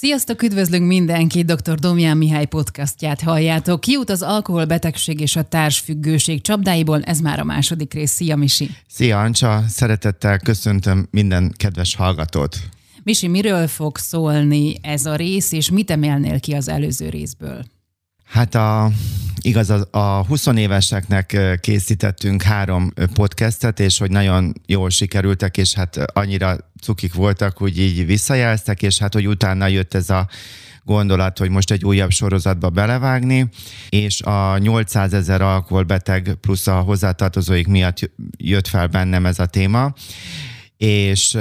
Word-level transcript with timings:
Sziasztok, 0.00 0.42
üdvözlünk 0.42 0.86
mindenkit, 0.86 1.46
dr. 1.46 1.74
Domján 1.74 2.16
Mihály 2.16 2.46
podcastját 2.46 3.20
halljátok. 3.20 3.80
Kiút 3.80 4.10
az 4.10 4.22
alkoholbetegség 4.22 5.20
és 5.20 5.36
a 5.36 5.42
társfüggőség 5.42 6.40
csapdáiból, 6.40 7.02
ez 7.02 7.20
már 7.20 7.38
a 7.38 7.44
második 7.44 7.94
rész. 7.94 8.10
Szia, 8.10 8.36
Misi! 8.36 8.70
Szia, 8.88 9.20
Ancsa! 9.20 9.62
Szeretettel 9.68 10.38
köszöntöm 10.38 11.08
minden 11.10 11.54
kedves 11.56 11.94
hallgatót! 11.94 12.56
Misi, 13.02 13.28
miről 13.28 13.66
fog 13.66 13.96
szólni 13.96 14.74
ez 14.82 15.06
a 15.06 15.16
rész, 15.16 15.52
és 15.52 15.70
mit 15.70 15.90
emelnél 15.90 16.40
ki 16.40 16.52
az 16.52 16.68
előző 16.68 17.08
részből? 17.08 17.64
Hát 18.28 18.54
a, 18.54 18.90
igaz, 19.40 19.70
a, 19.70 19.88
a 19.90 20.24
20 20.24 20.46
éveseknek 20.46 21.58
készítettünk 21.60 22.42
három 22.42 22.92
podcastet, 23.14 23.80
és 23.80 23.98
hogy 23.98 24.10
nagyon 24.10 24.54
jól 24.66 24.90
sikerültek, 24.90 25.56
és 25.56 25.74
hát 25.74 25.96
annyira 25.96 26.56
cukik 26.80 27.14
voltak, 27.14 27.56
hogy 27.56 27.78
így 27.78 28.06
visszajelztek, 28.06 28.82
és 28.82 28.98
hát 28.98 29.12
hogy 29.12 29.28
utána 29.28 29.66
jött 29.66 29.94
ez 29.94 30.10
a 30.10 30.28
gondolat, 30.84 31.38
hogy 31.38 31.50
most 31.50 31.70
egy 31.70 31.84
újabb 31.84 32.10
sorozatba 32.10 32.70
belevágni, 32.70 33.48
és 33.88 34.20
a 34.20 34.58
800 34.58 35.12
ezer 35.12 35.40
alkoholbeteg 35.40 36.36
plusz 36.40 36.66
a 36.66 36.80
hozzátartozóik 36.80 37.66
miatt 37.66 38.10
jött 38.36 38.66
fel 38.66 38.86
bennem 38.86 39.26
ez 39.26 39.38
a 39.38 39.46
téma 39.46 39.92
és 40.78 41.36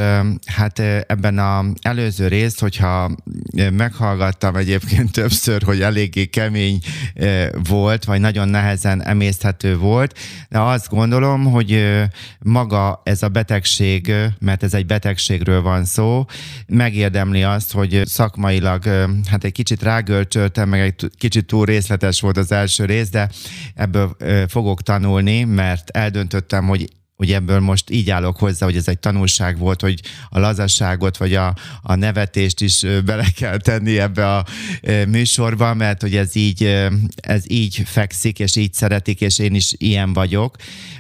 hát 0.46 0.80
ebben 1.08 1.38
a 1.38 1.66
előző 1.82 2.28
részt, 2.28 2.60
hogyha 2.60 3.12
meghallgattam 3.72 4.56
egyébként 4.56 5.12
többször, 5.22 5.64
hogy 5.64 5.82
eléggé 5.82 6.26
kemény 6.26 6.80
volt, 7.70 8.04
vagy 8.04 8.20
nagyon 8.20 8.50
nehezen 8.50 9.04
emészthető 9.04 9.78
volt, 9.78 10.20
de 10.50 10.60
azt 10.60 10.90
gondolom, 10.90 11.44
hogy 11.44 11.98
maga 12.40 13.02
ez 13.04 13.24
a 13.24 13.30
betegség, 13.30 14.14
mert 14.40 14.64
ez 14.64 14.74
egy 14.74 14.86
betegségről 14.86 15.62
van 15.62 15.86
szó, 15.86 16.26
megérdemli 16.68 17.44
azt, 17.44 17.72
hogy 17.72 18.02
szakmailag 18.06 18.84
hát 19.30 19.44
egy 19.44 19.52
kicsit 19.52 19.84
rágölcsöltem, 19.84 20.70
meg 20.70 20.80
egy 20.80 20.96
kicsit 21.18 21.46
túl 21.46 21.66
részletes 21.66 22.22
volt 22.22 22.38
az 22.38 22.52
első 22.52 22.86
rész, 22.86 23.10
de 23.10 23.30
ebből 23.76 24.16
fogok 24.48 24.82
tanulni, 24.82 25.44
mert 25.44 25.90
eldöntöttem, 25.90 26.68
hogy 26.68 26.88
hogy 27.18 27.32
ebből 27.32 27.60
most 27.60 27.90
így 27.90 28.10
állok 28.10 28.38
hozzá, 28.38 28.66
hogy 28.66 28.76
ez 28.76 28.88
egy 28.88 29.00
tanulság 29.00 29.58
volt, 29.58 29.82
hogy 29.82 30.02
a 30.30 30.40
lazasságot 30.40 31.18
vagy 31.18 31.34
a, 31.34 31.56
a 31.82 31.96
nevetést 31.96 32.62
is 32.62 32.86
bele 33.06 33.26
kell 33.36 33.58
tenni 33.58 34.00
ebbe 34.00 34.36
a 34.36 34.46
műsorba, 35.08 35.74
mert 35.74 36.02
hogy 36.02 36.16
ez 36.16 36.36
így, 36.36 36.88
ez 37.16 37.44
így 37.48 37.82
fekszik, 37.86 38.40
és 38.40 38.56
így 38.56 38.74
szeretik, 38.74 39.22
és 39.22 39.40
én 39.40 39.56
is 39.56 39.74
ilyen 39.78 40.14
vagyok. 40.14 40.56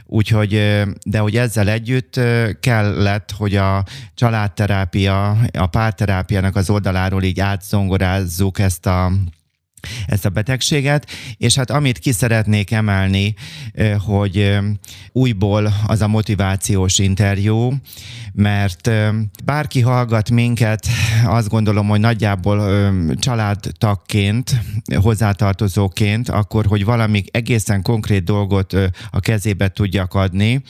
Úgyhogy, 0.05 0.83
de 1.05 1.19
hogy 1.19 1.37
ezzel 1.37 1.69
együtt 1.69 2.19
kellett, 2.59 3.31
hogy 3.31 3.55
a 3.55 3.83
családterápia, 4.15 5.29
a 5.53 5.67
párterápiának 5.67 6.55
az 6.55 6.69
oldaláról 6.69 7.23
így 7.23 7.39
átszongorázzuk 7.39 8.59
ezt 8.59 8.85
a 8.85 9.11
ezt 10.05 10.25
a 10.25 10.29
betegséget, 10.29 11.09
és 11.37 11.55
hát 11.55 11.71
amit 11.71 11.97
ki 11.97 12.11
szeretnék 12.11 12.71
emelni, 12.71 13.33
hogy 14.05 14.57
újból 15.11 15.73
az 15.87 16.01
a 16.01 16.07
motivációs 16.07 16.99
interjú, 16.99 17.73
mert 18.33 18.91
bárki 19.45 19.81
hallgat 19.81 20.29
minket, 20.29 20.87
azt 21.25 21.49
gondolom, 21.49 21.87
hogy 21.87 21.99
nagyjából 21.99 22.91
családtagként, 23.15 24.61
hozzátartozóként, 24.95 26.29
akkor, 26.29 26.65
hogy 26.65 26.85
valami 26.85 27.23
egészen 27.31 27.81
konkrét 27.81 28.23
dolgot 28.23 28.73
a 29.11 29.19
kezébe 29.19 29.67
tudjak 29.67 30.13
adni, 30.13 30.61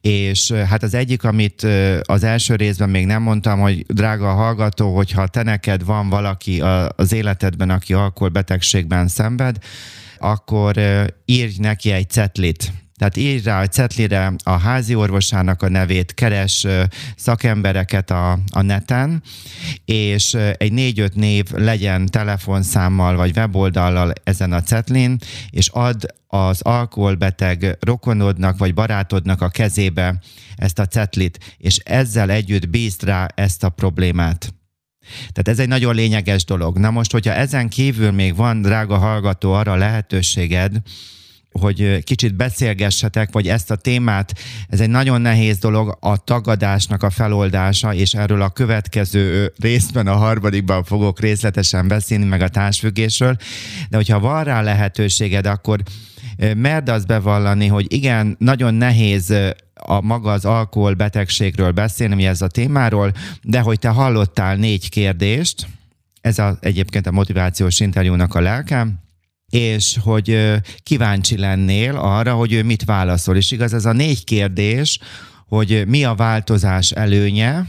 és 0.00 0.52
hát 0.52 0.82
az 0.82 0.94
egyik, 0.94 1.24
amit 1.24 1.66
az 2.02 2.24
első 2.24 2.54
részben 2.54 2.90
még 2.90 3.06
nem 3.06 3.22
mondtam, 3.22 3.60
hogy 3.60 3.86
drága 3.86 4.32
hallgató, 4.32 4.94
hogyha 4.94 5.26
te 5.26 5.42
neked 5.42 5.84
van 5.84 6.08
valaki 6.08 6.60
az 6.96 7.12
életedben, 7.12 7.70
aki 7.70 7.92
alkoholbetegségben 8.54 9.08
szenved, 9.08 9.58
akkor 10.18 10.76
írj 11.24 11.54
neki 11.58 11.90
egy 11.90 12.10
cetlit, 12.10 12.72
tehát 12.96 13.16
írj 13.16 13.42
rá 13.42 13.62
a 13.62 13.66
cetlire 13.66 14.32
a 14.44 14.50
házi 14.50 14.94
orvosának 14.94 15.62
a 15.62 15.68
nevét, 15.68 16.14
keres 16.14 16.66
szakembereket 17.16 18.10
a, 18.10 18.38
a 18.52 18.62
neten, 18.62 19.22
és 19.84 20.34
egy 20.56 20.72
négy-öt 20.72 21.14
név 21.14 21.44
legyen 21.52 22.06
telefonszámmal 22.06 23.16
vagy 23.16 23.36
weboldallal 23.36 24.12
ezen 24.24 24.52
a 24.52 24.62
cetlin, 24.62 25.18
és 25.50 25.68
add 25.68 26.06
az 26.26 26.60
alkoholbeteg 26.60 27.76
rokonodnak 27.80 28.58
vagy 28.58 28.74
barátodnak 28.74 29.42
a 29.42 29.48
kezébe 29.48 30.18
ezt 30.56 30.78
a 30.78 30.86
cetlit, 30.86 31.38
és 31.58 31.76
ezzel 31.76 32.30
együtt 32.30 32.68
bízd 32.68 33.04
rá 33.04 33.26
ezt 33.34 33.64
a 33.64 33.68
problémát. 33.68 34.53
Tehát 35.18 35.48
ez 35.48 35.58
egy 35.58 35.68
nagyon 35.68 35.94
lényeges 35.94 36.44
dolog. 36.44 36.78
Na 36.78 36.90
most, 36.90 37.12
hogyha 37.12 37.32
ezen 37.32 37.68
kívül 37.68 38.10
még 38.10 38.36
van, 38.36 38.62
drága 38.62 38.98
hallgató, 38.98 39.52
arra 39.52 39.74
lehetőséged, 39.74 40.72
hogy 41.60 42.04
kicsit 42.04 42.34
beszélgessetek, 42.34 43.32
vagy 43.32 43.48
ezt 43.48 43.70
a 43.70 43.76
témát, 43.76 44.32
ez 44.68 44.80
egy 44.80 44.90
nagyon 44.90 45.20
nehéz 45.20 45.58
dolog, 45.58 45.96
a 46.00 46.16
tagadásnak 46.16 47.02
a 47.02 47.10
feloldása, 47.10 47.94
és 47.94 48.14
erről 48.14 48.42
a 48.42 48.50
következő 48.50 49.52
részben, 49.58 50.06
a 50.06 50.16
harmadikban 50.16 50.84
fogok 50.84 51.20
részletesen 51.20 51.88
beszélni, 51.88 52.24
meg 52.24 52.40
a 52.42 52.48
társfüggésről, 52.48 53.36
de 53.88 53.96
hogyha 53.96 54.20
van 54.20 54.44
rá 54.44 54.62
lehetőséged, 54.62 55.46
akkor 55.46 55.80
merd 56.56 56.88
azt 56.88 57.06
bevallani, 57.06 57.66
hogy 57.66 57.92
igen, 57.92 58.36
nagyon 58.38 58.74
nehéz 58.74 59.34
a 59.74 60.00
maga 60.00 60.32
az 60.32 60.44
alkoholbetegségről 60.44 61.72
beszélni, 61.72 62.14
mi 62.14 62.26
ez 62.26 62.42
a 62.42 62.48
témáról, 62.48 63.12
de 63.42 63.60
hogy 63.60 63.78
te 63.78 63.88
hallottál 63.88 64.56
négy 64.56 64.88
kérdést, 64.88 65.66
ez 66.20 66.38
a, 66.38 66.56
egyébként 66.60 67.06
a 67.06 67.12
motivációs 67.12 67.80
interjúnak 67.80 68.34
a 68.34 68.40
lelkem, 68.40 69.02
és 69.48 69.98
hogy 70.02 70.60
kíváncsi 70.82 71.38
lennél 71.38 71.96
arra, 71.96 72.34
hogy 72.34 72.52
ő 72.52 72.62
mit 72.62 72.84
válaszol. 72.84 73.36
És 73.36 73.50
igaz, 73.50 73.74
ez 73.74 73.84
a 73.84 73.92
négy 73.92 74.24
kérdés, 74.24 74.98
hogy 75.48 75.84
mi 75.86 76.04
a 76.04 76.14
változás 76.14 76.90
előnye, 76.90 77.66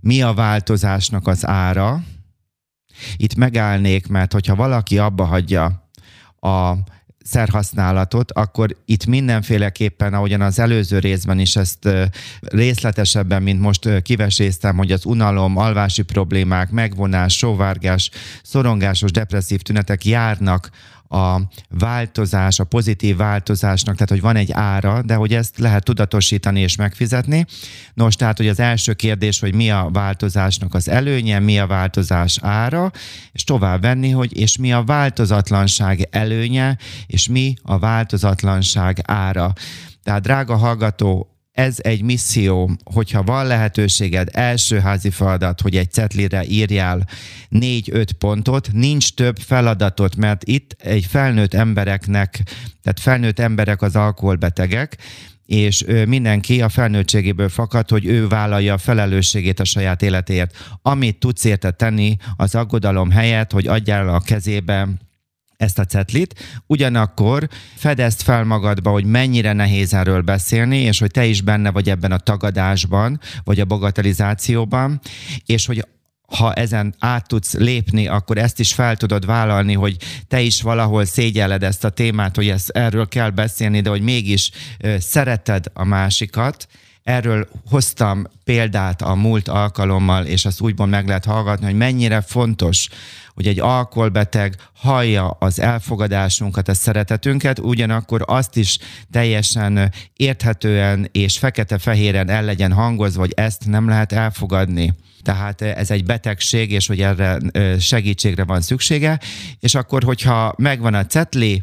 mi 0.00 0.22
a 0.22 0.34
változásnak 0.34 1.26
az 1.26 1.46
ára. 1.46 2.02
Itt 3.16 3.34
megállnék, 3.34 4.06
mert 4.06 4.32
hogyha 4.32 4.54
valaki 4.54 4.98
abba 4.98 5.24
hagyja 5.24 5.90
a 6.40 6.74
szerhasználatot, 7.26 8.32
akkor 8.32 8.76
itt 8.84 9.06
mindenféleképpen, 9.06 10.14
ahogyan 10.14 10.40
az 10.40 10.58
előző 10.58 10.98
részben 10.98 11.38
is 11.38 11.56
ezt 11.56 11.88
részletesebben, 12.40 13.42
mint 13.42 13.60
most 13.60 14.02
kiveséztem, 14.02 14.76
hogy 14.76 14.92
az 14.92 15.04
unalom, 15.04 15.56
alvási 15.56 16.02
problémák, 16.02 16.70
megvonás, 16.70 17.36
sóvárgás, 17.36 18.10
szorongásos, 18.42 19.10
depresszív 19.10 19.60
tünetek 19.60 20.04
járnak 20.04 20.70
a 21.08 21.40
változás, 21.68 22.58
a 22.58 22.64
pozitív 22.64 23.16
változásnak, 23.16 23.94
tehát 23.94 24.10
hogy 24.10 24.20
van 24.20 24.36
egy 24.36 24.52
ára, 24.52 25.02
de 25.02 25.14
hogy 25.14 25.34
ezt 25.34 25.58
lehet 25.58 25.84
tudatosítani 25.84 26.60
és 26.60 26.76
megfizetni. 26.76 27.44
Nos, 27.94 28.16
tehát, 28.16 28.36
hogy 28.36 28.48
az 28.48 28.60
első 28.60 28.92
kérdés, 28.92 29.40
hogy 29.40 29.54
mi 29.54 29.70
a 29.70 29.88
változásnak 29.92 30.74
az 30.74 30.88
előnye, 30.88 31.38
mi 31.38 31.58
a 31.58 31.66
változás 31.66 32.38
ára, 32.42 32.90
és 33.32 33.44
tovább 33.44 33.80
venni, 33.80 34.10
hogy 34.10 34.38
és 34.38 34.56
mi 34.56 34.72
a 34.72 34.84
változatlanság 34.84 36.08
előnye, 36.10 36.76
és 37.06 37.28
mi 37.28 37.54
a 37.62 37.78
változatlanság 37.78 39.00
ára. 39.04 39.52
Tehát 40.02 40.22
drága 40.22 40.56
hallgató, 40.56 41.35
ez 41.56 41.76
egy 41.78 42.02
misszió, 42.02 42.70
hogyha 42.84 43.22
van 43.22 43.46
lehetőséged, 43.46 44.28
első 44.32 44.78
házi 44.78 45.10
feladat, 45.10 45.60
hogy 45.60 45.76
egy 45.76 45.92
cetlire 45.92 46.44
írjál 46.44 47.08
négy-öt 47.48 48.12
pontot, 48.12 48.68
nincs 48.72 49.14
több 49.14 49.38
feladatot, 49.38 50.16
mert 50.16 50.44
itt 50.44 50.76
egy 50.78 51.04
felnőtt 51.04 51.54
embereknek, 51.54 52.42
tehát 52.82 53.00
felnőtt 53.00 53.38
emberek 53.38 53.82
az 53.82 53.96
alkoholbetegek, 53.96 54.96
és 55.46 55.84
mindenki 56.06 56.62
a 56.62 56.68
felnőttségéből 56.68 57.48
fakad, 57.48 57.90
hogy 57.90 58.06
ő 58.06 58.28
vállalja 58.28 58.74
a 58.74 58.78
felelősségét 58.78 59.60
a 59.60 59.64
saját 59.64 60.02
életéért. 60.02 60.56
Amit 60.82 61.18
tudsz 61.18 61.44
érte 61.44 61.70
tenni, 61.70 62.16
az 62.36 62.54
aggodalom 62.54 63.10
helyett, 63.10 63.52
hogy 63.52 63.66
adjál 63.66 64.08
a 64.08 64.20
kezébe 64.20 64.88
ezt 65.56 65.78
a 65.78 65.84
cetlit, 65.84 66.62
ugyanakkor 66.66 67.48
fedezd 67.74 68.20
fel 68.20 68.44
magadba, 68.44 68.90
hogy 68.90 69.04
mennyire 69.04 69.52
nehéz 69.52 69.94
erről 69.94 70.20
beszélni, 70.20 70.78
és 70.78 70.98
hogy 70.98 71.10
te 71.10 71.24
is 71.24 71.40
benne 71.40 71.70
vagy 71.70 71.90
ebben 71.90 72.12
a 72.12 72.18
tagadásban, 72.18 73.20
vagy 73.44 73.60
a 73.60 73.64
bagatelizációban, 73.64 75.00
és 75.46 75.66
hogy 75.66 75.86
ha 76.26 76.52
ezen 76.52 76.94
át 76.98 77.28
tudsz 77.28 77.54
lépni, 77.54 78.06
akkor 78.06 78.38
ezt 78.38 78.60
is 78.60 78.74
fel 78.74 78.96
tudod 78.96 79.26
vállalni, 79.26 79.72
hogy 79.72 79.96
te 80.28 80.40
is 80.40 80.62
valahol 80.62 81.04
szégyelled 81.04 81.62
ezt 81.62 81.84
a 81.84 81.90
témát, 81.90 82.36
hogy 82.36 82.48
ezt, 82.48 82.68
erről 82.68 83.08
kell 83.08 83.30
beszélni, 83.30 83.80
de 83.80 83.90
hogy 83.90 84.02
mégis 84.02 84.50
szereted 84.98 85.64
a 85.72 85.84
másikat, 85.84 86.66
Erről 87.06 87.48
hoztam 87.70 88.26
példát 88.44 89.02
a 89.02 89.14
múlt 89.14 89.48
alkalommal, 89.48 90.24
és 90.24 90.44
azt 90.44 90.60
úgymond 90.60 90.90
meg 90.90 91.06
lehet 91.06 91.24
hallgatni, 91.24 91.64
hogy 91.64 91.74
mennyire 91.74 92.20
fontos, 92.20 92.88
hogy 93.34 93.46
egy 93.46 93.60
alkoholbeteg 93.60 94.56
hallja 94.74 95.28
az 95.28 95.60
elfogadásunkat, 95.60 96.68
a 96.68 96.74
szeretetünket, 96.74 97.58
ugyanakkor 97.58 98.22
azt 98.26 98.56
is 98.56 98.78
teljesen 99.10 99.92
érthetően 100.16 101.08
és 101.12 101.38
fekete-fehéren 101.38 102.30
el 102.30 102.44
legyen 102.44 102.72
hangozva, 102.72 103.20
hogy 103.20 103.32
ezt 103.36 103.66
nem 103.66 103.88
lehet 103.88 104.12
elfogadni. 104.12 104.94
Tehát 105.22 105.62
ez 105.62 105.90
egy 105.90 106.04
betegség, 106.04 106.70
és 106.70 106.86
hogy 106.86 107.00
erre 107.00 107.38
segítségre 107.78 108.44
van 108.44 108.60
szüksége, 108.60 109.20
és 109.60 109.74
akkor, 109.74 110.02
hogyha 110.02 110.54
megvan 110.56 110.94
a 110.94 111.06
cetli, 111.06 111.62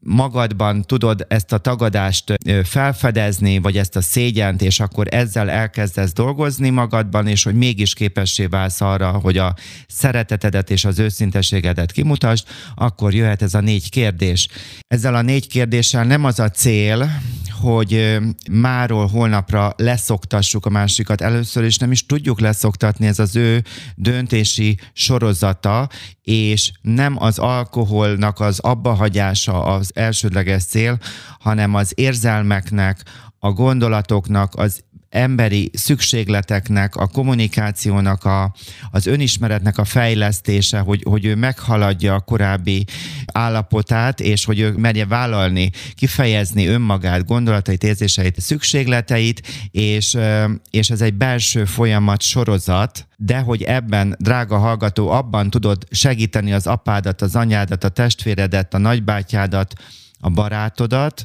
magadban 0.00 0.82
tudod 0.82 1.24
ezt 1.28 1.52
a 1.52 1.58
tagadást 1.58 2.34
felfedezni, 2.64 3.58
vagy 3.58 3.76
ezt 3.76 3.96
a 3.96 4.00
szégyent, 4.00 4.62
és 4.62 4.80
akkor 4.80 5.06
ezzel 5.10 5.50
elkezdesz 5.50 6.12
dolgozni 6.12 6.70
magadban, 6.70 7.26
és 7.26 7.42
hogy 7.42 7.54
mégis 7.54 7.94
képessé 7.94 8.46
válsz 8.46 8.80
arra, 8.80 9.10
hogy 9.10 9.38
a 9.38 9.54
szeretetedet 9.88 10.70
és 10.70 10.84
az 10.84 10.98
őszinteségedet 10.98 11.92
kimutasd, 11.92 12.46
akkor 12.74 13.14
jöhet 13.14 13.42
ez 13.42 13.54
a 13.54 13.60
négy 13.60 13.90
kérdés. 13.90 14.48
Ezzel 14.86 15.14
a 15.14 15.22
négy 15.22 15.48
kérdéssel 15.48 16.04
nem 16.04 16.24
az 16.24 16.38
a 16.38 16.48
cél, 16.48 17.10
hogy 17.60 18.18
máról 18.50 19.06
holnapra 19.06 19.72
leszoktassuk 19.76 20.66
a 20.66 20.70
másikat. 20.70 21.20
Először 21.20 21.64
is 21.64 21.76
nem 21.76 21.92
is 21.92 22.06
tudjuk 22.06 22.40
leszoktatni, 22.40 23.06
ez 23.06 23.18
az 23.18 23.36
ő 23.36 23.64
döntési 23.94 24.78
sorozata, 24.92 25.88
és 26.22 26.72
nem 26.82 27.22
az 27.22 27.38
alkoholnak 27.38 28.40
az 28.40 28.58
abbahagyása 28.58 29.64
az 29.64 29.90
elsődleges 29.94 30.64
cél, 30.64 30.98
hanem 31.38 31.74
az 31.74 31.92
érzelmeknek, 31.94 33.02
a 33.42 33.52
gondolatoknak, 33.52 34.54
az 34.54 34.84
emberi 35.10 35.70
szükségleteknek, 35.72 36.96
a 36.96 37.06
kommunikációnak, 37.06 38.24
a, 38.24 38.54
az 38.90 39.06
önismeretnek 39.06 39.78
a 39.78 39.84
fejlesztése, 39.84 40.78
hogy, 40.78 41.02
hogy 41.02 41.24
ő 41.24 41.34
meghaladja 41.34 42.14
a 42.14 42.20
korábbi 42.20 42.86
állapotát, 43.32 44.20
és 44.20 44.44
hogy 44.44 44.60
ő 44.60 44.72
merje 44.72 45.06
vállalni, 45.06 45.70
kifejezni 45.94 46.66
önmagát, 46.66 47.26
gondolatait, 47.26 47.84
érzéseit, 47.84 48.40
szükségleteit, 48.40 49.46
és, 49.70 50.16
és 50.70 50.90
ez 50.90 51.00
egy 51.00 51.14
belső 51.14 51.64
folyamat 51.64 52.22
sorozat, 52.22 53.08
de 53.16 53.38
hogy 53.38 53.62
ebben, 53.62 54.16
drága 54.18 54.58
hallgató, 54.58 55.10
abban 55.10 55.50
tudod 55.50 55.86
segíteni 55.90 56.52
az 56.52 56.66
apádat, 56.66 57.22
az 57.22 57.36
anyádat, 57.36 57.84
a 57.84 57.88
testvéredet, 57.88 58.74
a 58.74 58.78
nagybátyádat, 58.78 59.72
a 60.20 60.30
barátodat, 60.30 61.24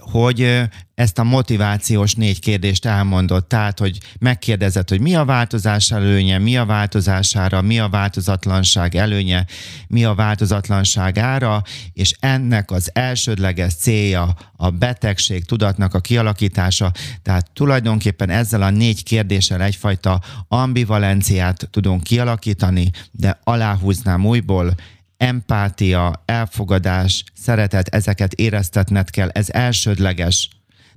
hogy 0.00 0.68
ezt 0.94 1.18
a 1.18 1.24
motivációs 1.24 2.14
négy 2.14 2.40
kérdést 2.40 2.86
elmondott, 2.86 3.48
tehát, 3.48 3.78
hogy 3.78 3.98
megkérdezett, 4.18 4.88
hogy 4.88 5.00
mi 5.00 5.14
a 5.14 5.24
változás 5.24 5.90
előnye, 5.90 6.38
mi 6.38 6.56
a 6.56 6.64
változására, 6.64 7.62
mi 7.62 7.78
a 7.78 7.88
változatlanság 7.88 8.94
előnye, 8.94 9.46
mi 9.88 10.04
a 10.04 10.14
változatlanság 10.14 11.18
ára, 11.18 11.62
és 11.92 12.14
ennek 12.18 12.70
az 12.70 12.90
elsődleges 12.92 13.74
célja 13.74 14.34
a 14.56 14.70
betegség 14.70 15.44
tudatnak 15.44 15.94
a 15.94 16.00
kialakítása, 16.00 16.92
tehát 17.22 17.50
tulajdonképpen 17.52 18.30
ezzel 18.30 18.62
a 18.62 18.70
négy 18.70 19.02
kérdéssel 19.02 19.62
egyfajta 19.62 20.20
ambivalenciát 20.48 21.68
tudunk 21.70 22.02
kialakítani, 22.02 22.90
de 23.10 23.40
aláhúznám 23.44 24.26
újból, 24.26 24.74
empátia, 25.20 26.22
elfogadás, 26.24 27.24
szeretet, 27.34 27.88
ezeket 27.88 28.32
éreztetned 28.32 29.10
kell, 29.10 29.28
ez 29.28 29.50
elsődleges 29.50 30.48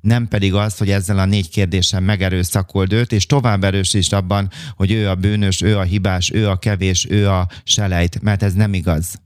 nem 0.02 0.28
pedig 0.28 0.54
az, 0.54 0.78
hogy 0.78 0.90
ezzel 0.90 1.20
a 1.20 1.26
négy 1.26 1.50
kérdéssel 1.50 2.00
megerőszakold 2.00 2.94
őt, 2.94 3.12
és 3.12 3.26
tovább 3.26 3.64
erősíts 3.64 4.12
abban, 4.12 4.50
hogy 4.76 4.92
ő 4.92 5.10
a 5.10 5.16
bűnös, 5.16 5.62
ő 5.62 5.78
a 5.78 5.82
hibás, 5.82 6.32
ő 6.32 6.50
a 6.50 6.56
kevés, 6.56 7.08
ő 7.10 7.30
a 7.30 7.48
selejt, 7.64 8.22
mert 8.22 8.44
ez 8.44 8.54
nem 8.54 8.74
igaz. 8.74 9.22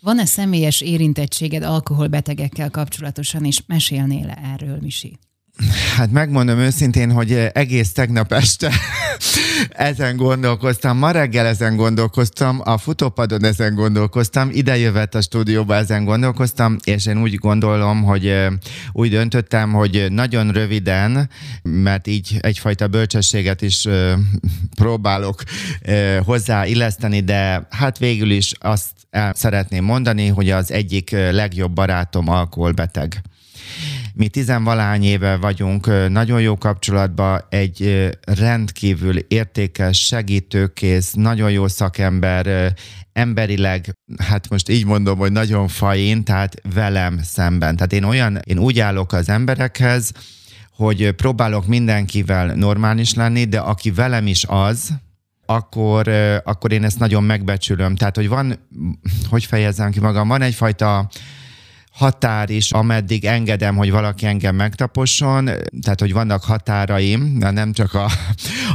Van-e 0.00 0.24
személyes 0.24 0.80
érintettséged 0.80 1.62
alkoholbetegekkel 1.62 2.70
kapcsolatosan, 2.70 3.44
és 3.44 3.62
mesélnél 3.66 4.28
-e 4.28 4.38
erről, 4.52 4.78
Misi? 4.80 5.18
Hát 5.96 6.10
megmondom 6.10 6.58
őszintén, 6.58 7.10
hogy 7.10 7.32
egész 7.52 7.92
tegnap 7.92 8.32
este 8.32 8.72
ezen 9.70 10.16
gondolkoztam, 10.16 10.98
ma 10.98 11.10
reggel 11.10 11.46
ezen 11.46 11.76
gondolkoztam, 11.76 12.60
a 12.64 12.78
futópadon 12.78 13.44
ezen 13.44 13.74
gondolkoztam, 13.74 14.50
jövet 14.52 15.14
a 15.14 15.20
stúdióba 15.20 15.74
ezen 15.74 16.04
gondolkoztam, 16.04 16.76
és 16.84 17.06
én 17.06 17.20
úgy 17.20 17.34
gondolom, 17.34 18.02
hogy 18.02 18.46
úgy 18.92 19.10
döntöttem, 19.10 19.72
hogy 19.72 20.06
nagyon 20.10 20.50
röviden, 20.50 21.30
mert 21.62 22.06
így 22.06 22.38
egyfajta 22.40 22.88
bölcsességet 22.88 23.62
is 23.62 23.88
próbálok 24.76 25.42
hozzá 26.24 26.66
illeszteni, 26.66 27.20
de 27.20 27.66
hát 27.70 27.98
végül 27.98 28.30
is 28.30 28.52
azt 28.60 28.90
el 29.10 29.34
szeretném 29.34 29.84
mondani, 29.84 30.26
hogy 30.28 30.50
az 30.50 30.70
egyik 30.70 31.10
legjobb 31.10 31.72
barátom 31.72 32.28
alkoholbeteg. 32.28 33.22
Mi 34.14 34.28
tizenvalány 34.28 35.04
éve 35.04 35.36
vagyunk 35.36 36.08
nagyon 36.08 36.40
jó 36.40 36.58
kapcsolatban, 36.58 37.44
egy 37.48 38.08
rendkívül 38.20 39.18
értékes, 39.18 39.98
segítőkész, 39.98 41.12
nagyon 41.12 41.50
jó 41.50 41.68
szakember, 41.68 42.74
emberileg, 43.12 43.98
hát 44.18 44.48
most 44.48 44.68
így 44.68 44.84
mondom, 44.84 45.18
hogy 45.18 45.32
nagyon 45.32 45.68
fajén, 45.68 46.24
tehát 46.24 46.54
velem 46.74 47.18
szemben. 47.22 47.76
Tehát 47.76 47.92
én 47.92 48.04
olyan, 48.04 48.40
én 48.44 48.58
úgy 48.58 48.80
állok 48.80 49.12
az 49.12 49.28
emberekhez, 49.28 50.12
hogy 50.76 51.10
próbálok 51.10 51.66
mindenkivel 51.66 52.54
normális 52.54 53.14
lenni, 53.14 53.44
de 53.44 53.58
aki 53.58 53.90
velem 53.90 54.26
is 54.26 54.44
az, 54.48 54.88
akkor, 55.46 56.08
akkor 56.44 56.72
én 56.72 56.84
ezt 56.84 56.98
nagyon 56.98 57.24
megbecsülöm. 57.24 57.94
Tehát, 57.94 58.16
hogy 58.16 58.28
van, 58.28 58.68
hogy 59.28 59.44
fejezem 59.44 59.90
ki 59.90 60.00
magam, 60.00 60.28
van 60.28 60.42
egyfajta 60.42 61.08
határ 61.92 62.50
is, 62.50 62.72
ameddig 62.72 63.24
engedem, 63.24 63.76
hogy 63.76 63.90
valaki 63.90 64.26
engem 64.26 64.54
megtaposson, 64.54 65.44
tehát 65.82 66.00
hogy 66.00 66.12
vannak 66.12 66.44
határaim, 66.44 67.38
de 67.38 67.50
nem 67.50 67.72
csak 67.72 67.94
a, 67.94 68.10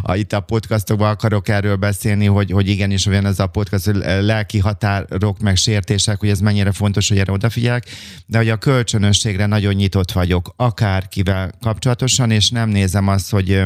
a 0.02 0.16
itt 0.16 0.34
a 0.34 0.40
podcastokban 0.40 1.10
akarok 1.10 1.48
erről 1.48 1.76
beszélni, 1.76 2.26
hogy, 2.26 2.52
hogy 2.52 2.68
igenis 2.68 3.06
olyan 3.06 3.26
ez 3.26 3.40
a 3.40 3.48
podcast, 3.48 3.86
hogy 3.86 3.96
lelki 4.22 4.60
határok 4.60 5.40
meg 5.40 5.56
sértések, 5.56 6.20
hogy 6.20 6.30
ez 6.30 6.40
mennyire 6.40 6.72
fontos, 6.72 7.10
hogy 7.10 7.18
erre 7.18 7.32
odafigyelek, 7.32 7.86
de 8.26 8.38
hogy 8.38 8.50
a 8.50 8.58
kölcsönösségre 8.58 9.46
nagyon 9.46 9.74
nyitott 9.74 10.12
vagyok, 10.12 10.54
akárkivel 10.56 11.52
kapcsolatosan, 11.62 12.32
és 12.32 12.50
nem 12.50 12.70
nézem 12.70 13.08
azt, 13.08 13.32
hogy 13.32 13.64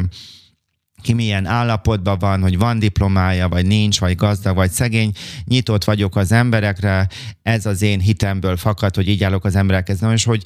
ki 1.01 1.13
milyen 1.13 1.45
állapotban 1.45 2.19
van, 2.19 2.41
hogy 2.41 2.57
van 2.57 2.79
diplomája, 2.79 3.47
vagy 3.49 3.65
nincs, 3.65 3.99
vagy 3.99 4.15
gazdag, 4.15 4.55
vagy 4.55 4.71
szegény. 4.71 5.11
Nyitott 5.45 5.83
vagyok 5.83 6.15
az 6.15 6.31
emberekre, 6.31 7.07
ez 7.43 7.65
az 7.65 7.81
én 7.81 7.99
hitemből 7.99 8.57
fakad, 8.57 8.95
hogy 8.95 9.07
így 9.07 9.23
állok 9.23 9.45
az 9.45 9.55
emberekhez. 9.55 10.01
és 10.13 10.23
hogy 10.23 10.43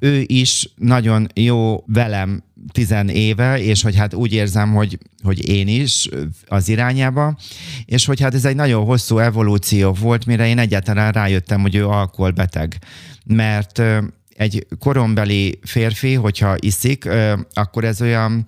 ő 0.00 0.24
is 0.26 0.68
nagyon 0.76 1.26
jó 1.34 1.84
velem 1.86 2.42
tizen 2.72 3.08
éve, 3.08 3.60
és 3.60 3.82
hogy 3.82 3.96
hát 3.96 4.14
úgy 4.14 4.32
érzem, 4.32 4.74
hogy, 4.74 4.98
hogy 5.22 5.48
én 5.48 5.68
is 5.68 6.08
az 6.46 6.68
irányába, 6.68 7.36
és 7.84 8.04
hogy 8.04 8.20
hát 8.20 8.34
ez 8.34 8.44
egy 8.44 8.56
nagyon 8.56 8.84
hosszú 8.84 9.18
evolúció 9.18 9.92
volt, 9.92 10.26
mire 10.26 10.46
én 10.46 10.58
egyáltalán 10.58 11.12
rájöttem, 11.12 11.60
hogy 11.60 11.74
ő 11.74 11.86
alkoholbeteg. 11.86 12.78
Mert 13.26 13.82
egy 14.36 14.66
korombeli 14.78 15.58
férfi, 15.62 16.14
hogyha 16.14 16.54
iszik, 16.58 17.08
akkor 17.52 17.84
ez 17.84 18.02
olyan 18.02 18.46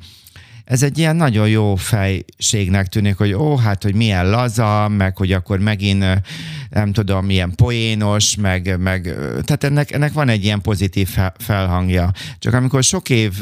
ez 0.66 0.82
egy 0.82 0.98
ilyen 0.98 1.16
nagyon 1.16 1.48
jó 1.48 1.74
fejségnek 1.74 2.86
tűnik, 2.86 3.16
hogy 3.16 3.32
ó, 3.32 3.56
hát, 3.56 3.82
hogy 3.82 3.94
milyen 3.94 4.30
laza, 4.30 4.88
meg 4.88 5.16
hogy 5.16 5.32
akkor 5.32 5.58
megint 5.58 6.04
nem 6.70 6.92
tudom, 6.92 7.24
milyen 7.24 7.54
poénos, 7.54 8.36
meg, 8.36 8.78
meg 8.78 9.02
tehát 9.44 9.64
ennek, 9.64 9.90
ennek 9.90 10.12
van 10.12 10.28
egy 10.28 10.44
ilyen 10.44 10.60
pozitív 10.60 11.08
felhangja. 11.38 12.10
Csak 12.38 12.54
amikor 12.54 12.82
sok 12.82 13.10
év 13.10 13.32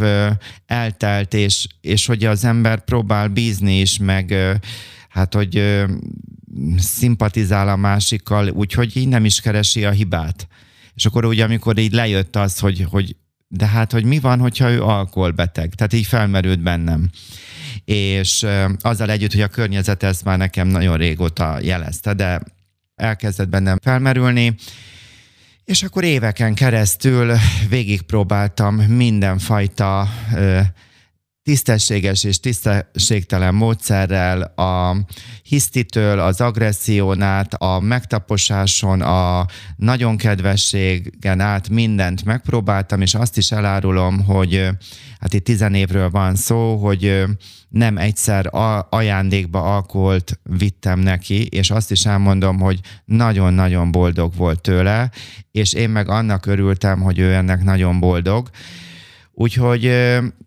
eltelt, 0.67 1.35
és, 1.35 1.67
és 1.81 2.07
hogy 2.07 2.25
az 2.25 2.45
ember 2.45 2.85
próbál 2.85 3.29
bízni 3.29 3.81
is, 3.81 3.99
meg 3.99 4.35
hát, 5.09 5.35
hogy 5.35 5.85
szimpatizál 6.77 7.69
a 7.69 7.77
másikkal, 7.77 8.49
úgyhogy 8.49 8.97
így 8.97 9.09
nem 9.09 9.25
is 9.25 9.41
keresi 9.41 9.85
a 9.85 9.91
hibát. 9.91 10.49
És 10.95 11.07
akkor 11.07 11.25
ugye, 11.25 11.45
amikor 11.45 11.79
így 11.79 11.93
lejött 11.93 12.37
az, 12.37 12.59
hogy, 12.59 12.87
hogy 12.91 13.17
de 13.57 13.67
hát, 13.67 13.93
hogy 13.93 14.05
mi 14.05 14.19
van, 14.19 14.39
hogyha 14.39 14.71
ő 14.71 14.83
alkoholbeteg? 14.83 15.75
Tehát 15.75 15.93
így 15.93 16.07
felmerült 16.07 16.61
bennem. 16.61 17.11
És 17.85 18.47
azzal 18.81 19.11
együtt, 19.11 19.33
hogy 19.33 19.41
a 19.41 19.49
környezet 19.49 20.03
ezt 20.03 20.25
már 20.25 20.39
nekem 20.39 20.69
nagyon 20.69 20.97
régóta 20.97 21.59
jelezte, 21.61 22.15
de 22.15 22.41
elkezdett 22.95 23.49
bennem 23.49 23.79
felmerülni, 23.83 24.55
és 25.65 25.83
akkor 25.83 26.05
éveken 26.05 26.55
keresztül 26.55 27.37
végigpróbáltam 27.69 28.75
mindenfajta 28.75 30.09
ö, 30.35 30.61
tisztességes 31.45 32.25
és 32.25 32.41
tisztességtelen 32.41 33.55
módszerrel 33.55 34.43
a 34.43 34.97
hisztitől, 35.43 36.19
az 36.19 36.41
agressziónát, 36.41 37.55
a 37.55 37.81
megtaposáson, 37.81 39.01
a 39.01 39.47
nagyon 39.77 40.17
kedvességen 40.17 41.41
át 41.41 41.69
mindent 41.69 42.25
megpróbáltam, 42.25 43.01
és 43.01 43.15
azt 43.15 43.37
is 43.37 43.53
elárulom, 43.53 44.25
hogy 44.25 44.69
hát 45.21 45.35
itt 45.35 45.45
tizenévről 45.45 46.11
van 46.11 46.35
szó, 46.35 46.77
hogy 46.77 47.25
nem 47.69 47.99
egyszer 47.99 48.49
ajándékba 48.91 49.75
alkoholt 49.75 50.41
vittem 50.43 50.99
neki, 50.99 51.47
és 51.47 51.71
azt 51.71 51.91
is 51.91 52.07
elmondom, 52.07 52.59
hogy 52.59 52.81
nagyon-nagyon 53.05 53.91
boldog 53.91 54.37
volt 54.37 54.61
tőle, 54.61 55.11
és 55.51 55.73
én 55.73 55.91
meg 55.91 56.09
annak 56.09 56.47
örültem, 56.47 57.01
hogy 57.01 57.19
ő 57.19 57.33
ennek 57.35 57.63
nagyon 57.63 58.01
boldog. 58.01 58.51
Úgyhogy 59.33 59.93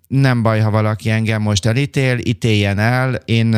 nem 0.08 0.42
baj, 0.42 0.60
ha 0.60 0.70
valaki 0.70 1.10
engem 1.10 1.42
most 1.42 1.66
elítél, 1.66 2.18
ítéljen 2.18 2.80
el, 2.80 3.14
én 3.14 3.56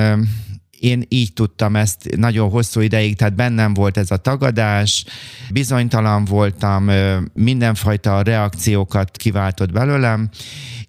én 0.80 1.06
így 1.08 1.34
tudtam 1.34 1.76
ezt 1.76 2.16
nagyon 2.16 2.50
hosszú 2.50 2.80
ideig, 2.80 3.16
tehát 3.16 3.36
bennem 3.36 3.74
volt 3.74 3.98
ez 3.98 4.12
a 4.12 4.18
tagadás, 4.18 5.06
bizonytalan 5.52 6.26
voltam, 6.26 6.90
mindenfajta 7.34 8.22
reakciókat 8.22 9.18
kiváltott 9.18 9.72
belőlem, 9.72 10.30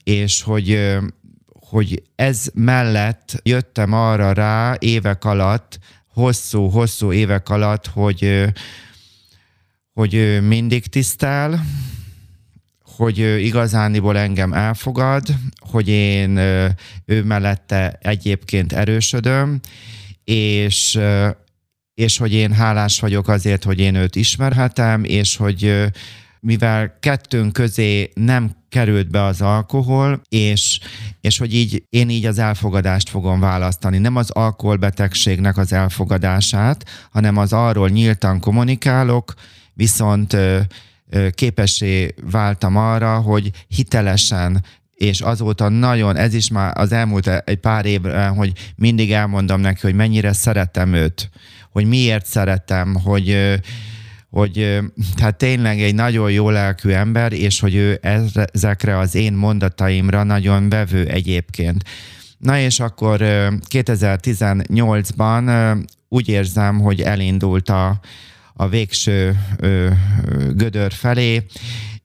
és 0.05 0.43
hogy, 0.43 0.99
hogy 1.47 2.03
ez 2.15 2.47
mellett 2.55 3.41
jöttem 3.43 3.93
arra 3.93 4.33
rá 4.33 4.77
évek 4.79 5.25
alatt, 5.25 5.79
hosszú-hosszú 6.13 7.13
évek 7.13 7.49
alatt, 7.49 7.87
hogy, 7.87 8.45
hogy 9.93 10.39
mindig 10.43 10.87
tisztel, 10.87 11.65
hogy 13.01 13.45
igazániból 13.45 14.19
engem 14.19 14.53
elfogad, 14.53 15.27
hogy 15.71 15.89
én 15.89 16.37
ő 17.07 17.23
mellette 17.25 17.99
egyébként 18.03 18.73
erősödöm, 18.73 19.61
és, 20.25 20.99
és 21.95 22.19
hogy 22.19 22.33
én 22.33 22.53
hálás 22.53 23.01
vagyok 23.01 23.29
azért, 23.29 23.65
hogy 23.65 23.81
én 23.81 23.95
őt 23.95 24.17
ismerhetem, 24.17 25.05
és 25.05 25.37
hogy 25.37 25.85
mivel 26.41 26.99
kettőnk 27.01 27.53
közé 27.53 28.11
nem 28.15 28.51
került 28.69 29.11
be 29.11 29.23
az 29.23 29.41
alkohol, 29.41 30.21
és, 30.29 30.81
és 31.21 31.39
hogy 31.39 31.55
így 31.55 31.85
én 31.89 32.11
így 32.11 32.27
az 32.27 32.39
elfogadást 32.39 33.09
fogom 33.09 33.41
választani. 33.41 33.99
Nem 33.99 34.17
az 34.17 34.31
alkoholbetegségnek 34.31 35.57
az 35.57 35.73
elfogadását, 35.73 36.85
hanem 37.11 37.37
az 37.37 37.53
arról 37.53 37.89
nyíltan 37.89 38.41
kommunikálok, 38.41 39.35
viszont 39.75 40.37
képessé 41.35 42.15
váltam 42.31 42.77
arra, 42.77 43.21
hogy 43.21 43.51
hitelesen 43.69 44.65
és 44.95 45.21
azóta 45.21 45.69
nagyon, 45.69 46.17
ez 46.17 46.35
is 46.35 46.51
már 46.51 46.79
az 46.79 46.93
elmúlt 46.93 47.27
egy 47.27 47.57
pár 47.57 47.87
évben, 47.87 48.35
hogy 48.35 48.53
mindig 48.77 49.13
elmondom 49.13 49.61
neki, 49.61 49.81
hogy 49.83 49.95
mennyire 49.95 50.33
szeretem 50.33 50.93
őt, 50.93 51.31
hogy 51.71 51.87
miért 51.87 52.27
szeretem, 52.27 52.95
hogy 52.95 53.59
hogy 54.31 54.79
tehát 55.15 55.37
tényleg 55.37 55.81
egy 55.81 55.95
nagyon 55.95 56.31
jó 56.31 56.51
lelkű 56.51 56.91
ember, 56.91 57.33
és 57.33 57.61
hogy 57.61 57.75
ő 57.75 57.99
ezekre 58.03 58.99
az 58.99 59.15
én 59.15 59.33
mondataimra 59.33 60.23
nagyon 60.23 60.69
bevő 60.69 61.07
egyébként. 61.07 61.85
Na 62.39 62.59
és 62.59 62.81
akkor 62.81 63.21
2018-ban 63.69 65.77
úgy 66.09 66.29
érzem, 66.29 66.81
hogy 66.81 67.01
elindult 67.01 67.69
a, 67.69 68.01
a 68.61 68.69
végső 68.69 69.39
ö, 69.57 69.89
gödör 70.53 70.93
felé. 70.93 71.47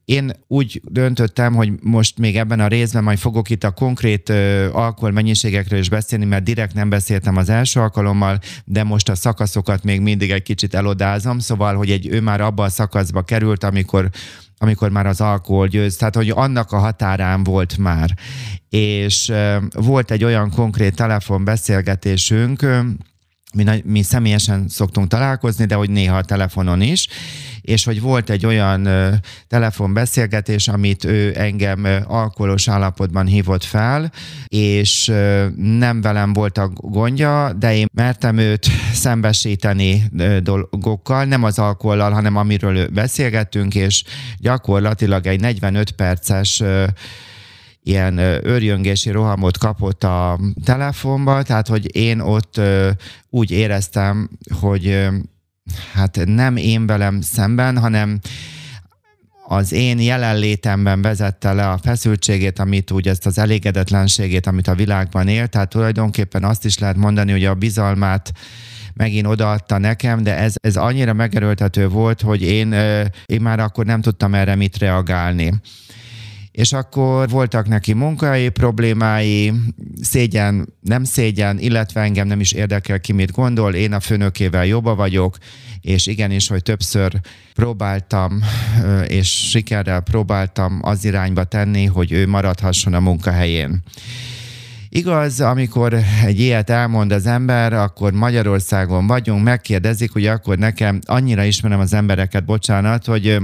Én 0.04 0.32
úgy 0.46 0.80
döntöttem, 0.84 1.54
hogy 1.54 1.72
most 1.82 2.18
még 2.18 2.36
ebben 2.36 2.60
a 2.60 2.66
részben 2.66 3.04
majd 3.04 3.18
fogok 3.18 3.50
itt 3.50 3.64
a 3.64 3.70
konkrét 3.70 4.28
ö, 4.28 4.68
alkoholmennyiségekről 4.72 5.78
is 5.78 5.88
beszélni, 5.88 6.24
mert 6.24 6.44
direkt 6.44 6.74
nem 6.74 6.88
beszéltem 6.88 7.36
az 7.36 7.48
első 7.48 7.80
alkalommal, 7.80 8.38
de 8.64 8.84
most 8.84 9.08
a 9.08 9.14
szakaszokat 9.14 9.84
még 9.84 10.00
mindig 10.00 10.30
egy 10.30 10.42
kicsit 10.42 10.74
elodázom, 10.74 11.38
szóval, 11.38 11.74
hogy 11.74 11.90
egy 11.90 12.06
ő 12.06 12.20
már 12.20 12.40
abba 12.40 12.64
a 12.64 12.68
szakaszba 12.68 13.22
került, 13.22 13.64
amikor 13.64 14.08
amikor 14.58 14.90
már 14.90 15.06
az 15.06 15.20
alkohol 15.20 15.66
győz, 15.66 15.96
tehát 15.96 16.14
hogy 16.14 16.30
annak 16.30 16.72
a 16.72 16.78
határán 16.78 17.44
volt 17.44 17.76
már. 17.78 18.10
És 18.68 19.28
ö, 19.28 19.56
volt 19.74 20.10
egy 20.10 20.24
olyan 20.24 20.50
konkrét 20.50 20.94
telefonbeszélgetésünk, 20.94 22.66
mi, 23.54 23.82
mi 23.84 24.02
személyesen 24.02 24.68
szoktunk 24.68 25.08
találkozni, 25.08 25.64
de 25.64 25.74
hogy 25.74 25.90
néha 25.90 26.16
a 26.16 26.24
telefonon 26.24 26.80
is, 26.80 27.08
és 27.60 27.84
hogy 27.84 28.00
volt 28.00 28.30
egy 28.30 28.46
olyan 28.46 28.84
ö, 28.84 29.12
telefonbeszélgetés, 29.48 30.68
amit 30.68 31.04
ő 31.04 31.34
engem 31.36 31.84
ö, 31.84 31.98
alkoholos 32.04 32.68
állapotban 32.68 33.26
hívott 33.26 33.64
fel, 33.64 34.12
és 34.46 35.08
ö, 35.08 35.46
nem 35.56 36.00
velem 36.00 36.32
volt 36.32 36.58
a 36.58 36.70
gondja, 36.74 37.52
de 37.52 37.76
én 37.76 37.86
mertem 37.92 38.38
őt 38.38 38.66
szembesíteni 38.92 40.02
ö, 40.18 40.40
dolgokkal, 40.40 41.24
nem 41.24 41.44
az 41.44 41.58
alkohollal, 41.58 42.12
hanem 42.12 42.36
amiről 42.36 42.88
beszélgettünk, 42.88 43.74
és 43.74 44.04
gyakorlatilag 44.38 45.26
egy 45.26 45.40
45 45.40 45.90
perces 45.90 46.60
ö, 46.60 46.84
ilyen 47.86 48.18
örjöngési 48.42 49.10
rohamot 49.10 49.58
kapott 49.58 50.04
a 50.04 50.40
telefonba, 50.64 51.42
tehát 51.42 51.68
hogy 51.68 51.96
én 51.96 52.20
ott 52.20 52.60
úgy 53.30 53.50
éreztem, 53.50 54.30
hogy 54.60 55.08
hát 55.94 56.20
nem 56.24 56.56
én 56.56 56.86
velem 56.86 57.20
szemben, 57.20 57.78
hanem 57.78 58.18
az 59.48 59.72
én 59.72 60.00
jelenlétemben 60.00 61.02
vezette 61.02 61.52
le 61.52 61.68
a 61.68 61.78
feszültségét, 61.78 62.58
amit 62.58 62.90
úgy 62.90 63.08
ezt 63.08 63.26
az 63.26 63.38
elégedetlenségét, 63.38 64.46
amit 64.46 64.68
a 64.68 64.74
világban 64.74 65.28
él, 65.28 65.46
tehát 65.46 65.68
tulajdonképpen 65.68 66.44
azt 66.44 66.64
is 66.64 66.78
lehet 66.78 66.96
mondani, 66.96 67.30
hogy 67.32 67.44
a 67.44 67.54
bizalmát 67.54 68.32
megint 68.94 69.26
odaadta 69.26 69.78
nekem, 69.78 70.22
de 70.22 70.36
ez, 70.36 70.54
ez 70.60 70.76
annyira 70.76 71.12
megerőltető 71.12 71.88
volt, 71.88 72.20
hogy 72.20 72.42
én, 72.42 72.72
én 73.26 73.40
már 73.40 73.60
akkor 73.60 73.84
nem 73.84 74.00
tudtam 74.00 74.34
erre 74.34 74.54
mit 74.54 74.78
reagálni 74.78 75.52
és 76.56 76.72
akkor 76.72 77.28
voltak 77.28 77.68
neki 77.68 77.92
munkai 77.92 78.48
problémái, 78.48 79.52
szégyen, 80.00 80.68
nem 80.80 81.04
szégyen, 81.04 81.58
illetve 81.58 82.00
engem 82.00 82.26
nem 82.26 82.40
is 82.40 82.52
érdekel 82.52 83.00
ki, 83.00 83.12
mit 83.12 83.32
gondol, 83.32 83.74
én 83.74 83.92
a 83.92 84.00
főnökével 84.00 84.66
jobba 84.66 84.94
vagyok, 84.94 85.36
és 85.80 86.06
igenis, 86.06 86.48
hogy 86.48 86.62
többször 86.62 87.12
próbáltam, 87.54 88.40
és 89.06 89.48
sikerrel 89.48 90.00
próbáltam 90.00 90.78
az 90.82 91.04
irányba 91.04 91.44
tenni, 91.44 91.84
hogy 91.84 92.12
ő 92.12 92.26
maradhasson 92.26 92.94
a 92.94 93.00
munkahelyén. 93.00 93.82
Igaz, 94.88 95.40
amikor 95.40 95.98
egy 96.24 96.40
ilyet 96.40 96.70
elmond 96.70 97.12
az 97.12 97.26
ember, 97.26 97.72
akkor 97.72 98.12
Magyarországon 98.12 99.06
vagyunk, 99.06 99.42
megkérdezik, 99.42 100.12
hogy 100.12 100.26
akkor 100.26 100.58
nekem 100.58 100.98
annyira 101.04 101.44
ismerem 101.44 101.80
az 101.80 101.92
embereket, 101.92 102.44
bocsánat, 102.44 103.04
hogy 103.04 103.38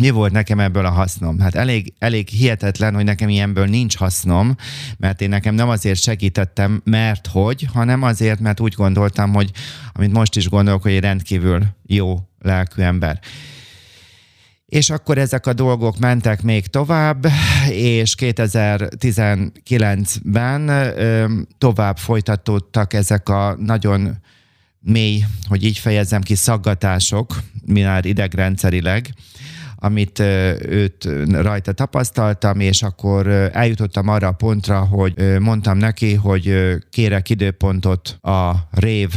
mi 0.00 0.10
volt 0.10 0.32
nekem 0.32 0.60
ebből 0.60 0.86
a 0.86 0.90
hasznom? 0.90 1.38
Hát 1.38 1.54
elég, 1.54 1.92
elég 1.98 2.28
hihetetlen, 2.28 2.94
hogy 2.94 3.04
nekem 3.04 3.28
ilyenből 3.28 3.66
nincs 3.66 3.96
hasznom, 3.96 4.56
mert 4.96 5.20
én 5.20 5.28
nekem 5.28 5.54
nem 5.54 5.68
azért 5.68 6.00
segítettem, 6.00 6.80
mert 6.84 7.26
hogy, 7.26 7.66
hanem 7.72 8.02
azért, 8.02 8.40
mert 8.40 8.60
úgy 8.60 8.74
gondoltam, 8.74 9.32
hogy 9.32 9.50
amit 9.92 10.12
most 10.12 10.36
is 10.36 10.48
gondolok, 10.48 10.82
hogy 10.82 10.92
egy 10.92 11.00
rendkívül 11.00 11.64
jó 11.86 12.18
lelkű 12.38 12.82
ember. 12.82 13.20
És 14.66 14.90
akkor 14.90 15.18
ezek 15.18 15.46
a 15.46 15.52
dolgok 15.52 15.98
mentek 15.98 16.42
még 16.42 16.66
tovább, 16.66 17.26
és 17.70 18.14
2019-ben 18.18 20.68
ö, 20.68 21.32
tovább 21.58 21.98
folytatódtak 21.98 22.92
ezek 22.92 23.28
a 23.28 23.56
nagyon 23.58 24.18
mély, 24.80 25.24
hogy 25.48 25.64
így 25.64 25.78
fejezem 25.78 26.20
ki, 26.20 26.34
szaggatások, 26.34 27.42
minár 27.66 28.04
idegrendszerileg, 28.04 29.14
amit 29.80 30.18
őt 30.58 31.08
rajta 31.30 31.72
tapasztaltam, 31.72 32.60
és 32.60 32.82
akkor 32.82 33.26
eljutottam 33.52 34.08
arra 34.08 34.28
a 34.28 34.32
pontra, 34.32 34.80
hogy 34.80 35.38
mondtam 35.38 35.78
neki, 35.78 36.14
hogy 36.14 36.76
kérek 36.90 37.30
időpontot 37.30 38.18
a 38.20 38.54
rév 38.70 39.10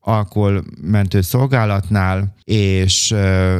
alkoholmentő 0.00 1.20
szolgálatnál, 1.20 2.34
és 2.44 3.14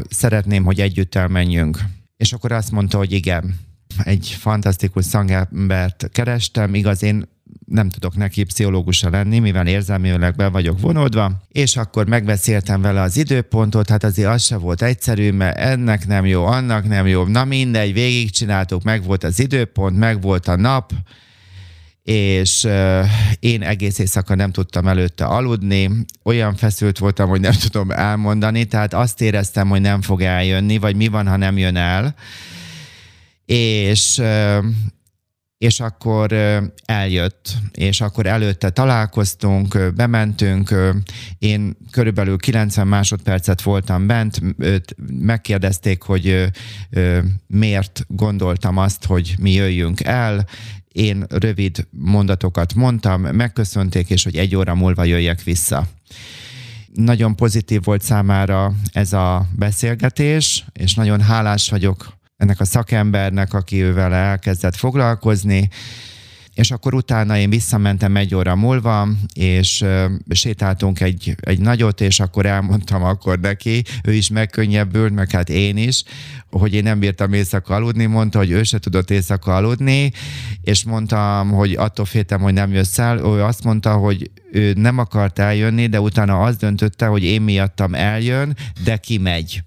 szeretném, 0.08 0.64
hogy 0.64 0.80
együtt 0.80 1.14
elmenjünk. 1.14 1.78
És 2.16 2.32
akkor 2.32 2.52
azt 2.52 2.70
mondta, 2.70 2.96
hogy 2.96 3.12
igen, 3.12 3.58
egy 4.04 4.36
fantasztikus 4.38 5.04
szangembert 5.04 6.08
kerestem, 6.12 6.74
igaz, 6.74 7.02
én 7.02 7.28
nem 7.70 7.88
tudok 7.88 8.16
neki 8.16 8.44
pszichológusa 8.44 9.10
lenni, 9.10 9.38
mivel 9.38 9.66
érzelmileg 9.66 10.36
be 10.36 10.48
vagyok 10.48 10.80
vonódva, 10.80 11.32
és 11.48 11.76
akkor 11.76 12.06
megbeszéltem 12.06 12.80
vele 12.80 13.00
az 13.00 13.16
időpontot, 13.16 13.88
hát 13.88 14.04
azért 14.04 14.28
az 14.28 14.42
se 14.42 14.56
volt 14.56 14.82
egyszerű, 14.82 15.32
mert 15.32 15.58
ennek 15.58 16.06
nem 16.06 16.26
jó, 16.26 16.44
annak 16.44 16.88
nem 16.88 17.06
jó, 17.06 17.24
na 17.24 17.44
mindegy, 17.44 17.92
végigcsináltuk, 17.92 18.82
meg 18.82 19.04
volt 19.04 19.24
az 19.24 19.38
időpont, 19.38 19.98
meg 19.98 20.20
volt 20.20 20.48
a 20.48 20.56
nap, 20.56 20.92
és 22.02 22.68
én 23.40 23.62
egész 23.62 23.98
éjszaka 23.98 24.34
nem 24.34 24.50
tudtam 24.50 24.88
előtte 24.88 25.24
aludni, 25.24 25.90
olyan 26.22 26.54
feszült 26.54 26.98
voltam, 26.98 27.28
hogy 27.28 27.40
nem 27.40 27.52
tudom 27.52 27.90
elmondani, 27.90 28.64
tehát 28.64 28.94
azt 28.94 29.20
éreztem, 29.20 29.68
hogy 29.68 29.80
nem 29.80 30.02
fog 30.02 30.22
eljönni, 30.22 30.78
vagy 30.78 30.96
mi 30.96 31.08
van, 31.08 31.28
ha 31.28 31.36
nem 31.36 31.58
jön 31.58 31.76
el, 31.76 32.14
és 33.46 34.22
és 35.60 35.80
akkor 35.80 36.32
eljött, 36.84 37.54
és 37.72 38.00
akkor 38.00 38.26
előtte 38.26 38.70
találkoztunk, 38.70 39.92
bementünk, 39.94 40.74
én 41.38 41.76
körülbelül 41.90 42.36
90 42.36 42.86
másodpercet 42.86 43.62
voltam 43.62 44.06
bent, 44.06 44.40
megkérdezték, 45.20 46.02
hogy 46.02 46.50
miért 47.46 48.04
gondoltam 48.08 48.76
azt, 48.76 49.04
hogy 49.04 49.34
mi 49.38 49.52
jöjjünk 49.52 50.00
el, 50.00 50.46
én 50.92 51.24
rövid 51.28 51.86
mondatokat 51.90 52.74
mondtam, 52.74 53.20
megköszönték, 53.20 54.10
és 54.10 54.24
hogy 54.24 54.36
egy 54.36 54.56
óra 54.56 54.74
múlva 54.74 55.04
jöjjek 55.04 55.42
vissza. 55.42 55.86
Nagyon 56.94 57.36
pozitív 57.36 57.82
volt 57.82 58.02
számára 58.02 58.72
ez 58.92 59.12
a 59.12 59.46
beszélgetés, 59.56 60.64
és 60.72 60.94
nagyon 60.94 61.20
hálás 61.20 61.70
vagyok 61.70 62.18
ennek 62.40 62.60
a 62.60 62.64
szakembernek, 62.64 63.54
aki 63.54 63.82
ővel 63.82 64.14
elkezdett 64.14 64.76
foglalkozni, 64.76 65.68
és 66.54 66.70
akkor 66.70 66.94
utána 66.94 67.36
én 67.36 67.50
visszamentem 67.50 68.16
egy 68.16 68.34
óra 68.34 68.56
múlva, 68.56 69.08
és 69.34 69.84
sétáltunk 70.30 71.00
egy, 71.00 71.34
egy 71.40 71.60
nagyot, 71.60 72.00
és 72.00 72.20
akkor 72.20 72.46
elmondtam 72.46 73.02
akkor 73.02 73.38
neki, 73.38 73.82
ő 74.04 74.12
is 74.12 74.28
megkönnyebbült, 74.28 75.14
meg 75.14 75.30
hát 75.30 75.48
én 75.48 75.76
is, 75.76 76.02
hogy 76.50 76.74
én 76.74 76.82
nem 76.82 76.98
bírtam 76.98 77.32
éjszaka 77.32 77.74
aludni, 77.74 78.06
mondta, 78.06 78.38
hogy 78.38 78.50
ő 78.50 78.62
se 78.62 78.78
tudott 78.78 79.10
éjszaka 79.10 79.56
aludni, 79.56 80.12
és 80.62 80.84
mondtam, 80.84 81.50
hogy 81.50 81.72
attól 81.72 82.04
féltem, 82.04 82.40
hogy 82.40 82.52
nem 82.52 82.72
jössz 82.72 82.98
el. 82.98 83.18
Ő 83.18 83.42
azt 83.42 83.64
mondta, 83.64 83.92
hogy 83.92 84.30
ő 84.52 84.72
nem 84.72 84.98
akart 84.98 85.38
eljönni, 85.38 85.86
de 85.86 86.00
utána 86.00 86.40
azt 86.42 86.58
döntötte, 86.58 87.06
hogy 87.06 87.22
én 87.22 87.42
miattam 87.42 87.94
eljön, 87.94 88.56
de 88.84 88.96
kimegy. 88.96 89.62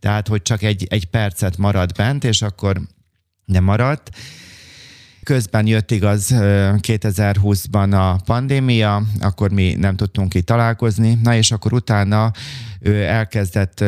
Tehát, 0.00 0.28
hogy 0.28 0.42
csak 0.42 0.62
egy, 0.62 0.86
egy 0.90 1.04
percet 1.04 1.56
marad 1.56 1.92
bent, 1.96 2.24
és 2.24 2.42
akkor 2.42 2.80
nem 3.44 3.64
maradt. 3.64 4.10
Közben 5.22 5.66
jött 5.66 5.90
igaz 5.90 6.30
2020-ban 6.34 7.92
a 7.92 8.22
pandémia, 8.24 9.02
akkor 9.20 9.50
mi 9.50 9.74
nem 9.74 9.96
tudtunk 9.96 10.34
itt 10.34 10.46
találkozni, 10.46 11.18
na 11.22 11.34
és 11.34 11.50
akkor 11.50 11.72
utána 11.72 12.32
ő 12.80 13.04
elkezdett 13.04 13.84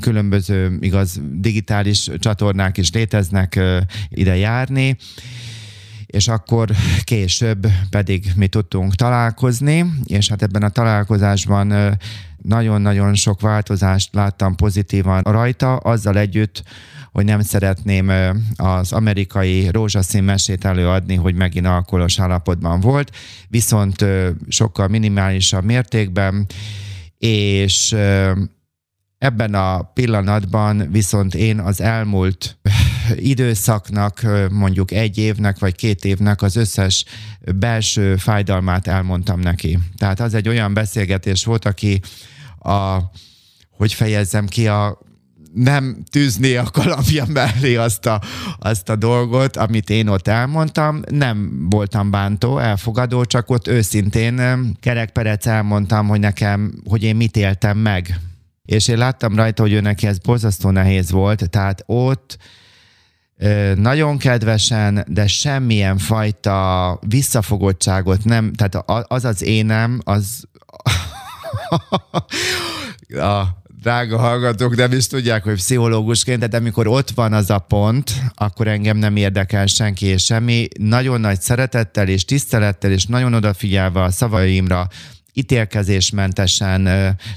különböző 0.00 0.76
igaz 0.80 1.20
digitális 1.32 2.10
csatornák 2.18 2.76
is 2.76 2.92
léteznek 2.92 3.60
ide 4.08 4.36
járni, 4.36 4.96
és 6.14 6.28
akkor 6.28 6.70
később 7.04 7.66
pedig 7.90 8.32
mi 8.36 8.46
tudtunk 8.46 8.94
találkozni, 8.94 9.84
és 10.04 10.28
hát 10.28 10.42
ebben 10.42 10.62
a 10.62 10.68
találkozásban 10.68 11.96
nagyon-nagyon 12.42 13.14
sok 13.14 13.40
változást 13.40 14.14
láttam 14.14 14.56
pozitívan 14.56 15.22
rajta, 15.22 15.76
azzal 15.76 16.18
együtt, 16.18 16.62
hogy 17.12 17.24
nem 17.24 17.40
szeretném 17.40 18.12
az 18.56 18.92
amerikai 18.92 19.68
rózsaszín 19.70 20.22
mesét 20.22 20.64
előadni, 20.64 21.14
hogy 21.14 21.34
megint 21.34 21.66
alkoholos 21.66 22.18
állapotban 22.18 22.80
volt, 22.80 23.16
viszont 23.48 24.04
sokkal 24.48 24.88
minimálisabb 24.88 25.64
mértékben, 25.64 26.46
és 27.18 27.96
ebben 29.18 29.54
a 29.54 29.82
pillanatban 29.82 30.88
viszont 30.90 31.34
én 31.34 31.58
az 31.60 31.80
elmúlt 31.80 32.58
időszaknak, 33.14 34.26
mondjuk 34.50 34.90
egy 34.90 35.18
évnek 35.18 35.58
vagy 35.58 35.74
két 35.74 36.04
évnek 36.04 36.42
az 36.42 36.56
összes 36.56 37.04
belső 37.54 38.16
fájdalmát 38.16 38.86
elmondtam 38.86 39.40
neki. 39.40 39.78
Tehát 39.96 40.20
az 40.20 40.34
egy 40.34 40.48
olyan 40.48 40.74
beszélgetés 40.74 41.44
volt, 41.44 41.64
aki 41.64 42.00
a, 42.58 42.98
hogy 43.70 43.92
fejezzem 43.92 44.46
ki 44.46 44.68
a 44.68 44.98
nem 45.54 46.04
tűzni 46.10 46.54
a 46.54 46.64
kalapja 46.64 47.24
mellé 47.28 47.76
azt 47.76 48.06
a, 48.06 48.20
azt 48.58 48.88
a 48.88 48.96
dolgot, 48.96 49.56
amit 49.56 49.90
én 49.90 50.08
ott 50.08 50.28
elmondtam. 50.28 51.02
Nem 51.10 51.66
voltam 51.70 52.10
bántó, 52.10 52.58
elfogadó, 52.58 53.24
csak 53.24 53.50
ott 53.50 53.68
őszintén 53.68 54.76
kerekperec 54.80 55.46
elmondtam, 55.46 56.08
hogy 56.08 56.20
nekem, 56.20 56.74
hogy 56.88 57.02
én 57.02 57.16
mit 57.16 57.36
éltem 57.36 57.78
meg. 57.78 58.20
És 58.64 58.88
én 58.88 58.98
láttam 58.98 59.36
rajta, 59.36 59.62
hogy 59.62 59.72
ő 59.72 59.80
neki 59.80 60.06
ez 60.06 60.18
borzasztó 60.18 60.70
nehéz 60.70 61.10
volt, 61.10 61.50
tehát 61.50 61.82
ott 61.86 62.38
nagyon 63.74 64.18
kedvesen, 64.18 65.04
de 65.08 65.26
semmilyen 65.26 65.98
fajta 65.98 66.98
visszafogottságot 67.08 68.24
nem, 68.24 68.52
tehát 68.52 68.90
az 69.08 69.24
az 69.24 69.42
énem, 69.42 70.00
az 70.04 70.44
a 73.32 73.42
drága 73.80 74.18
hallgatók 74.18 74.76
nem 74.76 74.92
is 74.92 75.06
tudják, 75.06 75.44
hogy 75.44 75.54
pszichológusként, 75.54 76.48
de 76.48 76.56
amikor 76.56 76.86
ott 76.86 77.10
van 77.10 77.32
az 77.32 77.50
a 77.50 77.58
pont, 77.58 78.12
akkor 78.34 78.68
engem 78.68 78.96
nem 78.96 79.16
érdekel 79.16 79.66
senki 79.66 80.06
és 80.06 80.24
semmi. 80.24 80.68
Nagyon 80.78 81.20
nagy 81.20 81.40
szeretettel 81.40 82.08
és 82.08 82.24
tisztelettel 82.24 82.90
és 82.90 83.06
nagyon 83.06 83.34
odafigyelve 83.34 84.02
a 84.02 84.10
szavaimra, 84.10 84.88
ítélkezésmentesen, 85.32 86.88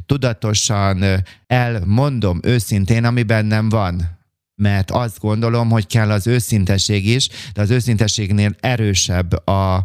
tudatosan 0.06 1.04
elmondom 1.48 2.40
őszintén, 2.44 3.06
ami 3.06 3.24
bennem 3.24 3.70
van 3.70 4.17
mert 4.58 4.92
azt 4.92 5.20
gondolom, 5.20 5.70
hogy 5.70 5.88
kell 5.88 6.12
az 6.12 6.28
őszinteség 6.28 7.08
is, 7.08 7.30
de 7.54 7.62
az 7.62 7.70
őszintességnél 7.70 8.56
erősebb 8.60 9.48
a, 9.48 9.84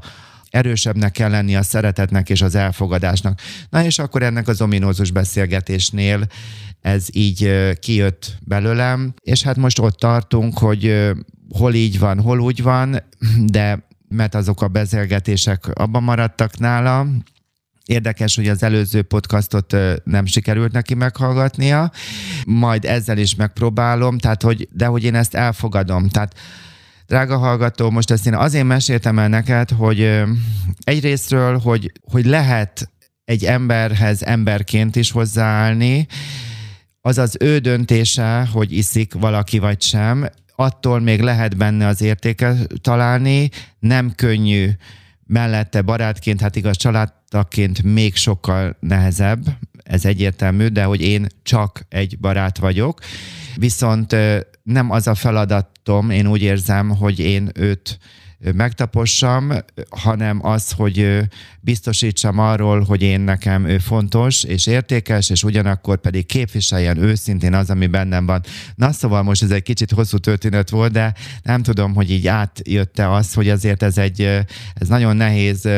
erősebbnek 0.51 1.13
kell 1.13 1.31
lenni 1.31 1.57
a 1.57 1.63
szeretetnek 1.63 2.31
és 2.31 2.43
az 2.43 2.55
elfogadásnak. 2.55 3.41
Na 3.71 3.85
és 3.85 3.99
akkor 3.99 4.23
ennek 4.23 4.49
az 4.49 4.61
ominózus 4.61 5.11
beszélgetésnél 5.11 6.27
ez 6.81 7.07
így 7.13 7.53
kijött 7.81 8.37
belőlem, 8.41 9.15
és 9.23 9.43
hát 9.43 9.57
most 9.57 9.79
ott 9.79 9.97
tartunk, 9.97 10.59
hogy 10.59 11.11
hol 11.51 11.75
így 11.75 11.99
van, 11.99 12.21
hol 12.21 12.41
úgy 12.41 12.63
van, 12.63 13.03
de 13.47 13.87
mert 14.09 14.35
azok 14.35 14.63
a 14.63 14.69
beszélgetések 14.69 15.67
abban 15.67 16.03
maradtak 16.03 16.59
nála, 16.59 17.07
Érdekes, 17.85 18.37
hogy 18.37 18.49
az 18.49 18.63
előző 18.63 19.03
podcastot 19.03 19.77
nem 20.05 20.27
sikerült 20.27 20.73
neki 20.73 20.95
meghallgatnia, 20.95 21.93
majd 22.47 22.85
ezzel 22.85 23.19
is 23.19 23.35
megpróbálom, 23.35 24.19
tehát 24.19 24.43
hogy, 24.43 24.69
de 24.73 24.87
hogy 24.87 25.05
én 25.05 25.15
ezt 25.15 25.35
elfogadom. 25.35 26.09
Tehát 26.09 26.35
drága 27.07 27.39
hallgató, 27.39 27.91
most 27.91 28.11
ezt 28.11 28.27
én 28.27 28.35
azért 28.35 28.67
meséltem 28.67 29.19
el 29.19 29.29
neked, 29.29 29.71
hogy 29.71 30.23
egyrésztről, 30.79 31.59
hogy, 31.59 31.93
hogy 32.11 32.25
lehet 32.25 32.91
egy 33.25 33.45
emberhez 33.45 34.23
emberként 34.23 34.97
is 34.97 35.11
hozzáállni, 35.11 36.07
az 37.01 37.19
az 37.19 37.37
ő 37.41 37.59
döntése, 37.59 38.49
hogy 38.53 38.73
iszik 38.73 39.15
valaki 39.15 39.59
vagy 39.59 39.83
sem, 39.83 40.29
attól 40.57 41.01
még 41.01 41.21
lehet 41.21 41.57
benne 41.57 41.87
az 41.87 42.03
értéke 42.03 42.57
találni, 42.81 43.51
nem 43.79 44.13
könnyű 44.15 44.71
mellette 45.33 45.83
barátként, 45.83 46.41
hát 46.41 46.57
igaz 46.57 46.77
családtaként 46.77 47.83
még 47.83 48.17
sokkal 48.17 48.77
nehezebb, 48.81 49.45
ez 49.83 50.05
egyértelmű, 50.05 50.67
de 50.67 50.85
hogy 50.85 51.01
én 51.01 51.27
csak 51.43 51.87
egy 51.89 52.19
barát 52.19 52.59
vagyok, 52.59 53.01
viszont 53.57 54.17
nem 54.63 54.91
az 54.91 55.07
a 55.07 55.15
feladatom, 55.15 56.11
én 56.11 56.27
úgy 56.27 56.43
érzem, 56.43 56.89
hogy 56.89 57.19
én 57.19 57.51
őt 57.55 57.99
megtapossam, 58.55 59.53
hanem 59.91 60.47
az, 60.47 60.71
hogy 60.71 61.29
biztosítsam 61.61 62.39
arról, 62.39 62.81
hogy 62.81 63.03
én 63.03 63.21
nekem 63.21 63.67
ő 63.67 63.79
fontos 63.79 64.45
és 64.45 64.67
értékes, 64.67 65.31
és 65.31 65.45
ugyanakkor 65.45 65.97
pedig 65.97 66.27
képviseljen 66.27 66.99
őszintén 66.99 67.55
az, 67.55 67.71
ami 67.71 67.87
bennem 67.87 68.27
van. 68.27 68.43
Na 68.75 68.93
szóval 68.93 69.23
most 69.23 69.43
ez 69.43 69.51
egy 69.51 69.63
kicsit 69.63 69.91
hosszú 69.91 70.19
történet 70.19 70.71
volt, 70.71 70.93
de 70.93 71.15
nem 71.43 71.63
tudom, 71.63 71.95
hogy 71.95 72.11
így 72.11 72.27
átjötte 72.27 73.13
az, 73.13 73.35
hogy 73.35 73.49
azért 73.49 73.83
ez 73.83 73.99
egy, 73.99 74.21
ez 74.75 74.89
nagyon 74.89 75.17
nehéz 75.17 75.69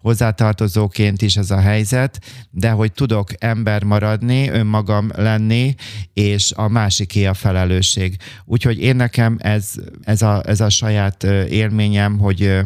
hozzátartozóként 0.00 1.22
is 1.22 1.36
ez 1.36 1.50
a 1.50 1.60
helyzet, 1.60 2.20
de 2.50 2.70
hogy 2.70 2.92
tudok 2.92 3.30
ember 3.38 3.84
maradni, 3.84 4.48
önmagam 4.48 5.10
lenni, 5.16 5.74
és 6.12 6.52
a 6.56 6.68
másiké 6.68 7.24
a 7.24 7.34
felelősség. 7.34 8.16
Úgyhogy 8.44 8.78
én 8.78 8.96
nekem 8.96 9.36
ez, 9.40 9.72
ez, 10.02 10.22
a, 10.22 10.42
ez 10.46 10.60
a 10.60 10.68
saját 10.68 11.22
élményem, 11.48 12.07
érzem, 12.08 12.18
hogy 12.18 12.60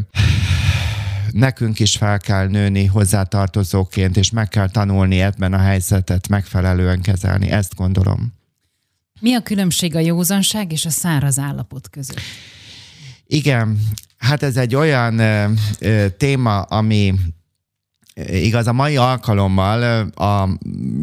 nekünk 1.30 1.78
is 1.78 1.96
fel 1.96 2.18
kell 2.18 2.46
nőni 2.46 2.86
hozzátartozóként, 2.86 4.16
és 4.16 4.30
meg 4.30 4.48
kell 4.48 4.70
tanulni 4.70 5.20
ebben 5.20 5.52
a 5.52 5.58
helyzetet 5.58 6.28
megfelelően 6.28 7.00
kezelni. 7.00 7.50
Ezt 7.50 7.74
gondolom. 7.74 8.32
Mi 9.20 9.34
a 9.34 9.40
különbség 9.40 9.94
a 9.94 9.98
józanság 9.98 10.72
és 10.72 10.84
a 10.84 10.90
száraz 10.90 11.38
állapot 11.38 11.88
között? 11.90 12.20
Igen, 13.26 13.78
hát 14.16 14.42
ez 14.42 14.56
egy 14.56 14.74
olyan 14.74 15.18
ö, 15.18 15.52
ö, 15.78 16.08
téma, 16.08 16.62
ami 16.62 17.14
Igaz, 18.14 18.66
a 18.66 18.72
mai 18.72 18.96
alkalommal 18.96 20.08
a 20.14 20.48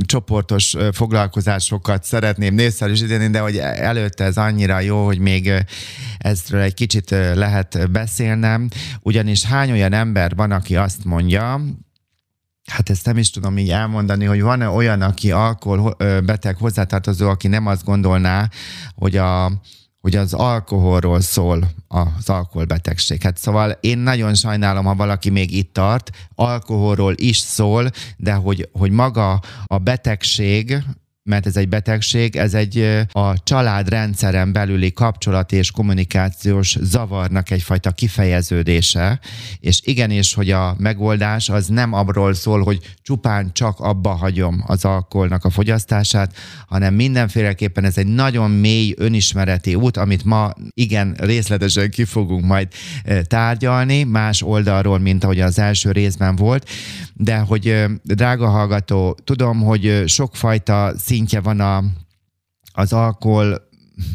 csoportos 0.05 0.75
foglalkozásokat 0.91 2.03
szeretném 2.03 2.53
népszerűsíteni, 2.53 3.29
de 3.29 3.39
hogy 3.39 3.57
előtte 3.57 4.23
ez 4.23 4.37
annyira 4.37 4.79
jó, 4.79 5.05
hogy 5.05 5.19
még 5.19 5.51
ezről 6.17 6.61
egy 6.61 6.73
kicsit 6.73 7.09
lehet 7.33 7.91
beszélnem, 7.91 8.69
ugyanis 9.01 9.43
hány 9.43 9.71
olyan 9.71 9.93
ember 9.93 10.35
van, 10.35 10.51
aki 10.51 10.75
azt 10.75 11.05
mondja, 11.05 11.61
hát 12.71 12.89
ezt 12.89 13.05
nem 13.05 13.17
is 13.17 13.29
tudom 13.29 13.57
így 13.57 13.69
elmondani, 13.69 14.25
hogy 14.25 14.41
van-e 14.41 14.69
olyan, 14.69 15.01
aki 15.01 15.31
alkoholbeteg 15.31 16.57
hozzátartozó, 16.57 17.29
aki 17.29 17.47
nem 17.47 17.67
azt 17.67 17.85
gondolná, 17.85 18.49
hogy 18.95 19.17
a 19.17 19.51
hogy 20.01 20.15
az 20.15 20.33
alkoholról 20.33 21.21
szól 21.21 21.69
az 21.87 22.29
alkoholbetegség. 22.29 23.21
Hát 23.21 23.37
szóval 23.37 23.77
én 23.81 23.97
nagyon 23.97 24.35
sajnálom, 24.35 24.85
ha 24.85 24.95
valaki 24.95 25.29
még 25.29 25.51
itt 25.51 25.73
tart, 25.73 26.09
alkoholról 26.35 27.13
is 27.15 27.37
szól, 27.37 27.89
de 28.17 28.33
hogy, 28.33 28.69
hogy 28.71 28.91
maga 28.91 29.41
a 29.65 29.77
betegség, 29.77 30.83
mert 31.29 31.45
ez 31.45 31.57
egy 31.57 31.69
betegség, 31.69 32.35
ez 32.35 32.53
egy 32.53 33.05
a 33.11 33.43
család 33.43 33.89
rendszeren 33.89 34.51
belüli 34.51 34.93
kapcsolat 34.93 35.51
és 35.51 35.71
kommunikációs 35.71 36.77
zavarnak 36.81 37.51
egyfajta 37.51 37.91
kifejeződése, 37.91 39.19
és 39.59 39.79
igenis, 39.83 40.33
hogy 40.33 40.51
a 40.51 40.75
megoldás 40.77 41.49
az 41.49 41.67
nem 41.67 41.93
abról 41.93 42.33
szól, 42.33 42.63
hogy 42.63 42.79
csupán 43.01 43.51
csak 43.53 43.79
abba 43.79 44.09
hagyom 44.09 44.63
az 44.67 44.85
alkoholnak 44.85 45.45
a 45.45 45.49
fogyasztását, 45.49 46.35
hanem 46.67 46.93
mindenféleképpen 46.93 47.83
ez 47.83 47.97
egy 47.97 48.07
nagyon 48.07 48.51
mély 48.51 48.93
önismereti 48.97 49.75
út, 49.75 49.97
amit 49.97 50.23
ma 50.23 50.53
igen 50.73 51.15
részletesen 51.19 51.89
ki 51.89 52.03
fogunk 52.03 52.45
majd 52.45 52.67
tárgyalni, 53.23 54.03
más 54.03 54.41
oldalról, 54.41 54.99
mint 54.99 55.23
ahogy 55.23 55.39
az 55.39 55.59
első 55.59 55.91
részben 55.91 56.35
volt, 56.35 56.69
de 57.21 57.37
hogy 57.37 57.85
drága 58.03 58.49
hallgató, 58.49 59.17
tudom, 59.23 59.61
hogy 59.61 60.03
sokfajta 60.05 60.93
szintje 60.97 61.39
van 61.39 61.59
a, 61.59 61.83
az 62.73 62.93
alkohol 62.93 63.69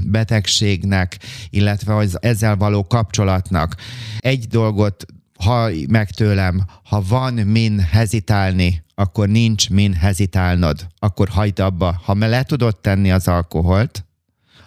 betegségnek, 0.06 1.18
illetve 1.50 1.94
az 1.94 2.22
ezzel 2.22 2.56
való 2.56 2.86
kapcsolatnak. 2.86 3.76
Egy 4.18 4.46
dolgot 4.46 5.06
ha 5.38 5.70
meg 5.88 6.10
tőlem, 6.10 6.64
ha 6.84 7.02
van 7.08 7.34
min 7.34 7.78
hezitálni, 7.80 8.84
akkor 8.94 9.28
nincs 9.28 9.70
min 9.70 9.92
hezitálnod. 9.92 10.86
Akkor 10.98 11.28
hagyd 11.28 11.58
abba. 11.58 12.00
Ha 12.04 12.14
le 12.14 12.42
tudod 12.42 12.80
tenni 12.80 13.12
az 13.12 13.28
alkoholt, 13.28 14.04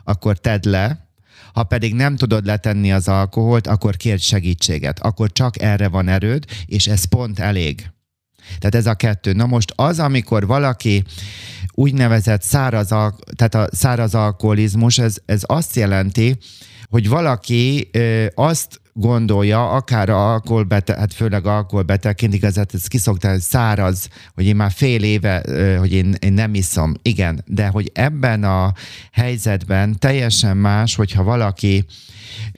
akkor 0.03 0.37
tedd 0.37 0.69
le, 0.69 1.09
ha 1.53 1.63
pedig 1.63 1.93
nem 1.93 2.15
tudod 2.15 2.45
letenni 2.45 2.91
az 2.91 3.07
alkoholt, 3.07 3.67
akkor 3.67 3.95
kérd 3.95 4.21
segítséget. 4.21 4.99
Akkor 4.99 5.31
csak 5.31 5.61
erre 5.61 5.87
van 5.87 6.07
erőd, 6.07 6.45
és 6.65 6.87
ez 6.87 7.05
pont 7.05 7.39
elég. 7.39 7.91
Tehát 8.59 8.75
ez 8.75 8.85
a 8.85 8.93
kettő. 8.93 9.33
Na 9.33 9.45
most 9.45 9.73
az, 9.75 9.99
amikor 9.99 10.47
valaki 10.47 11.03
úgynevezett 11.71 12.41
száraz, 12.41 12.87
tehát 13.35 13.55
a 13.55 13.67
száraz 13.71 14.15
alkoholizmus, 14.15 14.97
ez, 14.97 15.15
ez 15.25 15.41
azt 15.45 15.75
jelenti, 15.75 16.37
hogy 16.89 17.09
valaki 17.09 17.89
ö, 17.91 18.25
azt 18.35 18.81
gondolja, 18.93 19.69
akár 19.69 20.09
alkoholbeteg, 20.09 20.97
hát 20.97 21.13
főleg 21.13 21.45
alkoholbetegként, 21.45 22.33
igazát 22.33 22.73
ez 22.73 22.87
kiszokta, 22.87 23.29
hogy 23.29 23.39
száraz, 23.39 24.09
hogy 24.33 24.45
én 24.45 24.55
már 24.55 24.71
fél 24.71 25.03
éve, 25.03 25.43
hogy 25.79 25.93
én, 25.93 26.15
én 26.19 26.33
nem 26.33 26.53
iszom. 26.53 26.93
Igen, 27.01 27.43
de 27.45 27.67
hogy 27.67 27.91
ebben 27.93 28.43
a 28.43 28.73
helyzetben 29.11 29.99
teljesen 29.99 30.57
más, 30.57 30.95
hogyha 30.95 31.23
valaki 31.23 31.85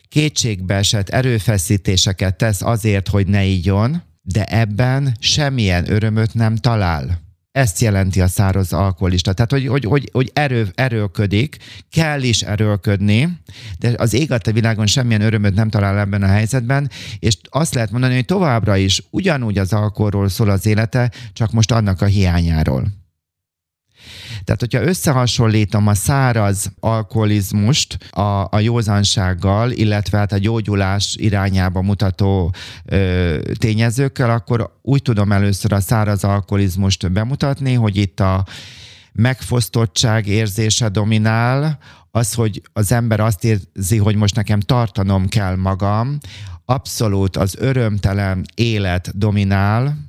kétségbeesett 0.10 1.10
erőfeszítéseket 1.10 2.36
tesz 2.36 2.62
azért, 2.62 3.08
hogy 3.08 3.28
ne 3.28 3.44
igyon, 3.44 4.02
de 4.22 4.46
ebben 4.46 5.16
semmilyen 5.20 5.92
örömöt 5.92 6.34
nem 6.34 6.56
talál. 6.56 7.28
Ezt 7.52 7.80
jelenti 7.80 8.22
a 8.22 8.28
száraz 8.28 8.74
alkoholista. 8.74 9.34
Tehát, 9.34 9.52
hogy, 9.52 9.68
hogy, 9.68 9.86
hogy, 9.86 10.10
hogy 10.12 10.32
erő, 10.34 10.68
erőlködik, 10.76 11.58
kell 11.92 12.22
is 12.22 12.42
erőlködni, 12.42 13.30
de 13.80 13.94
az 13.98 14.14
ég 14.14 14.34
világon 14.54 14.86
semmilyen 14.86 15.22
örömöt 15.22 15.56
nem 15.56 15.70
talál 15.70 16.00
ebben 16.00 16.24
a 16.24 16.28
helyzetben, 16.28 16.90
és 17.20 17.38
azt 17.50 17.74
lehet 17.74 17.92
mondani, 17.92 18.14
hogy 18.14 18.26
továbbra 18.26 18.76
is 18.76 19.04
ugyanúgy 19.10 19.58
az 19.58 19.74
alkoholról 19.74 20.30
szól 20.30 20.50
az 20.50 20.66
élete, 20.66 21.12
csak 21.34 21.52
most 21.52 21.72
annak 21.72 22.02
a 22.02 22.06
hiányáról. 22.06 22.88
Tehát, 24.50 24.64
hogyha 24.74 24.90
összehasonlítom 24.90 25.88
a 25.88 25.94
száraz 25.94 26.72
alkoholizmust 26.80 27.98
a, 28.12 28.48
a 28.50 28.60
józansággal, 28.60 29.72
illetve 29.72 30.18
hát 30.18 30.32
a 30.32 30.38
gyógyulás 30.38 31.16
irányába 31.20 31.82
mutató 31.82 32.54
ö, 32.86 33.40
tényezőkkel, 33.58 34.30
akkor 34.30 34.80
úgy 34.82 35.02
tudom 35.02 35.32
először 35.32 35.74
a 35.74 35.80
száraz 35.80 36.24
alkoholizmust 36.24 37.12
bemutatni, 37.12 37.74
hogy 37.74 37.98
itt 37.98 38.20
a 38.20 38.46
megfosztottság 39.12 40.28
érzése 40.28 40.88
dominál, 40.88 41.78
az, 42.12 42.34
hogy 42.34 42.62
az 42.74 42.92
ember 42.92 43.20
azt 43.20 43.44
érzi, 43.44 43.98
hogy 43.98 44.16
most 44.16 44.36
nekem 44.36 44.60
tartanom 44.60 45.28
kell 45.28 45.56
magam, 45.56 46.18
abszolút 46.66 47.38
az 47.38 47.56
örömtelen 47.60 48.46
élet 48.56 49.18
dominál, 49.18 50.09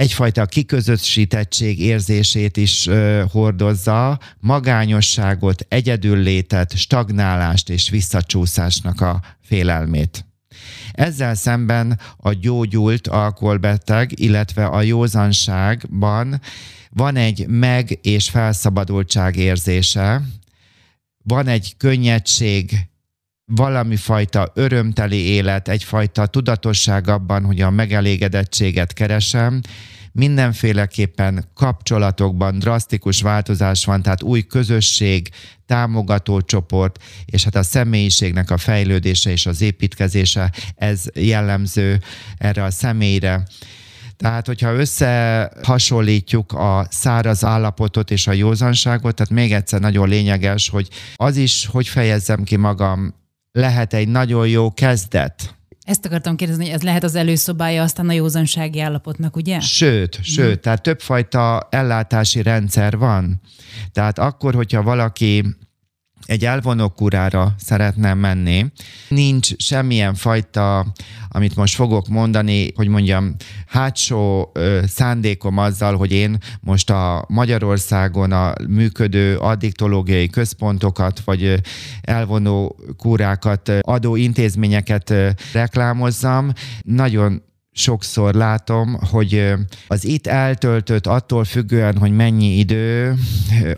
egyfajta 0.00 0.46
kiközösítettség 0.46 1.80
érzését 1.80 2.56
is 2.56 2.88
hordozza, 3.30 4.18
magányosságot, 4.38 5.66
egyedüllétet, 5.68 6.76
stagnálást 6.76 7.68
és 7.70 7.90
visszacsúszásnak 7.90 9.00
a 9.00 9.20
félelmét. 9.42 10.24
Ezzel 10.92 11.34
szemben 11.34 12.00
a 12.16 12.32
gyógyult 12.32 13.08
alkoholbeteg, 13.08 14.20
illetve 14.20 14.64
a 14.64 14.82
józanságban 14.82 16.40
van 16.90 17.16
egy 17.16 17.46
meg- 17.48 17.98
és 18.02 18.30
felszabadultság 18.30 19.36
érzése, 19.36 20.22
van 21.22 21.46
egy 21.46 21.74
könnyedség, 21.76 22.88
valami 23.54 23.96
fajta 23.96 24.50
örömteli 24.54 25.16
élet, 25.16 25.68
egyfajta 25.68 26.26
tudatosság 26.26 27.08
abban, 27.08 27.44
hogy 27.44 27.60
a 27.60 27.70
megelégedettséget 27.70 28.92
keresem, 28.92 29.60
mindenféleképpen 30.12 31.44
kapcsolatokban 31.54 32.58
drasztikus 32.58 33.22
változás 33.22 33.84
van, 33.84 34.02
tehát 34.02 34.22
új 34.22 34.42
közösség, 34.42 35.28
támogató 35.66 36.40
csoport, 36.40 37.02
és 37.24 37.44
hát 37.44 37.54
a 37.54 37.62
személyiségnek 37.62 38.50
a 38.50 38.56
fejlődése 38.56 39.30
és 39.30 39.46
az 39.46 39.60
építkezése, 39.60 40.52
ez 40.74 41.02
jellemző 41.14 42.00
erre 42.38 42.64
a 42.64 42.70
személyre. 42.70 43.46
Tehát, 44.16 44.46
hogyha 44.46 44.72
összehasonlítjuk 44.72 46.52
a 46.52 46.86
száraz 46.90 47.44
állapotot 47.44 48.10
és 48.10 48.26
a 48.26 48.32
józanságot, 48.32 49.14
tehát 49.14 49.32
még 49.32 49.52
egyszer 49.52 49.80
nagyon 49.80 50.08
lényeges, 50.08 50.68
hogy 50.68 50.88
az 51.14 51.36
is, 51.36 51.66
hogy 51.66 51.88
fejezzem 51.88 52.42
ki 52.42 52.56
magam 52.56 53.19
lehet 53.52 53.94
egy 53.94 54.08
nagyon 54.08 54.48
jó 54.48 54.72
kezdet. 54.72 55.54
Ezt 55.84 56.06
akartam 56.06 56.36
kérdezni, 56.36 56.64
hogy 56.64 56.74
ez 56.74 56.82
lehet 56.82 57.02
az 57.02 57.14
előszobája 57.14 57.82
aztán 57.82 58.08
a 58.08 58.12
józansági 58.12 58.80
állapotnak, 58.80 59.36
ugye? 59.36 59.60
Sőt, 59.60 60.18
sőt, 60.22 60.58
mm. 60.58 60.60
tehát 60.60 60.82
többfajta 60.82 61.68
ellátási 61.70 62.42
rendszer 62.42 62.98
van. 62.98 63.40
Tehát 63.92 64.18
akkor, 64.18 64.54
hogyha 64.54 64.82
valaki 64.82 65.44
egy 66.26 66.44
elvonókúrára 66.44 67.54
szeretne 67.58 68.14
menni, 68.14 68.66
nincs 69.08 69.56
semmilyen 69.56 70.14
fajta, 70.14 70.86
amit 71.28 71.56
most 71.56 71.74
fogok 71.74 72.08
mondani, 72.08 72.72
hogy 72.74 72.88
mondjam, 72.88 73.34
hátsó 73.66 74.50
ö, 74.54 74.80
szándékom 74.86 75.58
azzal, 75.58 75.96
hogy 75.96 76.12
én 76.12 76.38
most 76.60 76.90
a 76.90 77.24
Magyarországon 77.28 78.32
a 78.32 78.52
működő 78.68 79.36
addiktológiai 79.36 80.28
központokat, 80.28 81.20
vagy 81.24 81.60
elvonó 82.00 82.76
kúrákat, 82.96 83.68
adó 83.80 84.16
intézményeket 84.16 85.14
reklámozzam. 85.52 86.52
Nagyon 86.82 87.42
sokszor 87.72 88.34
látom, 88.34 88.94
hogy 89.10 89.52
az 89.88 90.04
itt 90.04 90.26
eltöltött 90.26 91.06
attól 91.06 91.44
függően, 91.44 91.98
hogy 91.98 92.12
mennyi 92.12 92.58
idő, 92.58 93.14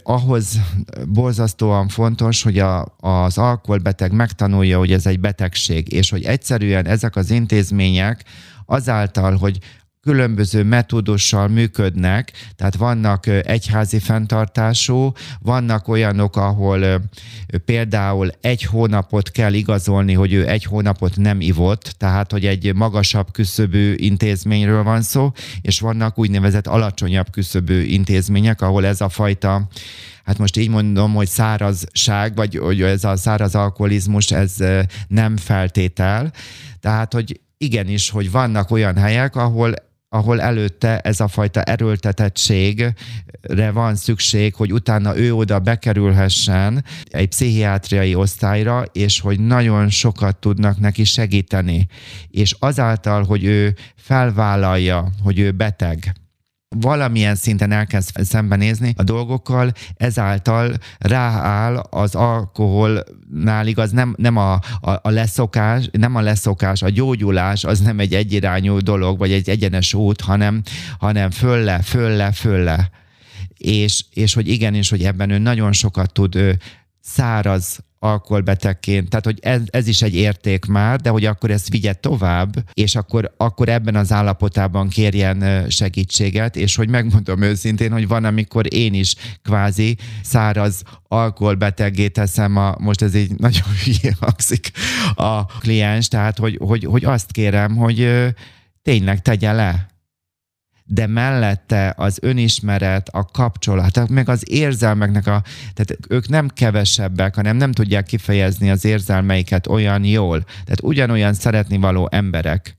ahhoz 0.02 0.60
borzasztóan 1.08 1.88
fontos, 1.88 2.42
hogy 2.42 2.58
a, 2.58 2.96
az 3.00 3.38
alkoholbeteg 3.38 4.12
megtanulja, 4.12 4.78
hogy 4.78 4.92
ez 4.92 5.06
egy 5.06 5.20
betegség, 5.20 5.92
és 5.92 6.10
hogy 6.10 6.24
egyszerűen 6.24 6.86
ezek 6.86 7.16
az 7.16 7.30
intézmények 7.30 8.24
azáltal, 8.66 9.36
hogy 9.36 9.58
különböző 10.02 10.62
metódussal 10.62 11.48
működnek, 11.48 12.32
tehát 12.56 12.76
vannak 12.76 13.26
egyházi 13.26 13.98
fenntartású, 13.98 15.12
vannak 15.40 15.88
olyanok, 15.88 16.36
ahol 16.36 17.02
például 17.64 18.30
egy 18.40 18.62
hónapot 18.62 19.30
kell 19.30 19.52
igazolni, 19.52 20.12
hogy 20.12 20.32
ő 20.32 20.48
egy 20.48 20.64
hónapot 20.64 21.16
nem 21.16 21.40
ivott, 21.40 21.94
tehát 21.98 22.32
hogy 22.32 22.46
egy 22.46 22.74
magasabb 22.74 23.32
küszöbű 23.32 23.94
intézményről 23.94 24.82
van 24.82 25.02
szó, 25.02 25.32
és 25.60 25.80
vannak 25.80 26.18
úgynevezett 26.18 26.66
alacsonyabb 26.66 27.30
küszöbű 27.30 27.82
intézmények, 27.82 28.60
ahol 28.60 28.86
ez 28.86 29.00
a 29.00 29.08
fajta 29.08 29.68
hát 30.24 30.38
most 30.38 30.56
így 30.56 30.68
mondom, 30.68 31.14
hogy 31.14 31.28
szárazság, 31.28 32.34
vagy 32.34 32.56
hogy 32.56 32.82
ez 32.82 33.04
a 33.04 33.16
száraz 33.16 33.54
alkoholizmus, 33.54 34.30
ez 34.30 34.54
nem 35.08 35.36
feltétel. 35.36 36.32
Tehát, 36.80 37.12
hogy 37.12 37.40
igenis, 37.58 38.10
hogy 38.10 38.30
vannak 38.30 38.70
olyan 38.70 38.96
helyek, 38.96 39.36
ahol 39.36 39.74
ahol 40.12 40.40
előtte 40.40 41.00
ez 41.00 41.20
a 41.20 41.28
fajta 41.28 41.62
erőltetettségre 41.62 43.70
van 43.72 43.94
szükség, 43.94 44.54
hogy 44.54 44.72
utána 44.72 45.16
ő 45.16 45.34
oda 45.34 45.58
bekerülhessen 45.58 46.84
egy 47.04 47.28
pszichiátriai 47.28 48.14
osztályra, 48.14 48.84
és 48.92 49.20
hogy 49.20 49.40
nagyon 49.40 49.88
sokat 49.88 50.36
tudnak 50.36 50.78
neki 50.78 51.04
segíteni. 51.04 51.86
És 52.30 52.56
azáltal, 52.58 53.24
hogy 53.24 53.44
ő 53.44 53.74
felvállalja, 53.96 55.08
hogy 55.22 55.38
ő 55.38 55.50
beteg, 55.50 56.21
valamilyen 56.74 57.34
szinten 57.34 57.72
elkezd 57.72 58.22
szembenézni 58.24 58.94
a 58.96 59.02
dolgokkal, 59.02 59.72
ezáltal 59.96 60.74
rááll 60.98 61.76
az 61.76 62.14
alkoholnál 62.14 63.66
igaz, 63.66 63.90
nem, 63.90 64.14
nem 64.18 64.36
a, 64.36 64.52
a, 64.80 64.90
a 65.02 65.10
leszokás, 65.10 65.88
nem 65.92 66.14
a 66.14 66.20
leszokás, 66.20 66.82
a 66.82 66.88
gyógyulás 66.88 67.64
az 67.64 67.80
nem 67.80 67.98
egy 67.98 68.14
egyirányú 68.14 68.78
dolog, 68.78 69.18
vagy 69.18 69.32
egy 69.32 69.48
egyenes 69.48 69.94
út, 69.94 70.20
hanem, 70.20 70.62
hanem 70.98 71.30
fölle, 71.30 71.82
fölle, 71.82 72.32
fölle. 72.32 72.90
És, 73.56 74.04
és 74.10 74.34
hogy 74.34 74.48
igenis, 74.48 74.90
hogy 74.90 75.02
ebben 75.02 75.30
ő 75.30 75.38
nagyon 75.38 75.72
sokat 75.72 76.12
tud 76.12 76.34
ő, 76.34 76.58
száraz 77.00 77.78
alkoholbetegként, 78.02 79.08
tehát 79.08 79.24
hogy 79.24 79.38
ez, 79.42 79.60
ez 79.70 79.88
is 79.88 80.02
egy 80.02 80.14
érték 80.14 80.64
már, 80.64 81.00
de 81.00 81.10
hogy 81.10 81.24
akkor 81.24 81.50
ezt 81.50 81.68
vigye 81.68 81.92
tovább, 81.92 82.54
és 82.74 82.94
akkor, 82.94 83.34
akkor 83.36 83.68
ebben 83.68 83.96
az 83.96 84.12
állapotában 84.12 84.88
kérjen 84.88 85.68
segítséget, 85.70 86.56
és 86.56 86.76
hogy 86.76 86.88
megmondom 86.88 87.42
őszintén, 87.42 87.92
hogy 87.92 88.08
van, 88.08 88.24
amikor 88.24 88.74
én 88.74 88.94
is 88.94 89.14
kvázi 89.42 89.96
száraz 90.22 90.82
alkoholbeteggé 91.08 92.08
teszem, 92.08 92.56
a, 92.56 92.74
most 92.78 93.02
ez 93.02 93.14
így 93.14 93.32
nagyon 93.46 93.68
hülye 93.84 94.16
hangzik 94.20 94.70
a 95.14 95.44
kliens, 95.46 96.08
tehát 96.08 96.38
hogy, 96.38 96.58
hogy, 96.60 96.84
hogy 96.84 97.04
azt 97.04 97.32
kérem, 97.32 97.76
hogy 97.76 98.28
tényleg 98.82 99.22
tegye 99.22 99.52
le, 99.52 99.91
de 100.84 101.06
mellette 101.06 101.94
az 101.96 102.18
önismeret, 102.22 103.08
a 103.08 103.24
kapcsolat, 103.24 104.08
meg 104.08 104.28
az 104.28 104.44
érzelmeknek 104.50 105.26
a, 105.26 105.42
tehát 105.74 105.96
ők 106.08 106.28
nem 106.28 106.48
kevesebbek, 106.48 107.34
hanem 107.34 107.56
nem 107.56 107.72
tudják 107.72 108.04
kifejezni 108.04 108.70
az 108.70 108.84
érzelmeiket 108.84 109.66
olyan 109.66 110.04
jól. 110.04 110.40
Tehát 110.40 110.82
ugyanolyan 110.82 111.34
szeretni 111.34 111.76
való 111.76 112.08
emberek 112.10 112.76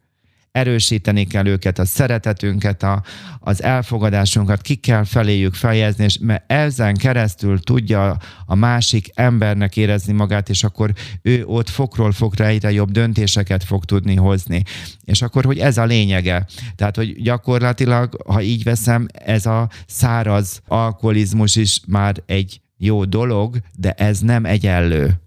erősíteni 0.53 1.23
kell 1.23 1.45
őket, 1.45 1.79
a 1.79 1.85
szeretetünket, 1.85 2.83
a, 2.83 3.03
az 3.39 3.63
elfogadásunkat 3.63 4.61
ki 4.61 4.75
kell 4.75 5.03
feléjük 5.03 5.53
fejezni, 5.53 6.03
és 6.03 6.17
mert 6.21 6.51
ezen 6.51 6.95
keresztül 6.95 7.59
tudja 7.59 8.17
a 8.45 8.55
másik 8.55 9.11
embernek 9.13 9.77
érezni 9.77 10.13
magát, 10.13 10.49
és 10.49 10.63
akkor 10.63 10.93
ő 11.21 11.43
ott 11.45 11.69
fokról 11.69 12.11
fokra 12.11 12.45
egyre 12.45 12.71
jobb 12.71 12.91
döntéseket 12.91 13.63
fog 13.63 13.85
tudni 13.85 14.15
hozni. 14.15 14.63
És 15.05 15.21
akkor, 15.21 15.45
hogy 15.45 15.59
ez 15.59 15.77
a 15.77 15.85
lényege. 15.85 16.45
Tehát, 16.75 16.95
hogy 16.95 17.21
gyakorlatilag, 17.21 18.21
ha 18.27 18.41
így 18.41 18.63
veszem, 18.63 19.07
ez 19.13 19.45
a 19.45 19.69
száraz 19.87 20.61
alkoholizmus 20.67 21.55
is 21.55 21.79
már 21.87 22.15
egy 22.25 22.61
jó 22.77 23.05
dolog, 23.05 23.57
de 23.77 23.91
ez 23.91 24.19
nem 24.19 24.45
egyenlő. 24.45 25.21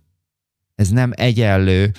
Ez 0.74 0.88
nem 0.88 1.10
egyenlő 1.14 1.92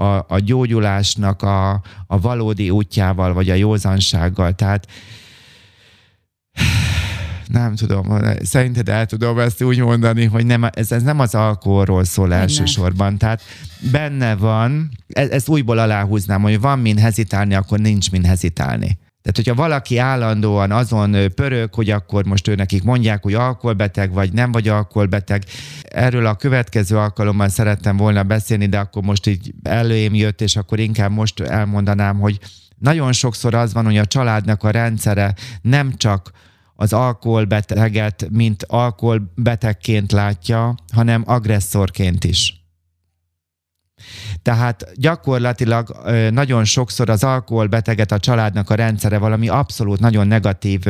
a, 0.00 0.24
a 0.28 0.38
gyógyulásnak 0.38 1.42
a, 1.42 1.70
a 2.06 2.20
valódi 2.20 2.70
útjával, 2.70 3.32
vagy 3.32 3.50
a 3.50 3.54
józansággal. 3.54 4.52
Tehát 4.52 4.86
nem 7.46 7.74
tudom, 7.74 8.22
szerinted 8.42 8.88
el 8.88 9.06
tudom 9.06 9.38
ezt 9.38 9.62
úgy 9.62 9.78
mondani, 9.78 10.24
hogy 10.24 10.46
nem, 10.46 10.64
ez, 10.72 10.92
ez 10.92 11.02
nem 11.02 11.20
az 11.20 11.34
alkoholról 11.34 12.04
szól 12.04 12.28
benne. 12.28 12.40
elsősorban. 12.40 13.18
Tehát 13.18 13.42
benne 13.92 14.36
van, 14.36 14.90
e, 15.08 15.26
ezt 15.30 15.48
újból 15.48 15.78
aláhúznám, 15.78 16.42
hogy 16.42 16.60
van 16.60 16.78
min 16.78 16.98
hezitálni, 16.98 17.54
akkor 17.54 17.78
nincs 17.78 18.10
min 18.10 18.24
hezitálni. 18.24 18.98
Tehát, 19.22 19.36
hogyha 19.36 19.54
valaki 19.54 19.98
állandóan 19.98 20.72
azon 20.72 21.16
pörög, 21.34 21.74
hogy 21.74 21.90
akkor 21.90 22.24
most 22.24 22.48
ő 22.48 22.54
nekik 22.54 22.82
mondják, 22.82 23.22
hogy 23.22 23.34
alkoholbeteg 23.34 24.12
vagy 24.12 24.32
nem 24.32 24.52
vagy 24.52 24.68
alkoholbeteg, 24.68 25.44
erről 25.82 26.26
a 26.26 26.34
következő 26.34 26.96
alkalommal 26.96 27.48
szerettem 27.48 27.96
volna 27.96 28.22
beszélni, 28.22 28.66
de 28.66 28.78
akkor 28.78 29.02
most 29.02 29.26
így 29.26 29.54
előém 29.62 30.14
jött, 30.14 30.40
és 30.40 30.56
akkor 30.56 30.78
inkább 30.78 31.10
most 31.10 31.40
elmondanám, 31.40 32.18
hogy 32.18 32.38
nagyon 32.78 33.12
sokszor 33.12 33.54
az 33.54 33.72
van, 33.72 33.84
hogy 33.84 33.96
a 33.96 34.06
családnak 34.06 34.62
a 34.62 34.70
rendszere 34.70 35.34
nem 35.62 35.96
csak 35.96 36.30
az 36.76 36.92
alkoholbeteget, 36.92 38.28
mint 38.30 38.64
alkoholbetegként 38.68 40.12
látja, 40.12 40.74
hanem 40.92 41.22
agresszorként 41.26 42.24
is. 42.24 42.59
Tehát 44.42 44.92
gyakorlatilag 44.94 45.96
nagyon 46.30 46.64
sokszor 46.64 47.10
az 47.10 47.24
alkoholbeteget 47.24 48.12
a 48.12 48.18
családnak 48.18 48.70
a 48.70 48.74
rendszere 48.74 49.18
valami 49.18 49.48
abszolút 49.48 50.00
nagyon 50.00 50.26
negatív 50.26 50.84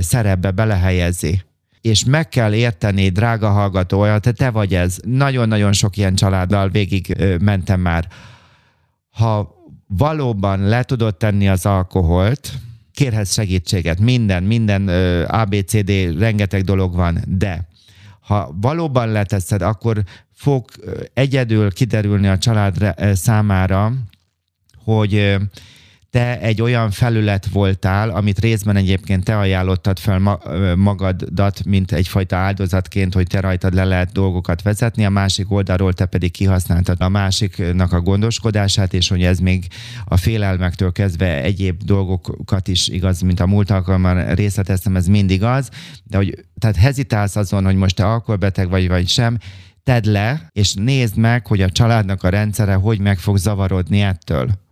szerepbe 0.00 0.50
belehelyezi 0.50 1.42
és 1.80 2.04
meg 2.04 2.28
kell 2.28 2.52
érteni, 2.52 3.08
drága 3.08 3.50
hallgató, 3.50 4.00
olyan, 4.00 4.20
te, 4.20 4.32
te 4.32 4.50
vagy 4.50 4.74
ez. 4.74 4.98
Nagyon-nagyon 5.02 5.72
sok 5.72 5.96
ilyen 5.96 6.14
családdal 6.14 6.68
végig 6.68 7.16
mentem 7.40 7.80
már. 7.80 8.08
Ha 9.10 9.56
valóban 9.86 10.60
le 10.60 10.82
tudod 10.82 11.16
tenni 11.16 11.48
az 11.48 11.66
alkoholt, 11.66 12.52
kérhetsz 12.92 13.32
segítséget, 13.32 14.00
minden, 14.00 14.42
minden 14.42 14.88
ABCD, 15.24 15.90
rengeteg 16.18 16.64
dolog 16.64 16.94
van, 16.94 17.18
de 17.26 17.68
ha 18.28 18.54
valóban 18.60 19.08
leteszed, 19.08 19.62
akkor 19.62 20.02
fog 20.34 20.64
egyedül 21.14 21.72
kiderülni 21.72 22.28
a 22.28 22.38
család 22.38 22.94
számára, 23.12 23.92
hogy 24.84 25.36
te 26.10 26.40
egy 26.40 26.62
olyan 26.62 26.90
felület 26.90 27.46
voltál, 27.46 28.10
amit 28.10 28.38
részben 28.38 28.76
egyébként 28.76 29.24
te 29.24 29.38
ajánlottad 29.38 29.98
fel 29.98 30.38
magadat, 30.76 31.64
mint 31.64 31.92
egyfajta 31.92 32.36
áldozatként, 32.36 33.14
hogy 33.14 33.26
te 33.26 33.40
rajtad 33.40 33.74
le 33.74 33.84
lehet 33.84 34.12
dolgokat 34.12 34.62
vezetni, 34.62 35.04
a 35.04 35.10
másik 35.10 35.50
oldalról 35.50 35.92
te 35.92 36.06
pedig 36.06 36.30
kihasználtad 36.30 36.96
a 37.00 37.08
másiknak 37.08 37.92
a 37.92 38.00
gondoskodását, 38.00 38.94
és 38.94 39.08
hogy 39.08 39.22
ez 39.22 39.38
még 39.38 39.66
a 40.04 40.16
félelmektől 40.16 40.92
kezdve 40.92 41.42
egyéb 41.42 41.82
dolgokat 41.82 42.68
is 42.68 42.88
igaz, 42.88 43.20
mint 43.20 43.40
a 43.40 43.46
múlt 43.46 43.70
alkalommal 43.70 44.34
részleteztem, 44.34 44.96
ez 44.96 45.06
mindig 45.06 45.42
az, 45.42 45.70
de 46.04 46.16
hogy 46.16 46.44
tehát 46.58 46.76
hezitálsz 46.76 47.36
azon, 47.36 47.64
hogy 47.64 47.76
most 47.76 47.96
te 47.96 48.06
alkoholbeteg 48.06 48.68
vagy, 48.68 48.88
vagy 48.88 49.08
sem, 49.08 49.38
tedd 49.82 50.10
le, 50.10 50.48
és 50.52 50.74
nézd 50.74 51.16
meg, 51.16 51.46
hogy 51.46 51.62
a 51.62 51.70
családnak 51.70 52.22
a 52.22 52.28
rendszere 52.28 52.74
hogy 52.74 52.98
meg 52.98 53.18
fog 53.18 53.36
zavarodni 53.36 54.00
ettől. 54.00 54.66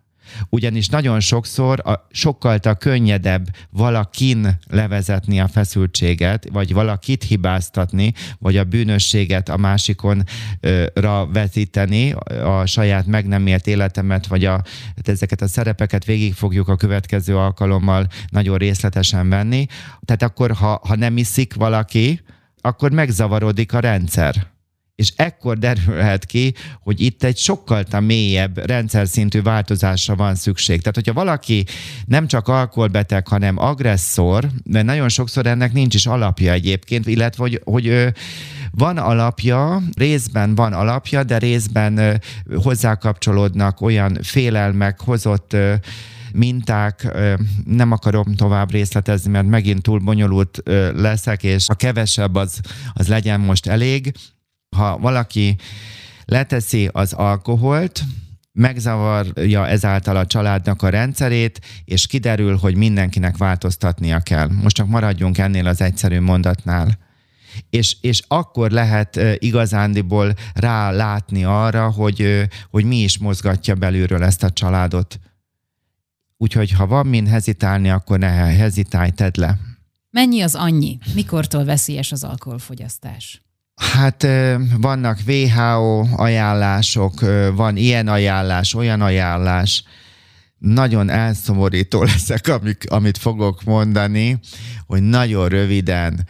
Ugyanis 0.48 0.88
nagyon 0.88 1.20
sokszor 1.20 1.80
a, 1.84 2.06
sokkal 2.10 2.58
a 2.62 2.74
könnyedebb 2.74 3.46
valakin 3.70 4.58
levezetni 4.70 5.40
a 5.40 5.48
feszültséget, 5.48 6.46
vagy 6.52 6.72
valakit 6.72 7.22
hibáztatni, 7.22 8.12
vagy 8.38 8.56
a 8.56 8.64
bűnösséget 8.64 9.48
a 9.48 9.56
másikonra 9.56 11.26
vetíteni, 11.32 12.12
a 12.44 12.66
saját 12.66 13.06
meg 13.06 13.26
nem 13.26 13.46
élt 13.46 13.66
életemet, 13.66 14.26
vagy 14.26 14.44
a, 14.44 14.50
hát 14.96 15.08
ezeket 15.08 15.42
a 15.42 15.48
szerepeket 15.48 16.04
végig 16.04 16.34
fogjuk 16.34 16.68
a 16.68 16.76
következő 16.76 17.36
alkalommal 17.36 18.06
nagyon 18.28 18.58
részletesen 18.58 19.28
venni. 19.28 19.66
Tehát 20.04 20.22
akkor, 20.22 20.52
ha, 20.52 20.80
ha 20.86 20.96
nem 20.96 21.16
iszik 21.16 21.54
valaki, 21.54 22.20
akkor 22.60 22.90
megzavarodik 22.90 23.72
a 23.72 23.80
rendszer 23.80 24.54
és 24.96 25.12
ekkor 25.16 25.58
derülhet 25.58 26.24
ki, 26.24 26.54
hogy 26.80 27.00
itt 27.00 27.22
egy 27.22 27.36
sokkal 27.36 27.84
mélyebb 28.00 28.66
rendszer 28.66 29.08
szintű 29.08 29.42
változásra 29.42 30.14
van 30.14 30.34
szükség. 30.34 30.78
Tehát, 30.78 30.94
hogyha 30.94 31.12
valaki 31.12 31.64
nem 32.06 32.26
csak 32.26 32.48
alkoholbeteg, 32.48 33.28
hanem 33.28 33.58
agresszor, 33.58 34.48
de 34.64 34.82
nagyon 34.82 35.08
sokszor 35.08 35.46
ennek 35.46 35.72
nincs 35.72 35.94
is 35.94 36.06
alapja 36.06 36.52
egyébként, 36.52 37.06
illetve 37.06 37.42
hogy, 37.42 37.60
hogy 37.64 38.12
van 38.70 38.96
alapja, 38.96 39.82
részben 39.96 40.54
van 40.54 40.72
alapja, 40.72 41.24
de 41.24 41.38
részben 41.38 42.20
hozzákapcsolódnak 42.54 43.80
olyan 43.80 44.18
félelmek, 44.22 45.00
hozott 45.00 45.56
minták, 46.32 47.08
nem 47.64 47.92
akarom 47.92 48.34
tovább 48.34 48.70
részletezni, 48.70 49.30
mert 49.30 49.46
megint 49.46 49.82
túl 49.82 49.98
bonyolult 49.98 50.62
leszek, 50.94 51.42
és 51.42 51.68
a 51.68 51.74
kevesebb 51.74 52.34
az, 52.34 52.60
az 52.92 53.08
legyen 53.08 53.40
most 53.40 53.66
elég, 53.66 54.12
ha 54.76 54.98
valaki 54.98 55.56
leteszi 56.24 56.88
az 56.92 57.12
alkoholt, 57.12 58.02
megzavarja 58.52 59.66
ezáltal 59.66 60.16
a 60.16 60.26
családnak 60.26 60.82
a 60.82 60.88
rendszerét, 60.88 61.60
és 61.84 62.06
kiderül, 62.06 62.56
hogy 62.56 62.74
mindenkinek 62.74 63.36
változtatnia 63.36 64.20
kell. 64.20 64.48
Most 64.62 64.76
csak 64.76 64.88
maradjunk 64.88 65.38
ennél 65.38 65.66
az 65.66 65.80
egyszerű 65.80 66.20
mondatnál. 66.20 66.98
És, 67.70 67.96
és 68.00 68.22
akkor 68.28 68.70
lehet 68.70 69.20
igazándiból 69.38 70.34
rálátni 70.54 71.44
arra, 71.44 71.90
hogy, 71.90 72.48
hogy 72.70 72.84
mi 72.84 72.96
is 72.96 73.18
mozgatja 73.18 73.74
belülről 73.74 74.24
ezt 74.24 74.42
a 74.42 74.50
családot. 74.50 75.18
Úgyhogy 76.36 76.70
ha 76.70 76.86
van 76.86 77.06
min 77.06 77.26
hezitálni, 77.26 77.90
akkor 77.90 78.18
ne 78.18 78.28
hezitálj, 78.28 79.10
tedd 79.10 79.40
le. 79.40 79.58
Mennyi 80.10 80.40
az 80.40 80.54
annyi? 80.54 80.98
Mikortól 81.14 81.64
veszélyes 81.64 82.12
az 82.12 82.24
alkoholfogyasztás? 82.24 83.45
Hát 83.80 84.26
vannak 84.76 85.18
WHO 85.26 86.06
ajánlások, 86.16 87.20
van 87.54 87.76
ilyen 87.76 88.08
ajánlás, 88.08 88.74
olyan 88.74 89.00
ajánlás. 89.00 89.82
Nagyon 90.58 91.08
elszomorító 91.08 92.02
leszek, 92.12 92.48
amik, 92.48 92.90
amit 92.90 93.18
fogok 93.18 93.62
mondani, 93.62 94.38
hogy 94.86 95.02
nagyon 95.02 95.48
röviden 95.48 96.26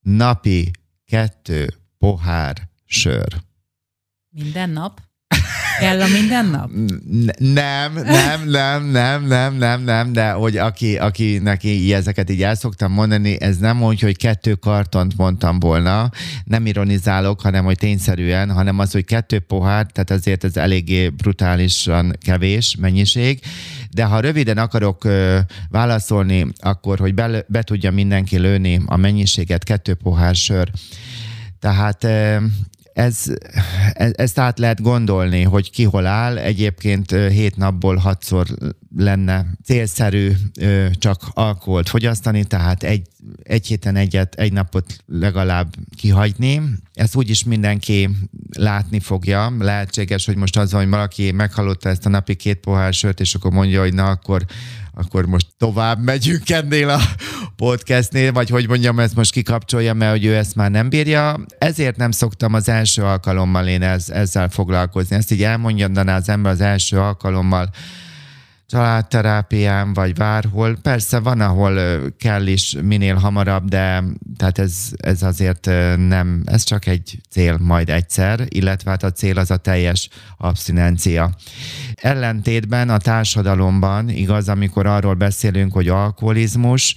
napi 0.00 0.70
kettő 1.06 1.74
pohár 1.98 2.68
sör. 2.84 3.42
Minden 4.30 4.70
nap? 4.70 5.00
Kell 5.78 6.00
a 6.00 6.06
minden 6.08 6.46
nap? 6.46 6.70
Nem, 7.38 7.92
nem, 7.94 8.48
nem, 8.48 8.90
nem, 8.90 9.26
nem, 9.26 9.56
nem, 9.56 9.82
nem, 9.82 10.12
de 10.12 10.30
hogy 10.30 10.56
aki, 10.56 10.96
aki 10.96 11.38
neki 11.38 11.94
ezeket 11.94 12.30
így 12.30 12.42
el 12.42 12.54
szoktam 12.54 12.92
mondani, 12.92 13.40
ez 13.40 13.56
nem 13.56 13.76
mondja, 13.76 14.06
hogy 14.06 14.16
kettő 14.16 14.54
kartont 14.54 15.16
mondtam 15.16 15.58
volna, 15.58 16.10
nem 16.44 16.66
ironizálok, 16.66 17.40
hanem 17.40 17.64
hogy 17.64 17.78
tényszerűen, 17.78 18.52
hanem 18.52 18.78
az, 18.78 18.92
hogy 18.92 19.04
kettő 19.04 19.38
pohár, 19.38 19.86
tehát 19.86 20.10
azért 20.10 20.44
ez 20.44 20.56
eléggé 20.56 21.08
brutálisan 21.08 22.16
kevés 22.24 22.76
mennyiség, 22.80 23.40
de 23.90 24.04
ha 24.04 24.20
röviden 24.20 24.58
akarok 24.58 25.04
ö, 25.04 25.38
válaszolni, 25.68 26.46
akkor, 26.58 26.98
hogy 26.98 27.14
be, 27.14 27.44
be 27.48 27.62
tudja 27.62 27.90
mindenki 27.90 28.38
lőni 28.38 28.80
a 28.86 28.96
mennyiséget, 28.96 29.64
kettő 29.64 29.94
pohár 29.94 30.34
sör, 30.34 30.70
tehát 31.60 32.06
ez, 32.94 33.24
ez, 33.92 34.10
ezt 34.14 34.38
át 34.38 34.58
lehet 34.58 34.82
gondolni, 34.82 35.42
hogy 35.42 35.70
ki 35.70 35.84
hol 35.84 36.06
áll. 36.06 36.38
Egyébként 36.38 37.10
hét 37.10 37.56
napból 37.56 37.96
hatszor 37.96 38.46
lenne 38.96 39.46
célszerű 39.64 40.32
csak 40.92 41.20
alkoholt 41.32 41.88
fogyasztani, 41.88 42.44
tehát 42.44 42.82
egy, 42.82 43.06
egy 43.42 43.66
héten 43.66 43.96
egyet, 43.96 44.34
egy 44.34 44.52
napot 44.52 44.96
legalább 45.06 45.74
kihagyni. 45.96 46.62
Ezt 46.92 47.16
úgyis 47.16 47.44
mindenki 47.44 48.10
látni 48.56 49.00
fogja. 49.00 49.52
Lehetséges, 49.58 50.26
hogy 50.26 50.36
most 50.36 50.56
az 50.56 50.72
van, 50.72 50.80
hogy 50.80 50.90
valaki 50.90 51.32
meghallotta 51.32 51.88
ezt 51.88 52.06
a 52.06 52.08
napi 52.08 52.34
két 52.34 52.58
pohár 52.58 52.92
sört, 52.92 53.20
és 53.20 53.34
akkor 53.34 53.50
mondja, 53.50 53.80
hogy 53.80 53.94
na 53.94 54.04
akkor 54.04 54.44
akkor 54.94 55.26
most 55.26 55.46
tovább 55.58 56.02
megyünk 56.02 56.50
ennél 56.50 56.88
a 56.88 57.00
podcastnél, 57.56 58.32
vagy 58.32 58.48
hogy 58.48 58.68
mondjam, 58.68 58.98
ezt 58.98 59.14
most 59.14 59.32
kikapcsolja, 59.32 59.94
mert 59.94 60.12
hogy 60.12 60.24
ő 60.24 60.36
ezt 60.36 60.54
már 60.54 60.70
nem 60.70 60.88
bírja. 60.88 61.40
Ezért 61.58 61.96
nem 61.96 62.10
szoktam 62.10 62.54
az 62.54 62.68
első 62.68 63.02
alkalommal 63.02 63.66
én 63.66 63.82
ez, 63.82 64.08
ezzel 64.08 64.48
foglalkozni. 64.48 65.16
Ezt 65.16 65.32
így 65.32 65.42
elmondja 65.42 65.88
az 65.88 66.28
ember 66.28 66.52
az 66.52 66.60
első 66.60 66.98
alkalommal, 66.98 67.70
családterápián, 68.66 69.92
vagy 69.92 70.12
bárhol. 70.12 70.76
Persze 70.82 71.18
van, 71.18 71.40
ahol 71.40 72.00
kell 72.18 72.46
is 72.46 72.76
minél 72.82 73.14
hamarabb, 73.14 73.68
de 73.68 74.04
tehát 74.36 74.58
ez, 74.58 74.88
ez 74.96 75.22
azért 75.22 75.66
nem, 75.96 76.42
ez 76.44 76.62
csak 76.62 76.86
egy 76.86 77.18
cél 77.30 77.58
majd 77.60 77.90
egyszer, 77.90 78.44
illetve 78.48 78.90
hát 78.90 79.02
a 79.02 79.12
cél 79.12 79.38
az 79.38 79.50
a 79.50 79.56
teljes 79.56 80.08
abszinencia. 80.36 81.34
Ellentétben 82.04 82.88
a 82.88 82.98
társadalomban, 82.98 84.08
igaz, 84.08 84.48
amikor 84.48 84.86
arról 84.86 85.14
beszélünk, 85.14 85.72
hogy 85.72 85.88
alkoholizmus, 85.88 86.94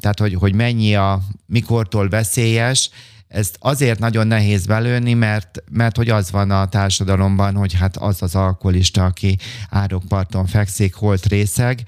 tehát 0.00 0.18
hogy, 0.18 0.34
hogy 0.34 0.54
mennyi 0.54 0.94
a, 0.94 1.20
mikortól 1.46 2.08
veszélyes, 2.08 2.90
ezt 3.28 3.56
azért 3.58 3.98
nagyon 3.98 4.26
nehéz 4.26 4.66
belőni, 4.66 5.14
mert, 5.14 5.62
mert 5.70 5.96
hogy 5.96 6.08
az 6.08 6.30
van 6.30 6.50
a 6.50 6.68
társadalomban, 6.68 7.54
hogy 7.54 7.72
hát 7.72 7.96
az 7.96 8.22
az 8.22 8.34
alkoholista, 8.34 9.04
aki 9.04 9.38
árokparton 9.70 10.46
fekszik, 10.46 10.94
holt 10.94 11.26
részeg, 11.26 11.82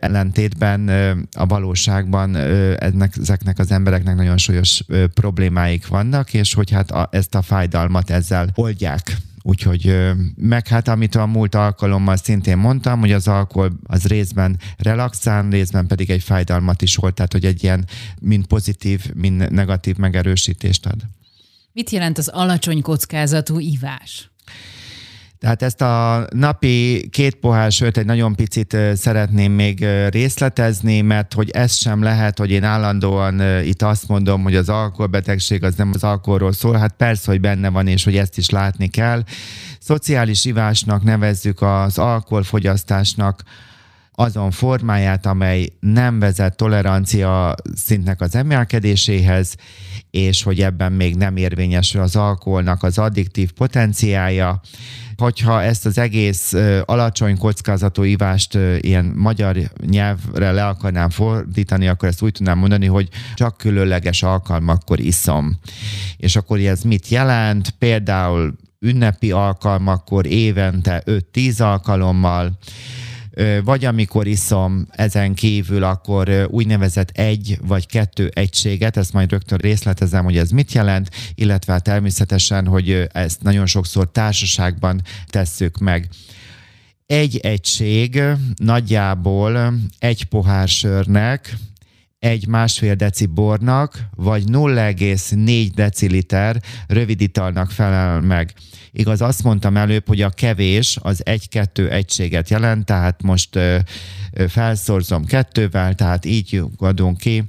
ellentétben 0.00 0.88
a 1.32 1.46
valóságban 1.46 2.36
ennek, 2.76 3.14
ezeknek 3.20 3.58
az 3.58 3.70
embereknek 3.70 4.16
nagyon 4.16 4.38
súlyos 4.38 4.82
problémáik 5.14 5.86
vannak, 5.86 6.34
és 6.34 6.54
hogy 6.54 6.70
hát 6.70 6.90
a, 6.90 7.08
ezt 7.12 7.34
a 7.34 7.42
fájdalmat 7.42 8.10
ezzel 8.10 8.48
oldják. 8.54 9.16
Úgyhogy 9.48 10.12
meg 10.36 10.68
hát 10.68 10.88
amit 10.88 11.14
a 11.14 11.26
múlt 11.26 11.54
alkalommal 11.54 12.16
szintén 12.16 12.56
mondtam, 12.56 13.00
hogy 13.00 13.12
az 13.12 13.28
alkohol 13.28 13.72
az 13.86 14.06
részben 14.06 14.58
relaxál, 14.76 15.48
részben 15.48 15.86
pedig 15.86 16.10
egy 16.10 16.22
fájdalmat 16.22 16.82
is 16.82 16.96
volt, 16.96 17.14
tehát 17.14 17.32
hogy 17.32 17.44
egy 17.44 17.62
ilyen 17.62 17.86
mind 18.20 18.46
pozitív, 18.46 19.12
mind 19.14 19.52
negatív 19.52 19.96
megerősítést 19.96 20.86
ad. 20.86 21.02
Mit 21.72 21.90
jelent 21.90 22.18
az 22.18 22.28
alacsony 22.28 22.82
kockázatú 22.82 23.58
ivás? 23.58 24.30
Tehát 25.46 25.62
ezt 25.62 25.82
a 25.82 26.26
napi 26.30 27.08
két 27.10 27.34
pohár 27.34 27.72
sört 27.72 27.96
egy 27.96 28.04
nagyon 28.04 28.34
picit 28.34 28.76
szeretném 28.94 29.52
még 29.52 29.86
részletezni, 30.08 31.00
mert 31.00 31.32
hogy 31.32 31.50
ez 31.50 31.74
sem 31.74 32.02
lehet, 32.02 32.38
hogy 32.38 32.50
én 32.50 32.64
állandóan 32.64 33.62
itt 33.64 33.82
azt 33.82 34.08
mondom, 34.08 34.42
hogy 34.42 34.56
az 34.56 34.68
alkoholbetegség 34.68 35.64
az 35.64 35.74
nem 35.74 35.90
az 35.94 36.04
alkoholról 36.04 36.52
szól. 36.52 36.76
Hát 36.76 36.94
persze, 36.96 37.30
hogy 37.30 37.40
benne 37.40 37.68
van, 37.68 37.86
és 37.86 38.04
hogy 38.04 38.16
ezt 38.16 38.38
is 38.38 38.50
látni 38.50 38.88
kell. 38.88 39.22
Szociális 39.80 40.44
ivásnak 40.44 41.02
nevezzük 41.02 41.62
az 41.62 41.98
alkoholfogyasztásnak 41.98 43.42
azon 44.12 44.50
formáját, 44.50 45.26
amely 45.26 45.68
nem 45.80 46.18
vezet 46.18 46.56
tolerancia 46.56 47.54
szintnek 47.74 48.20
az 48.20 48.34
emelkedéséhez, 48.34 49.56
és 50.16 50.42
hogy 50.42 50.60
ebben 50.60 50.92
még 50.92 51.16
nem 51.16 51.36
érvényesül 51.36 52.00
az 52.00 52.16
alkoholnak 52.16 52.82
az 52.82 52.98
addiktív 52.98 53.52
potenciája, 53.52 54.60
hogyha 55.16 55.62
ezt 55.62 55.86
az 55.86 55.98
egész 55.98 56.52
alacsony 56.84 57.38
kockázatú 57.38 58.02
ivást 58.02 58.58
ilyen 58.80 59.04
magyar 59.04 59.56
nyelvre 59.86 60.52
le 60.52 60.66
akarnám 60.66 61.10
fordítani, 61.10 61.88
akkor 61.88 62.08
ezt 62.08 62.22
úgy 62.22 62.32
tudnám 62.32 62.58
mondani, 62.58 62.86
hogy 62.86 63.08
csak 63.34 63.56
különleges 63.56 64.22
alkalmakkor 64.22 65.00
iszom. 65.00 65.58
És 66.16 66.36
akkor 66.36 66.58
ez 66.58 66.82
mit 66.82 67.08
jelent? 67.08 67.70
Például 67.70 68.54
ünnepi 68.80 69.30
alkalmakkor 69.30 70.26
évente 70.26 71.02
5-10 71.06 71.62
alkalommal, 71.62 72.58
vagy 73.64 73.84
amikor 73.84 74.26
iszom 74.26 74.86
ezen 74.90 75.34
kívül, 75.34 75.82
akkor 75.82 76.46
úgynevezett 76.50 77.10
egy 77.10 77.58
vagy 77.62 77.86
kettő 77.86 78.30
egységet, 78.34 78.96
ezt 78.96 79.12
majd 79.12 79.30
rögtön 79.30 79.58
részletezem, 79.58 80.24
hogy 80.24 80.36
ez 80.36 80.50
mit 80.50 80.72
jelent, 80.72 81.10
illetve 81.34 81.78
természetesen, 81.78 82.66
hogy 82.66 83.08
ezt 83.12 83.42
nagyon 83.42 83.66
sokszor 83.66 84.10
társaságban 84.10 85.02
tesszük 85.26 85.78
meg. 85.78 86.08
Egy 87.06 87.36
egység 87.36 88.22
nagyjából 88.56 89.74
egy 89.98 90.24
pohár 90.24 90.68
sörnek, 90.68 91.56
egy 92.18 92.46
másfél 92.46 92.94
deci 92.94 93.26
bornak, 93.26 94.06
vagy 94.14 94.42
0,4 94.46 95.70
deciliter 95.74 96.62
rövid 96.86 97.20
italnak 97.20 97.70
felel 97.70 98.20
meg. 98.20 98.54
Igaz, 98.90 99.20
azt 99.20 99.42
mondtam 99.42 99.76
előbb, 99.76 100.06
hogy 100.06 100.20
a 100.22 100.30
kevés 100.30 100.98
az 101.02 101.26
egy-kettő 101.26 101.90
egységet 101.90 102.50
jelent, 102.50 102.84
tehát 102.84 103.22
most 103.22 103.56
ö, 103.56 103.78
ö, 104.32 104.48
felszorzom 104.48 105.24
kettővel, 105.24 105.94
tehát 105.94 106.24
így 106.24 106.62
adunk 106.76 107.18
ki, 107.18 107.44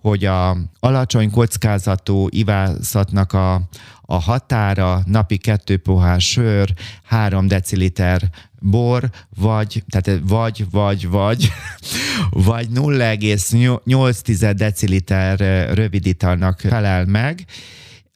hogy 0.00 0.24
a 0.24 0.56
alacsony 0.80 1.30
kockázatú 1.30 2.26
ivászatnak 2.30 3.32
a, 3.32 3.54
a 4.02 4.20
határa 4.20 5.02
napi 5.04 5.36
kettő 5.36 5.76
pohár 5.76 6.20
sör, 6.20 6.72
három 7.04 7.48
deciliter 7.48 8.30
bor, 8.60 9.10
vagy, 9.36 9.84
tehát 9.88 10.20
vagy, 10.24 10.64
vagy, 10.70 11.08
vagy, 11.08 11.52
vagy 12.50 12.68
0,8 12.74 14.52
deciliter 14.56 15.38
rövid 15.74 16.06
italnak 16.06 16.60
felel 16.60 17.04
meg, 17.04 17.44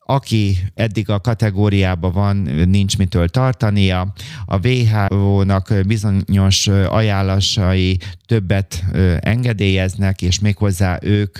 aki 0.04 0.58
eddig 0.74 1.10
a 1.10 1.20
kategóriában 1.20 2.12
van, 2.12 2.36
nincs 2.68 2.98
mitől 2.98 3.28
tartania. 3.28 4.12
A 4.44 4.68
WHO-nak 4.68 5.74
bizonyos 5.86 6.66
ajánlásai 6.68 7.98
többet 8.26 8.84
engedélyeznek, 9.20 10.22
és 10.22 10.38
méghozzá 10.38 10.98
ők 11.02 11.38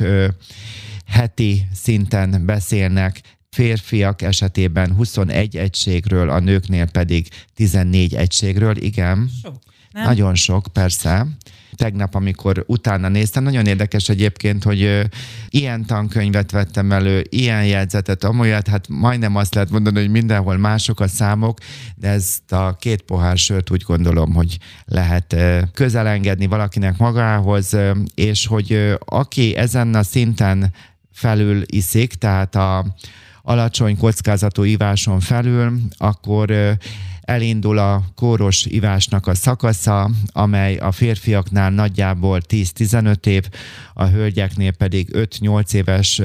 heti 1.07 1.67
szinten 1.75 2.43
beszélnek 2.47 3.21
férfiak 3.53 4.23
esetében 4.23 4.95
21 4.95 5.57
egységről, 5.57 6.31
a 6.31 6.38
nőknél 6.38 6.87
pedig 6.87 7.29
14 7.55 8.15
egységről. 8.15 8.77
Igen, 8.77 9.31
sok, 9.43 9.55
nem? 9.93 10.05
nagyon 10.05 10.35
sok, 10.35 10.67
persze 10.73 11.27
tegnap, 11.75 12.15
amikor 12.15 12.65
utána 12.67 13.09
néztem. 13.09 13.43
Nagyon 13.43 13.67
érdekes 13.67 14.09
egyébként, 14.09 14.65
hogy 14.65 14.83
ö, 14.83 15.03
ilyen 15.49 15.87
tankönyvet 15.87 16.51
vettem 16.51 16.93
elő, 16.93 17.25
ilyen 17.29 17.67
jegyzetet, 17.67 18.25
amolyat, 18.25 18.69
hát 18.69 18.88
majdnem 18.88 19.37
azt 19.37 19.55
lehet 19.55 19.71
mondani, 19.71 20.01
hogy 20.01 20.11
mindenhol 20.11 20.57
mások 20.57 21.01
a 21.01 21.09
számok, 21.09 21.59
de 21.95 22.09
ezt 22.09 22.53
a 22.53 22.77
két 22.81 23.03
pohár 23.03 23.38
sört 23.38 23.71
úgy 23.71 23.83
gondolom, 23.83 24.35
hogy 24.35 24.59
lehet 24.85 25.33
ö, 25.33 25.61
közelengedni 25.75 26.47
valakinek 26.47 26.97
magához, 26.97 27.73
ö, 27.73 27.93
és 28.15 28.47
hogy 28.47 28.73
ö, 28.73 28.95
aki 29.05 29.57
ezen 29.57 29.95
a 29.95 30.03
szinten 30.03 30.73
felül 31.12 31.62
iszik, 31.67 32.15
tehát 32.15 32.55
a 32.55 32.95
alacsony 33.42 33.96
kockázatú 33.96 34.62
iváson 34.62 35.20
felül, 35.20 35.81
akkor 35.96 36.76
elindul 37.20 37.78
a 37.78 38.02
kóros 38.14 38.64
ivásnak 38.64 39.26
a 39.26 39.35
szakasza, 39.35 40.11
amely 40.26 40.76
a 40.76 40.92
férfiaknál 40.92 41.70
nagyjából 41.70 42.40
10-15 42.48 43.26
év, 43.26 43.48
a 43.94 44.05
hölgyeknél 44.05 44.72
pedig 44.72 45.09
5-8 45.12 45.74
éves 45.74 46.20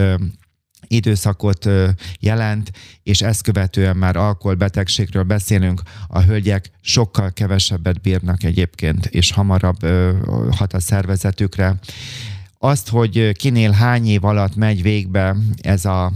időszakot 0.88 1.69
jelent, 2.19 2.71
és 3.03 3.21
ezt 3.21 3.41
követően 3.41 3.97
már 3.97 4.15
alkoholbetegségről 4.15 5.23
beszélünk, 5.23 5.82
a 6.08 6.21
hölgyek 6.21 6.71
sokkal 6.82 7.34
kevesebbet 7.34 8.01
bírnak 8.01 8.43
egyébként, 8.43 9.06
és 9.06 9.32
hamarabb 9.32 9.86
hat 10.51 10.73
a 10.73 10.80
szervezetükre. 10.80 11.75
Azt, 12.60 12.89
hogy 12.89 13.32
kinél 13.32 13.71
hány 13.71 14.08
év 14.08 14.23
alatt 14.23 14.56
megy 14.56 14.82
végbe 14.82 15.36
ez 15.62 15.86
a 15.86 16.12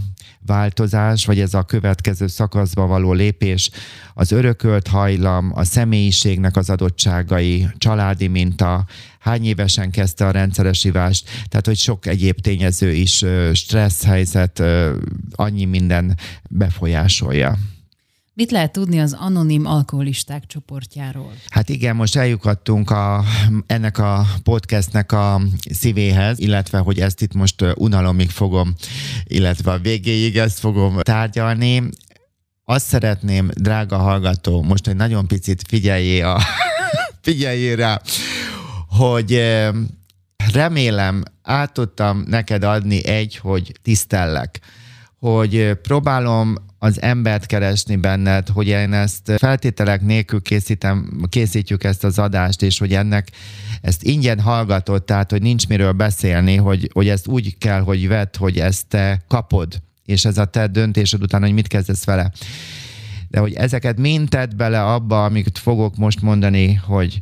változás, 0.46 1.26
vagy 1.26 1.40
ez 1.40 1.54
a 1.54 1.64
következő 1.64 2.28
szakaszba 2.28 2.86
való 2.86 3.14
lépés, 3.14 3.70
az 4.14 4.32
örökölt 4.32 4.88
hajlam, 4.88 5.52
a 5.56 5.64
személyiségnek 5.64 6.58
az 6.58 6.70
adottságai, 6.70 7.68
családi 7.78 8.28
minta, 8.28 8.86
hány 9.20 9.46
évesen 9.46 9.92
kezdte 9.92 10.26
a 10.26 10.32
rendszeres 10.32 10.84
ivást, 10.84 11.30
tehát 11.50 11.66
hogy 11.66 11.78
sok 11.78 12.06
egyéb 12.06 12.40
tényező 12.40 12.92
is, 12.92 13.26
stressz 13.54 14.04
helyzet, 14.04 14.64
annyi 15.32 15.66
minden 15.66 16.18
befolyásolja. 16.50 17.58
Mit 18.42 18.52
lehet 18.52 18.72
tudni 18.72 19.00
az 19.00 19.14
anonim 19.14 19.66
alkoholisták 19.66 20.46
csoportjáról? 20.46 21.34
Hát 21.50 21.70
igen, 21.70 21.96
most 21.96 22.16
eljukadtunk 22.16 22.90
a, 22.90 23.24
ennek 23.66 23.98
a 23.98 24.26
podcastnek 24.44 25.12
a 25.12 25.42
szívéhez, 25.70 26.40
illetve 26.40 26.78
hogy 26.78 27.00
ezt 27.00 27.22
itt 27.22 27.34
most 27.34 27.66
unalomig 27.76 28.30
fogom, 28.30 28.74
illetve 29.24 29.72
a 29.72 29.78
végéig 29.78 30.38
ezt 30.38 30.60
fogom 30.60 31.00
tárgyalni. 31.02 31.90
Azt 32.64 32.86
szeretném, 32.86 33.50
drága 33.54 33.98
hallgató, 33.98 34.62
most 34.62 34.88
egy 34.88 34.96
nagyon 34.96 35.28
picit 35.28 35.62
figyeljé, 35.68 36.22
a, 36.22 36.40
figyeljé 37.22 37.74
rá, 37.74 38.02
hogy 38.88 39.42
remélem 40.54 41.24
át 41.42 41.74
tudtam 41.74 42.24
neked 42.28 42.64
adni 42.64 43.06
egy, 43.06 43.38
hogy 43.38 43.72
tisztellek 43.82 44.60
hogy 45.22 45.74
próbálom 45.82 46.56
az 46.84 47.02
embert 47.02 47.46
keresni 47.46 47.96
benned, 47.96 48.48
hogy 48.48 48.68
én 48.68 48.94
ezt 48.94 49.32
feltételek 49.38 50.02
nélkül 50.02 50.42
készítem, 50.42 51.26
készítjük 51.30 51.84
ezt 51.84 52.04
az 52.04 52.20
adást, 52.20 52.62
és 52.62 52.80
hogy 52.80 52.94
ennek 52.94 53.32
ezt 53.82 54.04
ingyen 54.04 54.40
hallgatod, 54.40 55.04
tehát 55.04 55.32
hogy 55.32 55.42
nincs 55.42 55.68
miről 55.68 55.92
beszélni, 55.92 56.56
hogy, 56.56 56.90
hogy 56.94 57.08
ezt 57.08 57.28
úgy 57.28 57.58
kell, 57.58 57.82
hogy 57.82 58.08
vedd, 58.08 58.38
hogy 58.38 58.60
ezt 58.60 58.88
te 58.88 59.24
kapod, 59.28 59.82
és 60.06 60.26
ez 60.26 60.38
a 60.38 60.46
te 60.46 60.68
döntésed 60.68 61.22
után, 61.22 61.42
hogy 61.42 61.54
mit 61.54 61.68
kezdesz 61.68 62.04
vele. 62.04 62.32
De 63.28 63.40
hogy 63.40 63.54
ezeket 63.54 63.98
mind 63.98 64.30
tedd 64.30 64.56
bele 64.56 64.84
abba, 64.84 65.24
amit 65.24 65.58
fogok 65.58 65.96
most 65.96 66.22
mondani, 66.22 66.74
hogy 66.74 67.22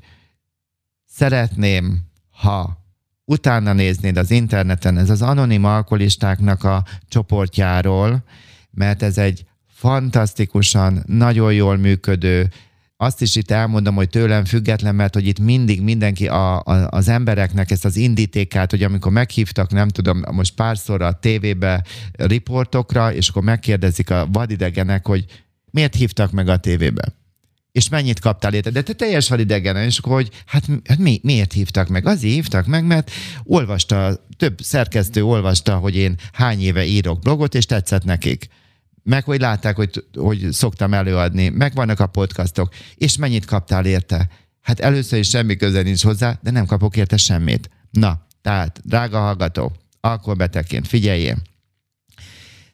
szeretném, 1.05 1.99
ha 2.32 2.78
utána 3.26 3.74
néznéd 3.74 4.18
az 4.18 4.32
interneten, 4.32 4.97
ez 4.97 5.10
az 5.10 5.22
anonim 5.22 5.64
alkoholistáknak 5.64 6.64
a 6.64 6.84
csoportjáról, 7.07 8.24
mert 8.72 9.03
ez 9.03 9.18
egy 9.18 9.47
fantasztikusan, 9.80 11.03
nagyon 11.05 11.53
jól 11.53 11.77
működő, 11.77 12.49
azt 12.97 13.21
is 13.21 13.36
itt 13.36 13.51
elmondom, 13.51 13.95
hogy 13.95 14.09
tőlem 14.09 14.45
független, 14.45 14.95
mert 14.95 15.13
hogy 15.13 15.27
itt 15.27 15.39
mindig 15.39 15.82
mindenki 15.82 16.27
a, 16.27 16.59
a, 16.59 16.88
az 16.89 17.07
embereknek 17.07 17.71
ezt 17.71 17.86
az 17.86 17.95
indítékát, 17.95 18.71
hogy 18.71 18.84
amikor 18.84 19.11
meghívtak, 19.11 19.71
nem 19.71 19.88
tudom, 19.88 20.21
most 20.32 20.55
párszor 20.55 21.01
a 21.01 21.19
tévébe 21.19 21.84
riportokra, 22.11 23.13
és 23.13 23.30
akkor 23.30 23.43
megkérdezik 23.43 24.09
a 24.09 24.27
vadidegenek, 24.32 25.07
hogy 25.07 25.25
miért 25.71 25.95
hívtak 25.95 26.32
meg 26.32 26.47
a 26.47 26.57
tévébe 26.57 27.13
és 27.71 27.89
mennyit 27.89 28.19
kaptál 28.19 28.53
érte? 28.53 28.69
De 28.69 28.82
te 28.82 28.93
teljes 28.93 29.30
vagy 29.30 29.39
idegen, 29.39 29.75
és 29.75 29.97
akkor, 29.97 30.13
hogy 30.13 30.30
hát, 30.45 30.65
hát 30.86 30.97
mi, 30.97 31.19
miért 31.23 31.53
hívtak 31.53 31.88
meg? 31.88 32.05
Azért 32.05 32.34
hívtak 32.34 32.65
meg, 32.65 32.86
mert 32.86 33.11
olvasta, 33.43 34.25
több 34.38 34.61
szerkesztő 34.61 35.23
olvasta, 35.23 35.75
hogy 35.75 35.95
én 35.95 36.15
hány 36.34 36.61
éve 36.61 36.86
írok 36.86 37.19
blogot, 37.19 37.55
és 37.55 37.65
tetszett 37.65 38.03
nekik. 38.03 38.47
Meg 39.10 39.24
hogy 39.24 39.39
látták, 39.39 39.76
hogy, 39.76 40.05
hogy 40.14 40.47
szoktam 40.51 40.93
előadni, 40.93 41.49
meg 41.49 41.74
vannak 41.74 41.99
a 41.99 42.07
podcastok, 42.07 42.74
és 42.95 43.18
mennyit 43.18 43.45
kaptál 43.45 43.86
érte? 43.86 44.30
Hát 44.62 44.80
először 44.80 45.20
is 45.20 45.30
semmi 45.30 45.55
köze 45.55 45.82
nincs 45.82 46.03
hozzá, 46.03 46.38
de 46.41 46.51
nem 46.51 46.66
kapok 46.66 46.95
érte 46.97 47.18
semmit. 47.18 47.70
Na, 47.91 48.26
tehát, 48.41 48.80
drága 48.84 49.20
hallgató, 49.20 49.76
alkoholbetegként 49.99 50.88
figyeljél. 50.88 51.38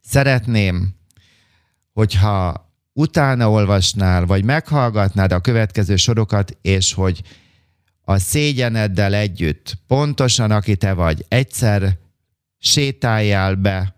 Szeretném, 0.02 0.96
hogyha 1.94 2.70
utána 2.94 3.50
olvasnál, 3.50 4.26
vagy 4.26 4.44
meghallgatnád 4.44 5.32
a 5.32 5.40
következő 5.40 5.96
sorokat, 5.96 6.58
és 6.62 6.94
hogy 6.94 7.22
a 8.02 8.18
szégyeneddel 8.18 9.14
együtt, 9.14 9.78
pontosan 9.88 10.52
aki 10.52 10.76
te 10.76 10.94
vagy, 10.94 11.26
egyszer 11.28 11.98
sétáljál 12.60 13.56
be 13.56 13.95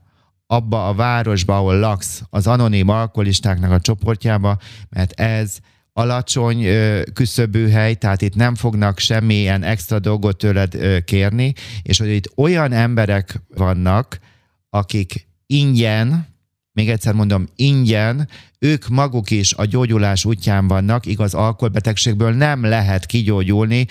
abba 0.48 0.88
a 0.88 0.94
városba, 0.94 1.58
ahol 1.58 1.80
laksz, 1.80 2.22
az 2.30 2.48
anonim 2.48 2.90
alkoholistáknak 2.90 3.72
a 3.72 3.80
csoportjába, 3.80 4.58
mert 4.90 5.20
ez 5.20 5.58
alacsony 5.94 6.64
ö, 6.64 7.02
küszöbű 7.14 7.70
hely, 7.70 7.96
tehát 7.96 8.22
itt 8.22 8.36
nem 8.36 8.56
fognak 8.56 9.00
semmilyen 9.00 9.64
extra 9.64 10.00
dolgot 10.00 10.38
tőled 10.38 10.76
ö, 10.76 11.00
kérni, 11.00 11.54
és 11.82 11.98
hogy 11.98 12.10
itt 12.10 12.32
olyan 12.36 12.72
emberek 12.72 13.42
vannak, 13.56 14.20
akik 14.70 15.28
ingyen, 15.46 16.28
még 16.72 16.90
egyszer 16.90 17.14
mondom, 17.14 17.46
ingyen 17.56 18.30
ők 18.60 18.88
maguk 18.88 19.32
is 19.32 19.54
a 19.54 19.66
gyógyulás 19.66 20.26
útján 20.26 20.68
vannak, 20.68 21.06
igaz, 21.06 21.34
alkoholbetegségből 21.34 22.32
nem 22.32 22.66
lehet 22.66 23.06
kigyógyulni, 23.06 23.86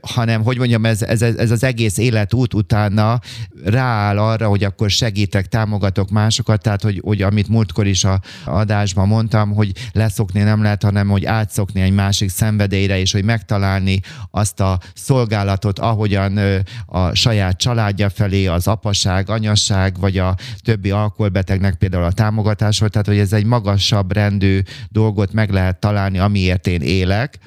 hanem, 0.00 0.42
hogy 0.42 0.58
mondjam, 0.58 0.84
ez, 0.84 1.02
ez, 1.02 1.22
ez 1.22 1.50
az 1.50 1.64
egész 1.64 1.98
életút 1.98 2.54
utána 2.54 3.20
rááll 3.64 4.18
arra, 4.18 4.48
hogy 4.48 4.64
akkor 4.64 4.90
segítek, 4.90 5.46
támogatok 5.46 6.10
másokat, 6.10 6.62
tehát, 6.62 6.82
hogy, 6.82 7.00
hogy 7.04 7.22
amit 7.22 7.48
múltkor 7.48 7.86
is 7.86 8.04
a 8.04 8.20
adásban 8.44 9.08
mondtam, 9.08 9.54
hogy 9.54 9.72
leszokni 9.92 10.42
nem 10.42 10.62
lehet, 10.62 10.82
hanem, 10.82 11.08
hogy 11.08 11.24
átszokni 11.24 11.80
egy 11.80 11.92
másik 11.92 12.28
szenvedélyre, 12.28 12.98
és 12.98 13.12
hogy 13.12 13.24
megtalálni 13.24 14.00
azt 14.30 14.60
a 14.60 14.78
szolgálatot, 14.94 15.78
ahogyan 15.78 16.40
a 16.86 17.14
saját 17.14 17.58
családja 17.58 18.10
felé, 18.10 18.46
az 18.46 18.66
apaság, 18.66 19.30
anyasság, 19.30 19.98
vagy 19.98 20.18
a 20.18 20.36
többi 20.64 20.90
alkoholbetegnek 20.90 21.74
például 21.74 22.04
a 22.04 22.12
támogatás 22.12 22.78
volt, 22.78 22.92
tehát, 22.92 23.06
hogy 23.06 23.18
ez 23.18 23.32
egy 23.32 23.44
magas 23.44 23.87
magasabb 23.90 24.12
rendű 24.12 24.60
dolgot 24.88 25.32
meg 25.32 25.50
lehet 25.50 25.80
találni, 25.80 26.18
amiért 26.18 26.66
én 26.66 26.80
élek, 26.80 27.38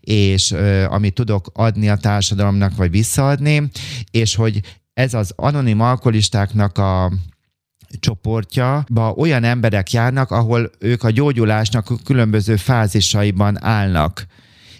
és 0.00 0.50
ö, 0.50 0.84
amit 0.84 1.14
tudok 1.14 1.50
adni 1.52 1.88
a 1.88 1.96
társadalomnak, 1.96 2.76
vagy 2.76 2.90
visszaadni, 2.90 3.70
és 4.10 4.34
hogy 4.34 4.60
ez 4.92 5.14
az 5.14 5.32
anonim 5.36 5.80
alkoholistáknak 5.80 6.78
a 6.78 7.12
csoportja, 8.00 8.84
olyan 9.16 9.44
emberek 9.44 9.92
járnak, 9.92 10.30
ahol 10.30 10.70
ők 10.78 11.02
a 11.02 11.10
gyógyulásnak 11.10 11.92
különböző 12.04 12.56
fázisaiban 12.56 13.64
állnak, 13.64 14.26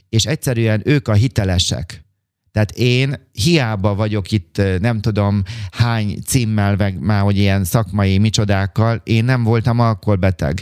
és 0.08 0.26
egyszerűen 0.26 0.82
ők 0.84 1.08
a 1.08 1.12
hitelesek. 1.12 2.04
Tehát 2.52 2.70
én 2.70 3.28
hiába 3.32 3.94
vagyok 3.94 4.30
itt, 4.30 4.62
nem 4.80 5.00
tudom 5.00 5.42
hány 5.70 6.18
címmel, 6.26 6.76
meg 6.76 6.98
már 6.98 7.22
hogy 7.22 7.36
ilyen 7.36 7.64
szakmai 7.64 8.18
micsodákkal, 8.18 9.00
én 9.04 9.24
nem 9.24 9.42
voltam 9.42 9.78
alkoholbeteg. 9.78 10.60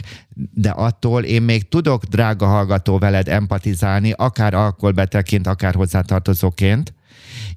De 0.53 0.69
attól 0.69 1.23
én 1.23 1.41
még 1.41 1.67
tudok, 1.67 2.03
drága 2.03 2.45
hallgató, 2.45 2.97
veled 2.97 3.27
empatizálni, 3.27 4.13
akár 4.15 4.53
alkoholbetegként, 4.53 5.47
akár 5.47 5.75
hozzátartozóként, 5.75 6.93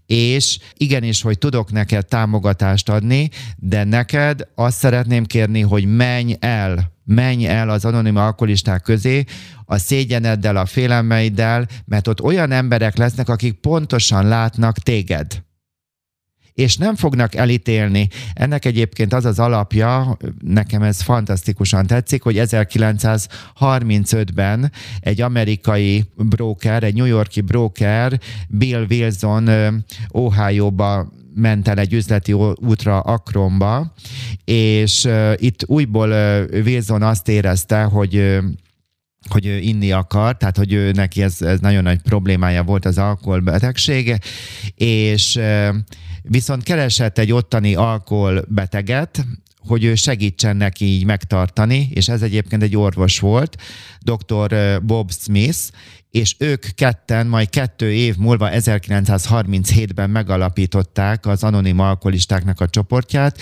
és 0.07 0.59
igenis, 0.77 1.23
hogy 1.23 1.39
tudok 1.39 1.73
neked 1.73 2.07
támogatást 2.07 2.89
adni, 2.89 3.31
de 3.57 3.85
neked 3.85 4.49
azt 4.55 4.79
szeretném 4.79 5.25
kérni, 5.25 5.61
hogy 5.61 5.97
menj 5.97 6.35
el, 6.41 6.92
menj 7.05 7.47
el 7.47 7.71
az 7.71 7.85
anonim 7.85 8.17
alkoholisták 8.17 8.83
közé, 8.83 9.25
a 9.65 9.79
szégyeneddel, 9.79 10.57
a 10.57 10.67
félelmeiddel, 10.67 11.69
mert 11.85 12.09
ott 12.09 12.21
olyan 12.21 12.51
emberek 12.51 12.97
lesznek, 12.97 13.29
akik 13.29 13.53
pontosan 13.53 14.29
látnak 14.29 14.79
téged 14.79 15.43
és 16.55 16.77
nem 16.77 16.95
fognak 16.95 17.35
elítélni. 17.35 18.09
Ennek 18.35 18.65
egyébként 18.65 19.13
az 19.13 19.25
az 19.25 19.39
alapja, 19.39 20.17
nekem 20.41 20.83
ez 20.83 21.01
fantasztikusan 21.01 21.87
tetszik, 21.87 22.23
hogy 22.23 22.37
1935-ben 22.39 24.73
egy 25.01 25.21
amerikai 25.21 26.05
broker, 26.17 26.83
egy 26.83 26.95
New 26.95 27.05
Yorki 27.05 27.41
broker, 27.41 28.21
Bill 28.49 28.87
Wilson 28.91 29.51
Ohio-ba 30.09 31.13
ment 31.35 31.69
el 31.69 31.79
egy 31.79 31.93
üzleti 31.93 32.33
útra 32.33 33.01
Akronba, 33.01 33.95
és 34.45 35.09
itt 35.37 35.65
újból 35.67 36.09
Wilson 36.51 37.03
azt 37.03 37.29
érezte, 37.29 37.83
hogy 37.83 38.41
hogy 39.31 39.47
ő 39.47 39.59
inni 39.59 39.93
akar, 39.93 40.37
tehát 40.37 40.57
hogy 40.57 40.73
ő 40.73 40.91
neki 40.91 41.23
ez, 41.23 41.43
ez 41.43 41.61
nagyon 41.61 41.83
nagy 41.83 42.03
problémája 42.03 42.63
volt 42.63 42.85
az 42.85 42.99
alkoholbetegsége, 42.99 44.19
és 44.75 45.41
viszont 46.23 46.63
keresett 46.63 47.19
egy 47.19 47.33
ottani 47.33 47.75
alkoholbeteget, 47.75 49.27
hogy 49.67 49.85
ő 49.85 49.95
segítsen 49.95 50.57
neki 50.57 50.85
így 50.85 51.05
megtartani, 51.05 51.89
és 51.95 52.09
ez 52.09 52.23
egyébként 52.23 52.63
egy 52.63 52.77
orvos 52.77 53.19
volt, 53.19 53.57
dr. 54.01 54.81
Bob 54.83 55.13
Smith, 55.13 55.59
és 56.13 56.35
ők 56.39 56.67
ketten 56.75 57.27
majd 57.27 57.51
kettő 57.51 57.93
év 57.93 58.17
múlva 58.17 58.49
1937-ben 58.53 60.11
megalapították 60.11 61.27
az 61.27 61.43
anonim 61.43 61.79
alkoholistáknak 61.79 62.61
a 62.61 62.69
csoportját, 62.69 63.39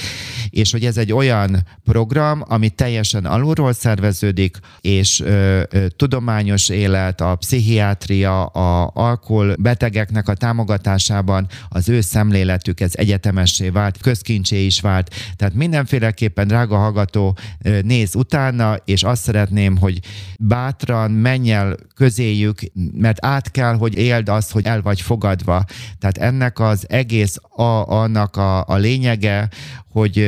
és 0.50 0.72
hogy 0.72 0.84
ez 0.84 0.96
egy 0.96 1.12
olyan 1.12 1.66
program, 1.84 2.42
ami 2.48 2.68
teljesen 2.68 3.24
alulról 3.24 3.72
szerveződik, 3.72 4.58
és 4.80 5.20
ö, 5.20 5.62
ö, 5.70 5.88
tudományos 5.88 6.68
élet, 6.68 7.20
a 7.20 7.34
pszichiátria, 7.34 8.44
a 8.44 8.90
alkoholbetegeknek 8.94 10.28
a 10.28 10.34
támogatásában 10.34 11.46
az 11.68 11.88
ő 11.88 12.00
szemléletük 12.00 12.80
ez 12.80 12.92
egyetemessé 12.94 13.68
vált, 13.68 14.00
közkincsé 14.00 14.64
is 14.64 14.80
vált. 14.80 15.14
Tehát 15.36 15.54
mindenféleképpen, 15.54 16.46
drága 16.46 16.76
hallgató, 16.76 17.36
néz 17.82 18.14
utána, 18.14 18.76
és 18.84 19.02
azt 19.02 19.22
szeretném, 19.22 19.76
hogy 19.76 20.00
bátran 20.38 21.10
menj 21.10 21.52
el 21.52 21.76
közéjük, 21.94 22.59
mert 22.92 23.24
át 23.24 23.50
kell, 23.50 23.74
hogy 23.74 23.98
éld 23.98 24.28
azt, 24.28 24.50
hogy 24.50 24.64
el 24.64 24.82
vagy 24.82 25.00
fogadva. 25.00 25.64
Tehát 25.98 26.18
ennek 26.18 26.58
az 26.58 26.86
egész 26.88 27.36
a, 27.48 27.92
annak 27.92 28.36
a, 28.36 28.66
a 28.66 28.76
lényege, 28.76 29.48
hogy 29.92 30.18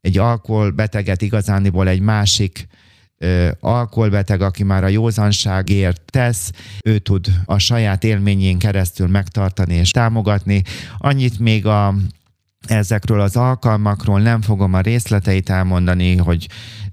egy 0.00 0.18
alkoholbeteget 0.18 1.22
igazániból 1.22 1.88
egy 1.88 2.00
másik 2.00 2.68
alkoholbeteg, 3.60 4.40
aki 4.40 4.62
már 4.62 4.84
a 4.84 4.88
józanságért 4.88 6.02
tesz, 6.12 6.52
ő 6.84 6.98
tud 6.98 7.26
a 7.44 7.58
saját 7.58 8.04
élményén 8.04 8.58
keresztül 8.58 9.08
megtartani 9.08 9.74
és 9.74 9.90
támogatni. 9.90 10.62
Annyit 10.98 11.38
még 11.38 11.66
a 11.66 11.94
ezekről 12.66 13.20
az 13.20 13.36
alkalmakról 13.36 14.20
nem 14.20 14.42
fogom 14.42 14.74
a 14.74 14.80
részleteit 14.80 15.50
elmondani, 15.50 16.16
hogy 16.16 16.48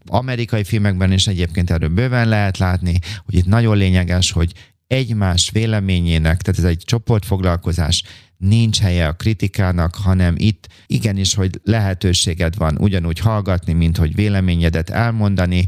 amerikai 0.06 0.64
filmekben 0.64 1.12
is 1.12 1.28
egyébként 1.28 1.72
erről 1.72 1.90
bőven 1.90 2.28
lehet 2.28 2.58
látni, 2.58 3.00
hogy 3.26 3.36
itt 3.36 3.46
nagyon 3.46 3.78
lényeges, 3.78 4.32
hogy 4.32 4.52
egymás 4.88 5.50
véleményének, 5.50 6.42
tehát 6.42 6.60
ez 6.60 6.66
egy 6.66 6.84
csoportfoglalkozás, 6.86 8.04
nincs 8.38 8.80
helye 8.80 9.08
a 9.08 9.14
kritikának, 9.14 9.96
hanem 9.96 10.36
itt 10.38 10.68
igenis, 10.88 11.34
hogy 11.34 11.60
lehetőséged 11.64 12.56
van 12.56 12.78
ugyanúgy 12.80 13.20
hallgatni, 13.20 13.74
mint 13.74 13.98
hogy 13.98 14.16
véleményedet 14.16 14.90
elmondani, 14.90 15.66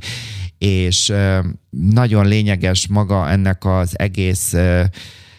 és 0.58 1.14
nagyon 1.70 2.28
lényeges 2.28 2.88
maga 2.88 3.30
ennek 3.30 3.66
az 3.66 4.00
egész 4.00 4.54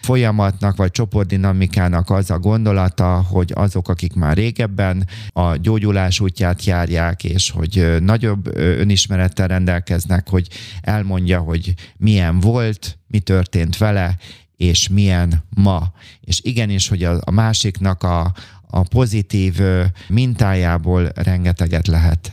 folyamatnak 0.01 0.75
vagy 0.75 0.91
csoportdinamikának 0.91 2.09
az 2.09 2.29
a 2.31 2.39
gondolata, 2.39 3.25
hogy 3.29 3.51
azok, 3.55 3.89
akik 3.89 4.13
már 4.13 4.37
régebben 4.37 5.07
a 5.29 5.55
gyógyulás 5.55 6.19
útját 6.19 6.65
járják, 6.65 7.23
és 7.23 7.49
hogy 7.49 7.95
nagyobb 7.99 8.57
önismerettel 8.57 9.47
rendelkeznek, 9.47 10.29
hogy 10.29 10.47
elmondja, 10.81 11.39
hogy 11.39 11.73
milyen 11.97 12.39
volt, 12.39 12.97
mi 13.07 13.19
történt 13.19 13.77
vele, 13.77 14.17
és 14.57 14.89
milyen 14.89 15.43
ma. 15.49 15.93
És 16.21 16.39
igenis, 16.43 16.87
hogy 16.87 17.03
a, 17.03 17.19
a 17.23 17.31
másiknak 17.31 18.03
a, 18.03 18.33
a 18.67 18.81
pozitív 18.81 19.59
mintájából 20.07 21.11
rengeteget 21.15 21.87
lehet 21.87 22.31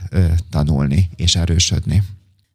tanulni 0.50 1.10
és 1.16 1.36
erősödni. 1.36 2.02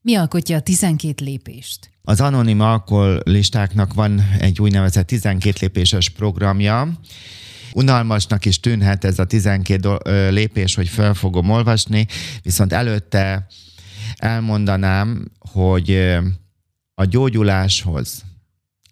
Mi 0.02 0.16
alkotja 0.16 0.58
a 0.58 0.62
12 0.62 1.26
lépést? 1.26 1.93
Az 2.06 2.22
anonim 2.22 2.60
alkoholistáknak 2.60 3.94
van 3.94 4.22
egy 4.40 4.62
úgynevezett 4.62 5.08
12 5.08 5.58
lépéses 5.60 6.10
programja, 6.10 7.00
Unalmasnak 7.74 8.46
is 8.46 8.60
tűnhet 8.60 9.04
ez 9.04 9.20
a 9.20 9.26
12 9.26 9.98
lépés, 10.30 10.76
hogy 10.76 10.88
fel 10.88 11.14
fogom 11.14 11.50
olvasni, 11.50 12.08
viszont 12.42 12.74
előtte 12.74 13.48
elmondanám, 14.16 15.32
hogy 15.40 16.18
a 16.94 17.06
gyógyuláshoz 17.06 18.24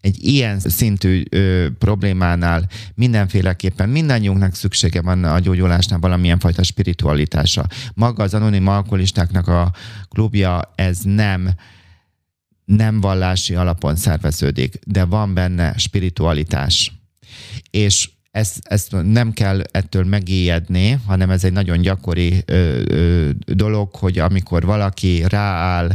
egy 0.01 0.23
ilyen 0.25 0.59
szintű 0.59 1.23
ö, 1.29 1.67
problémánál 1.79 2.69
mindenféleképpen 2.95 3.89
mindannyiunknak 3.89 4.55
szüksége 4.55 5.01
van 5.01 5.23
a 5.23 5.39
gyógyulásnál 5.39 5.99
valamilyen 5.99 6.39
fajta 6.39 6.63
spiritualitása. 6.63 7.67
Maga 7.93 8.23
az 8.23 8.33
anonim 8.33 8.67
alkoholistáknak 8.67 9.47
a 9.47 9.73
klubja, 10.09 10.71
ez 10.75 10.99
nem 11.03 11.49
nem 12.75 13.01
vallási 13.01 13.55
alapon 13.55 13.95
szerveződik, 13.95 14.79
de 14.85 15.05
van 15.05 15.33
benne 15.33 15.77
spiritualitás. 15.77 16.91
És 17.69 18.09
ezt, 18.31 18.59
ezt 18.63 18.95
nem 19.03 19.31
kell 19.31 19.61
ettől 19.71 20.03
megijedni, 20.03 20.99
hanem 21.05 21.29
ez 21.29 21.43
egy 21.43 21.51
nagyon 21.51 21.81
gyakori 21.81 22.43
ö, 22.45 22.81
ö, 22.85 23.29
dolog, 23.45 23.95
hogy 23.95 24.19
amikor 24.19 24.65
valaki 24.65 25.23
rááll 25.27 25.89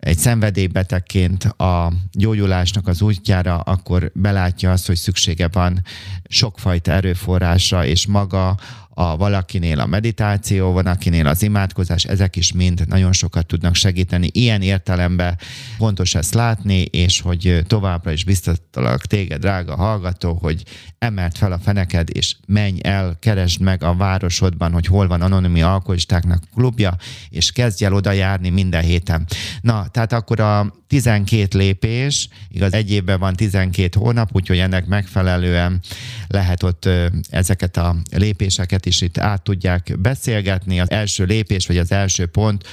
egy 0.00 0.18
szenvedélybetegként 0.18 1.44
a 1.44 1.92
gyógyulásnak 2.12 2.86
az 2.86 3.02
útjára, 3.02 3.56
akkor 3.58 4.10
belátja 4.14 4.72
azt, 4.72 4.86
hogy 4.86 4.96
szüksége 4.96 5.48
van 5.52 5.80
sokfajta 6.28 6.92
erőforrásra, 6.92 7.86
és 7.86 8.06
maga 8.06 8.58
a 8.94 9.16
valakinél 9.16 9.80
a 9.80 9.86
meditáció, 9.86 10.72
van 10.72 10.86
akinél 10.86 11.26
az 11.26 11.42
imádkozás, 11.42 12.04
ezek 12.04 12.36
is 12.36 12.52
mind 12.52 12.84
nagyon 12.88 13.12
sokat 13.12 13.46
tudnak 13.46 13.74
segíteni. 13.74 14.28
Ilyen 14.32 14.62
értelemben 14.62 15.38
fontos 15.76 16.14
ezt 16.14 16.34
látni, 16.34 16.80
és 16.80 17.20
hogy 17.20 17.62
továbbra 17.66 18.12
is 18.12 18.24
biztatlak 18.24 19.06
téged, 19.06 19.40
drága 19.40 19.76
hallgató, 19.76 20.32
hogy 20.32 20.62
emelt 20.98 21.38
fel 21.38 21.52
a 21.52 21.58
feneked, 21.58 22.08
és 22.12 22.36
menj 22.46 22.78
el, 22.82 23.16
keresd 23.20 23.60
meg 23.60 23.82
a 23.82 23.94
városodban, 23.94 24.72
hogy 24.72 24.86
hol 24.86 25.06
van 25.06 25.20
anonimi 25.20 25.62
alkoholistáknak 25.62 26.42
klubja, 26.54 26.96
és 27.28 27.52
kezdj 27.52 27.84
el 27.84 27.94
oda 27.94 28.12
járni 28.12 28.48
minden 28.48 28.82
héten. 28.82 29.26
Na, 29.60 29.86
tehát 29.86 30.12
akkor 30.12 30.40
a 30.40 30.74
12 30.86 31.58
lépés, 31.58 32.28
igaz, 32.48 32.72
egy 32.72 32.90
évben 32.90 33.18
van 33.18 33.34
12 33.34 33.98
hónap, 34.00 34.28
úgyhogy 34.32 34.58
ennek 34.58 34.86
megfelelően 34.86 35.80
lehet 36.26 36.62
ott 36.62 36.88
ezeket 37.30 37.76
a 37.76 37.96
lépéseket 38.10 38.83
is 38.86 39.00
itt 39.00 39.18
át 39.18 39.42
tudják 39.42 39.98
beszélgetni. 39.98 40.80
Az 40.80 40.90
első 40.90 41.24
lépés, 41.24 41.66
vagy 41.66 41.78
az 41.78 41.92
első 41.92 42.26
pont, 42.26 42.68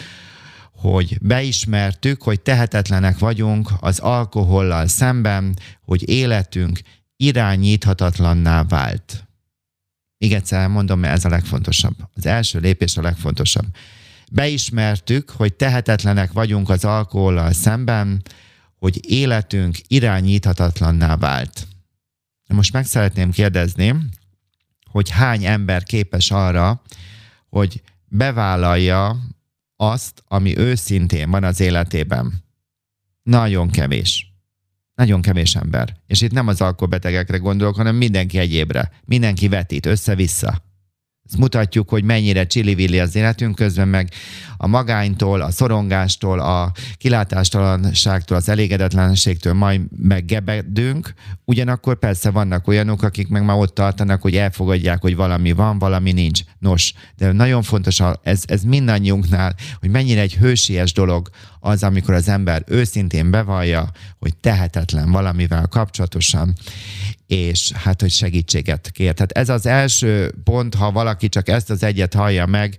hogy 0.72 1.18
beismertük, 1.22 2.22
hogy 2.22 2.42
tehetetlenek 2.42 3.20
vagyunk 3.20 3.70
az 3.80 4.00
alkohollal 4.00 4.88
szemben, 4.88 5.58
hogy 5.86 6.10
életünk 6.10 6.80
irányíthatatlanná 7.18 8.64
vált. 8.64 9.28
Még 10.18 10.34
egyszer 10.34 10.68
mondom, 10.68 11.00
mert 11.00 11.14
ez 11.14 11.26
a 11.26 11.30
legfontosabb. 11.30 11.96
Az 12.14 12.26
első 12.26 12.60
lépés 12.60 12.98
a 12.98 13.02
legfontosabb. 13.02 13.66
Beismertük, 14.32 15.30
hogy 15.30 15.54
tehetetlenek 15.54 16.32
vagyunk 16.32 16.70
az 16.70 16.86
alkohollal 16.86 17.54
szemben, 17.54 18.22
hogy 18.76 19.12
életünk 19.12 19.78
irányíthatatlanná 19.88 21.16
vált. 21.16 21.68
Most 22.48 22.74
meg 22.74 22.86
szeretném 22.86 23.32
kérdezni, 23.32 23.96
hogy 24.92 25.10
hány 25.10 25.46
ember 25.46 25.84
képes 25.84 26.32
arra, 26.32 26.82
hogy 27.50 27.82
bevállalja 28.08 29.18
azt, 29.76 30.24
ami 30.28 30.58
őszintén 30.58 31.30
van 31.30 31.44
az 31.44 31.60
életében. 31.60 32.44
Nagyon 33.24 33.70
kevés. 33.70 34.34
Nagyon 34.96 35.22
kevés 35.22 35.56
ember. 35.56 35.96
És 36.08 36.22
itt 36.22 36.32
nem 36.32 36.48
az 36.48 36.62
alkoholbetegekre 36.62 37.38
gondolok, 37.38 37.76
hanem 37.76 37.96
mindenki 37.96 38.38
egyébre. 38.38 38.92
Mindenki 39.06 39.48
vetít 39.48 39.86
össze-vissza. 39.86 40.71
Ezt 41.32 41.40
mutatjuk, 41.40 41.90
hogy 41.90 42.04
mennyire 42.04 42.46
csili 42.46 43.00
az 43.00 43.16
életünk, 43.16 43.56
közben 43.56 43.88
meg 43.88 44.10
a 44.58 44.68
magánytól, 44.68 45.42
a 45.42 45.52
szorongástól, 45.52 46.40
a 46.40 46.72
kilátástalanságtól, 46.98 48.38
az 48.38 48.50
elégedetlenségtől 48.50 49.54
majd 49.54 49.82
meggebedünk, 49.98 51.14
ugyanakkor 51.46 52.00
persze 52.00 52.30
vannak 52.30 52.68
olyanok, 52.68 53.04
akik 53.04 53.28
meg 53.28 53.46
már 53.46 53.58
ott 53.58 53.74
tartanak, 53.74 54.22
hogy 54.22 54.36
elfogadják, 54.36 55.02
hogy 55.02 55.16
valami 55.16 55.52
van, 55.52 55.80
valami 55.80 56.12
nincs. 56.12 56.42
Nos, 56.60 56.94
de 57.18 57.32
nagyon 57.32 57.62
fontos 57.62 58.02
ez, 58.24 58.44
ez 58.46 58.62
mindannyiunknál, 58.64 59.56
hogy 59.80 59.90
mennyire 59.90 60.22
egy 60.22 60.36
hősies 60.36 60.94
dolog 60.94 61.30
az, 61.64 61.84
amikor 61.84 62.14
az 62.14 62.28
ember 62.28 62.64
őszintén 62.68 63.32
bevallja, 63.32 63.92
hogy 64.20 64.36
tehetetlen 64.38 65.12
valamivel 65.12 65.68
kapcsolatosan, 65.68 66.56
és 67.28 67.72
hát, 67.72 68.02
hogy 68.02 68.12
segítséget 68.12 68.92
kér. 68.92 69.14
Tehát 69.14 69.32
ez 69.32 69.50
az 69.50 69.66
első 69.66 70.34
pont, 70.44 70.76
ha 70.76 70.92
valaki 70.92 71.30
csak 71.30 71.48
ezt 71.48 71.70
az 71.70 71.84
egyet 71.84 72.14
hallja 72.14 72.46
meg, 72.46 72.78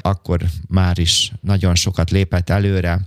akkor 0.00 0.40
már 0.68 0.98
is 0.98 1.32
nagyon 1.40 1.74
sokat 1.74 2.10
lépett 2.10 2.50
előre. 2.50 3.00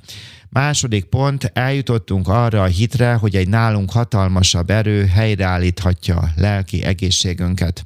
Második 0.49 1.05
pont, 1.05 1.51
eljutottunk 1.53 2.27
arra 2.27 2.61
a 2.61 2.65
hitre, 2.65 3.13
hogy 3.13 3.35
egy 3.35 3.47
nálunk 3.47 3.91
hatalmasabb 3.91 4.69
erő 4.69 5.05
helyreállíthatja 5.05 6.31
lelki 6.35 6.83
egészségünket. 6.83 7.85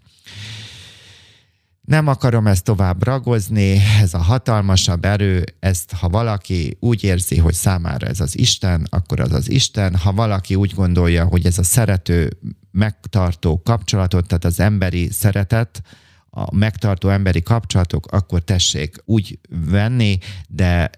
Nem 1.82 2.08
akarom 2.08 2.48
ezt 2.48 2.64
tovább 2.64 3.04
ragozni, 3.04 3.78
ez 4.02 4.14
a 4.14 4.18
hatalmasabb 4.18 5.06
erő, 5.06 5.44
ezt 5.60 5.92
ha 5.92 6.10
valaki 6.10 6.78
úgy 6.80 7.04
érzi, 7.04 7.38
hogy 7.38 7.54
számára 7.54 8.08
ez 8.08 8.20
az 8.20 8.38
Isten, 8.38 8.88
akkor 8.90 9.20
az 9.20 9.34
az 9.34 9.50
Isten. 9.50 9.96
Ha 9.96 10.14
valaki 10.14 10.56
úgy 10.56 10.74
gondolja, 10.74 11.26
hogy 11.26 11.46
ez 11.46 11.58
a 11.58 11.64
szerető, 11.64 12.38
megtartó 12.72 13.62
kapcsolatot, 13.64 14.28
tehát 14.28 14.46
az 14.46 14.60
emberi 14.60 15.10
szeretet, 15.10 15.82
a 16.30 16.56
megtartó 16.56 17.10
emberi 17.10 17.42
kapcsolatok, 17.42 18.06
akkor 18.12 18.40
tessék 18.40 18.96
úgy 19.06 19.40
venni, 19.50 20.18
de 20.48 20.90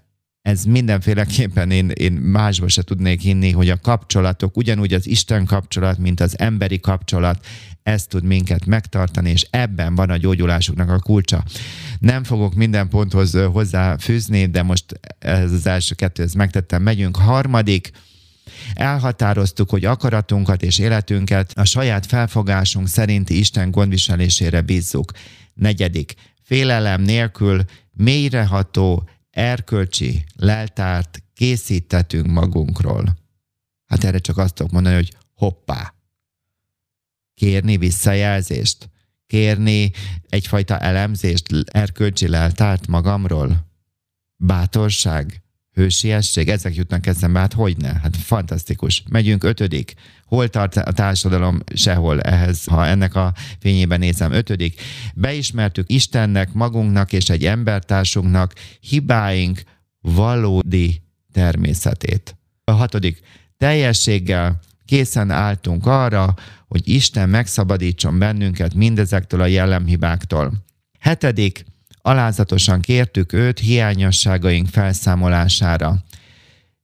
ez 0.41 0.63
mindenféleképpen 0.63 1.71
én, 1.71 1.89
én 1.89 2.11
másba 2.11 2.67
se 2.67 2.81
tudnék 2.81 3.21
hinni, 3.21 3.51
hogy 3.51 3.69
a 3.69 3.79
kapcsolatok, 3.79 4.57
ugyanúgy 4.57 4.93
az 4.93 5.07
Isten 5.07 5.45
kapcsolat, 5.45 5.97
mint 5.97 6.19
az 6.19 6.39
emberi 6.39 6.79
kapcsolat, 6.79 7.45
ez 7.83 8.05
tud 8.05 8.23
minket 8.23 8.65
megtartani, 8.65 9.29
és 9.29 9.47
ebben 9.49 9.95
van 9.95 10.09
a 10.09 10.17
gyógyulásuknak 10.17 10.89
a 10.89 10.99
kulcsa. 10.99 11.43
Nem 11.99 12.23
fogok 12.23 12.53
minden 12.53 12.89
ponthoz 12.89 13.37
hozzáfűzni, 13.51 14.45
de 14.45 14.63
most 14.63 14.99
ez 15.19 15.51
az 15.51 15.67
első 15.67 15.95
kettő, 15.95 16.23
ezt 16.23 16.35
megtettem, 16.35 16.81
megyünk. 16.81 17.17
Harmadik, 17.17 17.91
Elhatároztuk, 18.73 19.69
hogy 19.69 19.85
akaratunkat 19.85 20.63
és 20.63 20.79
életünket 20.79 21.51
a 21.55 21.65
saját 21.65 22.05
felfogásunk 22.05 22.87
szerinti 22.87 23.37
Isten 23.39 23.71
gondviselésére 23.71 24.61
bízzuk. 24.61 25.11
Negyedik, 25.53 26.13
félelem 26.41 27.01
nélkül 27.01 27.63
mélyreható, 27.91 29.09
erkölcsi 29.29 30.23
leltárt 30.35 31.23
készítetünk 31.33 32.27
magunkról. 32.27 33.17
Hát 33.85 34.03
erre 34.03 34.17
csak 34.17 34.37
azt 34.37 34.53
tudok 34.53 34.71
mondani, 34.71 34.95
hogy 34.95 35.15
hoppá. 35.33 35.92
Kérni 37.43 37.77
visszajelzést, 37.77 38.89
kérni 39.27 39.91
egyfajta 40.29 40.79
elemzést, 40.79 41.47
erkölcsi 41.65 42.27
leltárt 42.27 42.87
magamról. 42.87 43.67
Bátorság, 44.37 45.43
hősiesség, 45.71 46.49
ezek 46.49 46.75
jutnak 46.75 47.07
eszembe, 47.07 47.39
hát 47.39 47.53
hogy 47.53 47.77
ne? 47.77 47.93
Hát 47.93 48.17
fantasztikus. 48.17 49.03
Megyünk 49.09 49.43
ötödik. 49.43 49.93
Hol 50.25 50.47
tart 50.47 50.75
a 50.75 50.91
társadalom? 50.91 51.59
Sehol 51.73 52.21
ehhez, 52.21 52.65
ha 52.65 52.85
ennek 52.85 53.15
a 53.15 53.33
fényében 53.59 53.99
nézem. 53.99 54.31
Ötödik. 54.31 54.81
Beismertük 55.13 55.91
Istennek, 55.91 56.53
magunknak 56.53 57.13
és 57.13 57.29
egy 57.29 57.45
embertársunknak 57.45 58.53
hibáink 58.79 59.61
valódi 60.01 61.01
természetét. 61.31 62.37
A 62.63 62.71
hatodik. 62.71 63.19
Teljességgel 63.57 64.59
készen 64.85 65.31
álltunk 65.31 65.85
arra, 65.85 66.35
hogy 66.73 66.87
Isten 66.87 67.29
megszabadítson 67.29 68.19
bennünket 68.19 68.73
mindezektől 68.73 69.41
a 69.41 69.45
jellemhibáktól. 69.45 70.53
Hetedik 70.99 71.65
Alázatosan 72.01 72.81
kértük 72.81 73.33
őt 73.33 73.59
hiányosságaink 73.59 74.67
felszámolására. 74.67 76.03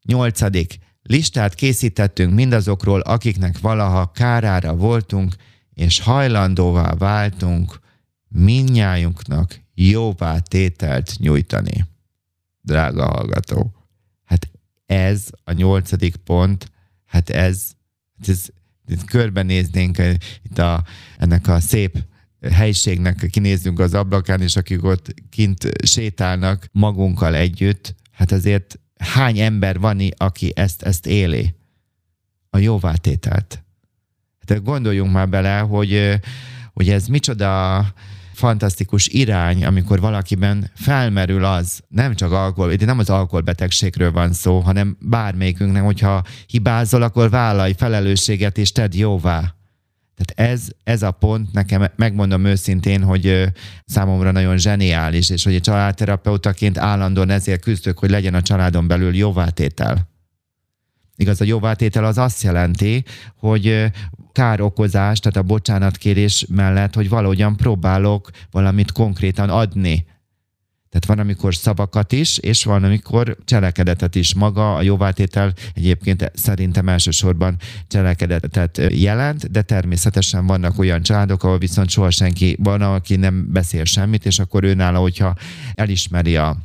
Nyolcadik. 0.04 0.80
Listát 1.02 1.56
készítettünk 1.56 2.34
mindazokról, 2.34 3.00
akiknek 3.00 3.60
valaha 3.60 4.12
kárára 4.12 4.76
voltunk, 4.76 5.36
és 5.74 6.00
hajlandóvá 6.00 6.94
váltunk 6.94 7.80
minnyájunknak 8.28 9.62
jóvá 9.74 10.40
tételt 10.40 11.14
nyújtani. 11.18 11.86
Drága 12.62 13.06
hallgató, 13.06 13.74
hát 14.26 14.50
ez 14.86 15.28
a 15.44 15.52
nyolcadik 15.52 16.16
pont, 16.16 16.72
hát 17.06 17.30
ez, 17.30 17.72
ez, 18.28 18.46
ez 18.92 19.04
körbenéznénk 19.04 19.98
itt 20.44 20.58
a, 20.58 20.84
ennek 21.18 21.48
a 21.48 21.60
szép 21.60 22.04
helyiségnek 22.52 23.28
kinézzünk 23.32 23.80
az 23.80 23.94
ablakán, 23.94 24.42
és 24.42 24.56
akik 24.56 24.84
ott 24.84 25.14
kint 25.30 25.86
sétálnak 25.86 26.66
magunkkal 26.72 27.36
együtt, 27.36 27.96
hát 28.12 28.32
azért 28.32 28.80
hány 28.98 29.40
ember 29.40 29.80
van, 29.80 30.02
aki 30.18 30.52
ezt, 30.56 30.82
ezt 30.82 31.08
éli? 31.08 31.56
A 32.50 32.58
jóvátételt. 32.58 33.64
Hát 34.48 34.64
gondoljunk 34.64 35.12
már 35.12 35.30
bele, 35.30 35.60
hogy, 35.60 36.20
hogy 36.74 36.90
ez 36.90 37.08
micsoda 37.08 37.78
fantasztikus 38.40 39.08
irány, 39.08 39.66
amikor 39.66 40.00
valakiben 40.00 40.72
felmerül 40.76 41.46
az, 41.46 41.80
nem 41.88 42.16
csak 42.16 42.32
alkohol, 42.32 42.76
de 42.76 42.86
nem 42.86 43.00
az 43.00 43.10
alkoholbetegségről 43.10 44.12
van 44.12 44.34
szó, 44.34 44.60
hanem 44.60 44.98
bármelyikünknek, 45.00 45.84
hogyha 45.84 46.24
hibázol, 46.48 47.02
akkor 47.02 47.30
vállalj 47.30 47.74
felelősséget 47.78 48.58
és 48.58 48.72
tedd 48.72 48.96
jóvá. 48.96 49.54
Tehát 50.16 50.52
ez, 50.54 50.68
ez 50.84 51.04
a 51.04 51.12
pont 51.12 51.54
nekem, 51.54 51.88
megmondom 51.96 52.46
őszintén, 52.46 53.04
hogy 53.04 53.44
számomra 53.86 54.32
nagyon 54.32 54.58
zseniális, 54.58 55.30
és 55.30 55.44
hogy 55.44 55.54
egy 55.54 55.62
családterapeutaként 55.62 56.78
állandóan 56.78 57.30
ezért 57.30 57.62
küzdök, 57.62 58.00
hogy 58.00 58.10
legyen 58.10 58.34
a 58.34 58.42
családon 58.42 58.88
belül 58.88 59.16
jóvátétel. 59.16 60.09
Igaz, 61.20 61.42
a 61.42 61.46
jóvátétel 61.46 62.06
az 62.06 62.18
azt 62.18 62.44
jelenti, 62.44 63.04
hogy 63.36 63.92
károkozás, 64.32 65.20
tehát 65.20 65.38
a 65.38 65.42
bocsánatkérés 65.42 66.46
mellett, 66.50 66.94
hogy 66.94 67.10
valahogyan 67.10 67.56
próbálok 67.56 68.30
valamit 68.52 68.92
konkrétan 68.92 69.50
adni 69.50 70.06
tehát 70.90 71.06
van, 71.06 71.20
amikor 71.20 71.56
szavakat 71.56 72.12
is, 72.12 72.38
és 72.38 72.64
van, 72.64 72.84
amikor 72.84 73.38
cselekedetet 73.46 74.16
is. 74.16 74.34
Maga 74.34 74.76
a 74.76 74.82
jóváltétel 74.82 75.54
egyébként 75.74 76.32
szerintem 76.34 76.90
elsősorban 76.90 77.58
cselekedetet 77.88 78.82
jelent, 78.92 79.52
de 79.52 79.62
természetesen 79.62 80.46
vannak 80.46 80.80
olyan 80.80 81.02
családok, 81.02 81.44
ahol 81.44 81.58
viszont 81.58 81.90
soha 81.90 82.10
senki 82.10 82.58
van, 82.60 82.82
aki 82.82 83.16
nem 83.16 83.52
beszél 83.52 83.84
semmit, 83.84 84.26
és 84.26 84.40
akkor 84.40 84.64
ő 84.64 84.74
nála, 84.74 85.00
hogyha 85.00 85.36
elismeri 85.74 86.36
a 86.36 86.58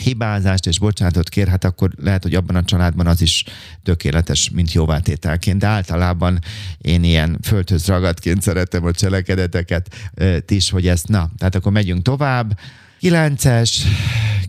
hibázást 0.00 0.66
és 0.66 0.78
bocsánatot 0.78 1.28
kér, 1.28 1.48
hát 1.48 1.64
akkor 1.64 1.90
lehet, 2.02 2.22
hogy 2.22 2.34
abban 2.34 2.56
a 2.56 2.64
családban 2.64 3.06
az 3.06 3.22
is 3.22 3.44
tökéletes, 3.82 4.50
mint 4.50 4.72
jóváltételként. 4.72 5.58
De 5.58 5.66
általában 5.66 6.38
én 6.78 7.04
ilyen 7.04 7.38
földhöz 7.42 7.86
ragadként 7.86 8.42
szeretem 8.42 8.84
a 8.84 8.92
cselekedeteket 8.92 10.12
is, 10.46 10.70
hogy 10.70 10.88
ezt 10.88 11.08
na, 11.08 11.30
tehát 11.38 11.54
akkor 11.54 11.72
megyünk 11.72 12.02
tovább. 12.02 12.58
Kilences, 12.98 13.82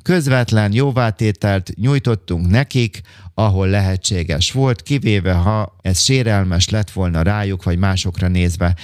közvetlen 0.03 0.73
jóvátételt 0.73 1.71
nyújtottunk 1.75 2.49
nekik, 2.49 3.01
ahol 3.33 3.67
lehetséges 3.67 4.51
volt, 4.51 4.81
kivéve 4.81 5.33
ha 5.33 5.75
ez 5.81 6.01
sérelmes 6.01 6.69
lett 6.69 6.91
volna 6.91 7.21
rájuk, 7.21 7.63
vagy 7.63 7.77
másokra 7.77 8.27
nézve. 8.27 8.75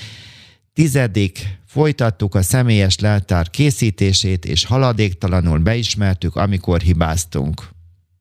Tizedik, 0.78 1.60
folytattuk 1.66 2.36
a 2.36 2.42
személyes 2.42 3.00
leltár 3.00 3.50
készítését, 3.50 4.46
és 4.46 4.66
haladéktalanul 4.66 5.60
beismertük, 5.60 6.36
amikor 6.36 6.82
hibáztunk. 6.82 7.70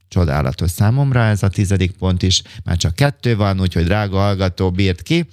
Csodálatos 0.09 0.71
számomra 0.71 1.25
ez 1.25 1.43
a 1.43 1.49
tizedik 1.49 1.91
pont 1.93 2.23
is, 2.23 2.43
már 2.65 2.77
csak 2.77 2.95
kettő 2.95 3.37
van, 3.37 3.61
úgyhogy 3.61 3.85
drága 3.85 4.17
hallgató 4.17 4.71
bírt 4.71 5.03
ki. 5.03 5.27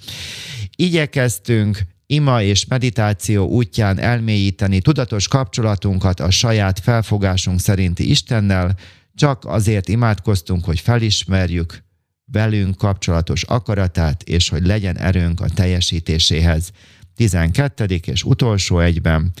Igyekeztünk 0.76 1.80
ima 2.06 2.42
és 2.42 2.66
meditáció 2.66 3.46
útján 3.46 3.98
elmélyíteni 3.98 4.80
tudatos 4.80 5.28
kapcsolatunkat 5.28 6.20
a 6.20 6.30
saját 6.30 6.80
felfogásunk 6.80 7.60
szerinti 7.60 8.10
Istennel, 8.10 8.76
csak 9.14 9.44
azért 9.44 9.88
imádkoztunk, 9.88 10.64
hogy 10.64 10.80
felismerjük 10.80 11.84
velünk 12.32 12.76
kapcsolatos 12.76 13.42
akaratát, 13.42 14.22
és 14.22 14.48
hogy 14.48 14.66
legyen 14.66 14.98
erőnk 14.98 15.40
a 15.40 15.48
teljesítéséhez. 15.48 16.70
12. 17.16 17.84
és 17.84 18.22
utolsó 18.22 18.78
egyben 18.78 19.32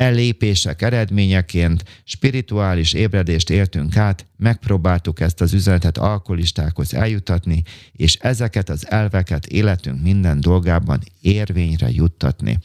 ellépések 0.00 0.82
eredményeként 0.82 1.84
spirituális 2.04 2.92
ébredést 2.92 3.50
éltünk 3.50 3.96
át, 3.96 4.26
megpróbáltuk 4.36 5.20
ezt 5.20 5.40
az 5.40 5.52
üzenetet 5.52 5.98
alkoholistákhoz 5.98 6.94
eljutatni, 6.94 7.62
és 7.92 8.14
ezeket 8.14 8.68
az 8.68 8.90
elveket 8.90 9.46
életünk 9.46 10.02
minden 10.02 10.40
dolgában 10.40 11.00
érvényre 11.20 11.90
juttatni. 11.90 12.58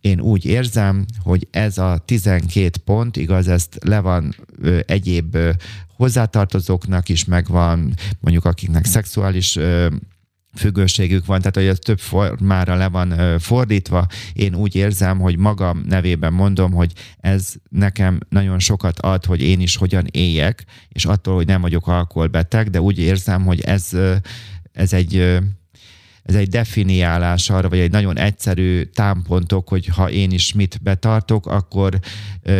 Én 0.00 0.20
úgy 0.20 0.44
érzem, 0.44 1.04
hogy 1.18 1.46
ez 1.50 1.78
a 1.78 2.02
12 2.04 2.70
pont, 2.84 3.16
igaz, 3.16 3.48
ezt 3.48 3.78
le 3.84 4.00
van 4.00 4.34
ö, 4.60 4.78
egyéb 4.86 5.34
ö, 5.34 5.50
hozzátartozóknak 5.96 7.08
is 7.08 7.24
megvan, 7.24 7.94
mondjuk 8.20 8.44
akiknek 8.44 8.84
szexuális 8.84 9.56
ö, 9.56 9.86
függőségük 10.54 11.26
van, 11.26 11.38
tehát 11.38 11.56
hogy 11.56 11.66
ez 11.66 11.78
több 11.78 11.98
formára 11.98 12.74
le 12.74 12.88
van 12.88 13.38
fordítva. 13.38 14.06
Én 14.32 14.54
úgy 14.54 14.74
érzem, 14.74 15.18
hogy 15.18 15.38
magam 15.38 15.82
nevében 15.88 16.32
mondom, 16.32 16.72
hogy 16.72 16.92
ez 17.18 17.54
nekem 17.68 18.18
nagyon 18.28 18.58
sokat 18.58 18.98
ad, 18.98 19.24
hogy 19.24 19.42
én 19.42 19.60
is 19.60 19.76
hogyan 19.76 20.06
éljek, 20.10 20.64
és 20.88 21.04
attól, 21.04 21.34
hogy 21.34 21.46
nem 21.46 21.60
vagyok 21.60 21.86
alkoholbeteg, 21.86 22.70
de 22.70 22.80
úgy 22.80 22.98
érzem, 22.98 23.44
hogy 23.44 23.60
ez, 23.60 23.90
ez 24.72 24.92
egy 24.92 25.40
ez 26.22 26.34
egy 26.34 26.48
definiálás 26.48 27.50
arra, 27.50 27.68
vagy 27.68 27.78
egy 27.78 27.90
nagyon 27.90 28.18
egyszerű 28.18 28.82
támpontok, 28.82 29.68
hogy 29.68 29.86
ha 29.86 30.10
én 30.10 30.30
is 30.30 30.52
mit 30.52 30.78
betartok, 30.82 31.46
akkor 31.46 31.98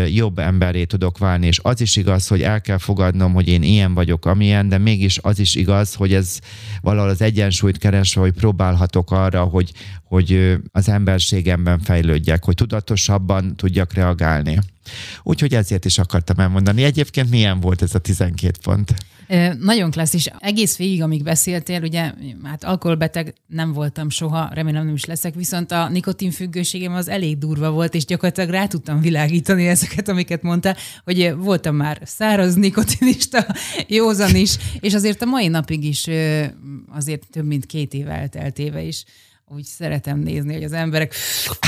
jobb 0.09 0.39
emberé 0.39 0.85
tudok 0.85 1.19
válni. 1.19 1.47
És 1.47 1.61
az 1.63 1.81
is 1.81 1.97
igaz, 1.97 2.27
hogy 2.27 2.43
el 2.43 2.61
kell 2.61 2.79
fogadnom, 2.79 3.33
hogy 3.33 3.49
én 3.49 3.63
ilyen 3.63 3.95
vagyok, 3.95 4.27
amilyen, 4.27 4.69
de 4.69 4.79
mégis 4.79 5.19
az 5.19 5.39
is 5.39 5.55
igaz, 5.55 5.95
hogy 5.95 6.15
ez 6.15 6.39
valahol 6.81 7.11
az 7.11 7.23
egyensúlyt 7.23 7.79
keresve, 7.79 8.21
hogy 8.21 8.33
próbálhatok 8.33 9.11
arra, 9.11 9.43
hogy, 9.43 9.73
hogy 10.05 10.57
az 10.73 10.89
emberségemben 10.89 11.79
fejlődjek, 11.79 12.45
hogy 12.45 12.55
tudatosabban 12.55 13.57
tudjak 13.57 13.93
reagálni. 13.93 14.59
Úgyhogy 15.23 15.55
ezért 15.55 15.85
is 15.85 15.99
akartam 15.99 16.39
elmondani. 16.39 16.83
Egyébként 16.83 17.31
milyen 17.31 17.61
volt 17.61 17.83
ez 17.83 17.95
a 17.95 17.99
12 17.99 18.59
pont? 18.63 18.95
Nagyon 19.59 19.91
klasszis. 19.91 20.29
Egész 20.39 20.77
végig, 20.77 21.03
amíg 21.03 21.23
beszéltél, 21.23 21.83
ugye, 21.83 22.13
hát 22.45 22.65
alkoholbeteg 22.65 23.35
nem 23.47 23.73
voltam 23.73 24.11
soha, 24.11 24.51
remélem 24.53 24.85
nem 24.85 24.95
is 24.95 25.05
leszek, 25.05 25.35
viszont 25.35 25.73
a 25.73 25.89
nikotinfüggőségem 25.89 26.95
az 26.95 27.09
elég 27.09 27.39
durva 27.39 27.71
volt, 27.71 27.95
és 27.95 28.05
gyakorlatilag 28.05 28.51
rá 28.51 28.67
tudtam 28.67 29.01
világítani 29.01 29.67
ezeket, 29.67 30.09
amiket 30.09 30.43
mondta, 30.43 30.77
hogy 31.05 31.35
voltam 31.37 31.77
már 31.77 32.01
száraz 32.05 32.55
nikotinista, 32.55 33.47
józan 33.89 34.37
is, 34.37 34.57
és 34.81 34.95
azért 34.95 35.23
a 35.23 35.27
mai 35.27 35.49
napig 35.49 35.85
is 35.85 36.07
azért 36.91 37.31
több 37.31 37.47
mint 37.47 37.67
két 37.67 37.95
év 37.95 38.09
elteltéve 38.09 38.83
is 38.83 39.05
úgy 39.55 39.65
szeretem 39.65 40.19
nézni, 40.19 40.53
hogy 40.53 40.65
az 40.65 40.73
emberek 40.73 41.15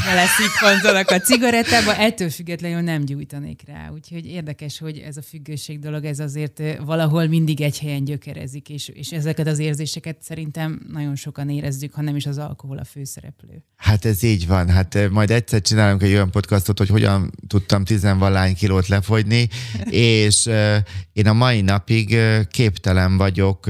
beleszippantanak 0.04 1.10
a 1.10 1.20
cigarettába, 1.20 1.94
ettől 1.94 2.30
függetlenül 2.30 2.80
nem 2.80 3.04
gyújtanék 3.04 3.62
rá. 3.66 3.90
Úgyhogy 3.90 4.26
érdekes, 4.26 4.78
hogy 4.78 4.98
ez 4.98 5.16
a 5.16 5.22
függőség 5.22 5.78
dolog, 5.78 6.04
ez 6.04 6.18
azért 6.18 6.62
valahol 6.84 7.26
mindig 7.26 7.60
egy 7.60 7.78
helyen 7.78 8.04
gyökerezik, 8.04 8.68
és, 8.68 8.88
és 8.88 9.12
ezeket 9.12 9.46
az 9.46 9.58
érzéseket 9.58 10.16
szerintem 10.22 10.80
nagyon 10.92 11.16
sokan 11.16 11.50
érezzük, 11.50 11.94
ha 11.94 12.02
nem 12.02 12.16
is 12.16 12.26
az 12.26 12.38
alkohol 12.38 12.78
a 12.78 12.84
főszereplő. 12.84 13.64
Hát 13.76 14.04
ez 14.04 14.22
így 14.22 14.46
van. 14.46 14.68
Hát 14.68 15.10
majd 15.10 15.30
egyszer 15.30 15.60
csinálunk 15.60 16.02
egy 16.02 16.12
olyan 16.12 16.30
podcastot, 16.30 16.78
hogy 16.78 16.88
hogyan 16.88 17.32
tudtam 17.46 17.84
tizenvalány 17.84 18.54
kilót 18.54 18.88
lefogyni, 18.88 19.48
és 19.90 20.46
én 21.12 21.26
a 21.26 21.32
mai 21.32 21.60
napig 21.60 22.16
képtelen 22.50 23.16
vagyok 23.16 23.66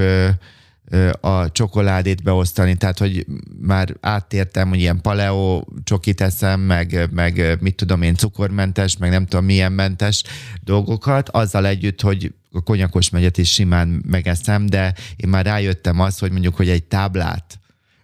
a 1.20 1.53
csokoládét 1.53 2.22
beosztani, 2.22 2.74
tehát 2.74 2.99
hogy 2.99 3.26
már 3.61 3.97
áttértem, 4.01 4.68
hogy 4.68 4.78
ilyen 4.78 5.01
paleo 5.01 5.64
csokit 5.85 6.20
eszem, 6.20 6.61
meg, 6.61 7.09
meg 7.12 7.59
mit 7.61 7.74
tudom 7.74 8.03
én, 8.03 8.14
cukormentes, 8.14 8.97
meg 8.97 9.11
nem 9.11 9.26
tudom 9.26 9.45
milyen 9.45 9.72
mentes 9.72 10.22
dolgokat, 10.64 11.28
azzal 11.28 11.66
együtt, 11.66 12.01
hogy 12.01 12.32
a 12.53 12.61
konyakos 12.61 13.11
megyet 13.11 13.39
is 13.39 13.53
simán 13.53 14.03
megeszem, 14.07 14.66
de 14.66 14.95
én 15.16 15.28
már 15.28 15.45
rájöttem 15.45 16.01
az, 16.01 16.18
hogy 16.18 16.30
mondjuk, 16.30 16.57
hogy 16.57 16.68
egy 16.68 16.85
táblát, 16.85 17.59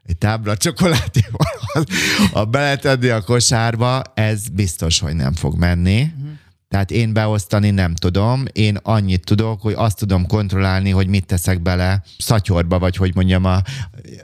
egy 0.07 0.17
tábla 0.17 0.57
csokoládéval, 0.57 1.61
ha 2.33 2.45
beletenni 2.45 3.09
a 3.09 3.23
kosárba, 3.23 4.03
ez 4.15 4.49
biztos, 4.49 4.99
hogy 4.99 5.15
nem 5.15 5.33
fog 5.33 5.59
menni. 5.59 6.01
Uh-huh 6.01 6.40
tehát 6.71 6.91
én 6.91 7.13
beosztani 7.13 7.71
nem 7.71 7.95
tudom, 7.95 8.45
én 8.53 8.79
annyit 8.83 9.25
tudok, 9.25 9.61
hogy 9.61 9.73
azt 9.77 9.99
tudom 9.99 10.27
kontrollálni, 10.27 10.91
hogy 10.91 11.07
mit 11.07 11.27
teszek 11.27 11.63
bele 11.63 12.03
szatyorba, 12.19 12.79
vagy 12.79 12.97
hogy 12.97 13.15
mondjam 13.15 13.45
a 13.45 13.63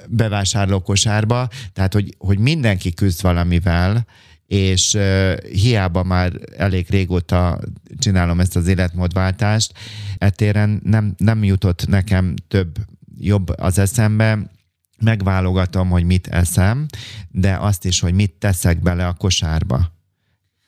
bevásárlókosárba. 0.09 1.49
Tehát, 1.73 1.93
hogy, 1.93 2.15
hogy 2.19 2.39
mindenki 2.39 2.95
küzd 2.95 3.23
valamivel, 3.23 4.07
és 4.47 4.95
uh, 4.95 5.37
hiába 5.39 6.03
már 6.03 6.33
elég 6.57 6.87
régóta 6.91 7.61
csinálom 7.99 8.41
ezt 8.41 8.57
az 8.57 8.67
életmódváltást, 8.67 9.73
etéren 10.19 10.81
nem, 10.85 11.15
nem 11.17 11.45
jutott 11.45 11.87
nekem 11.87 12.35
több 12.49 12.77
jobb 13.19 13.49
az 13.49 13.79
eszembe, 13.79 14.51
megválogatom, 14.99 15.89
hogy 15.89 16.05
mit 16.05 16.27
eszem, 16.27 16.87
de 17.31 17.57
azt 17.57 17.85
is, 17.85 18.01
hogy 18.01 18.15
mit 18.15 18.33
teszek 18.33 18.83
bele 18.83 19.07
a 19.07 19.13
kosárba. 19.13 19.95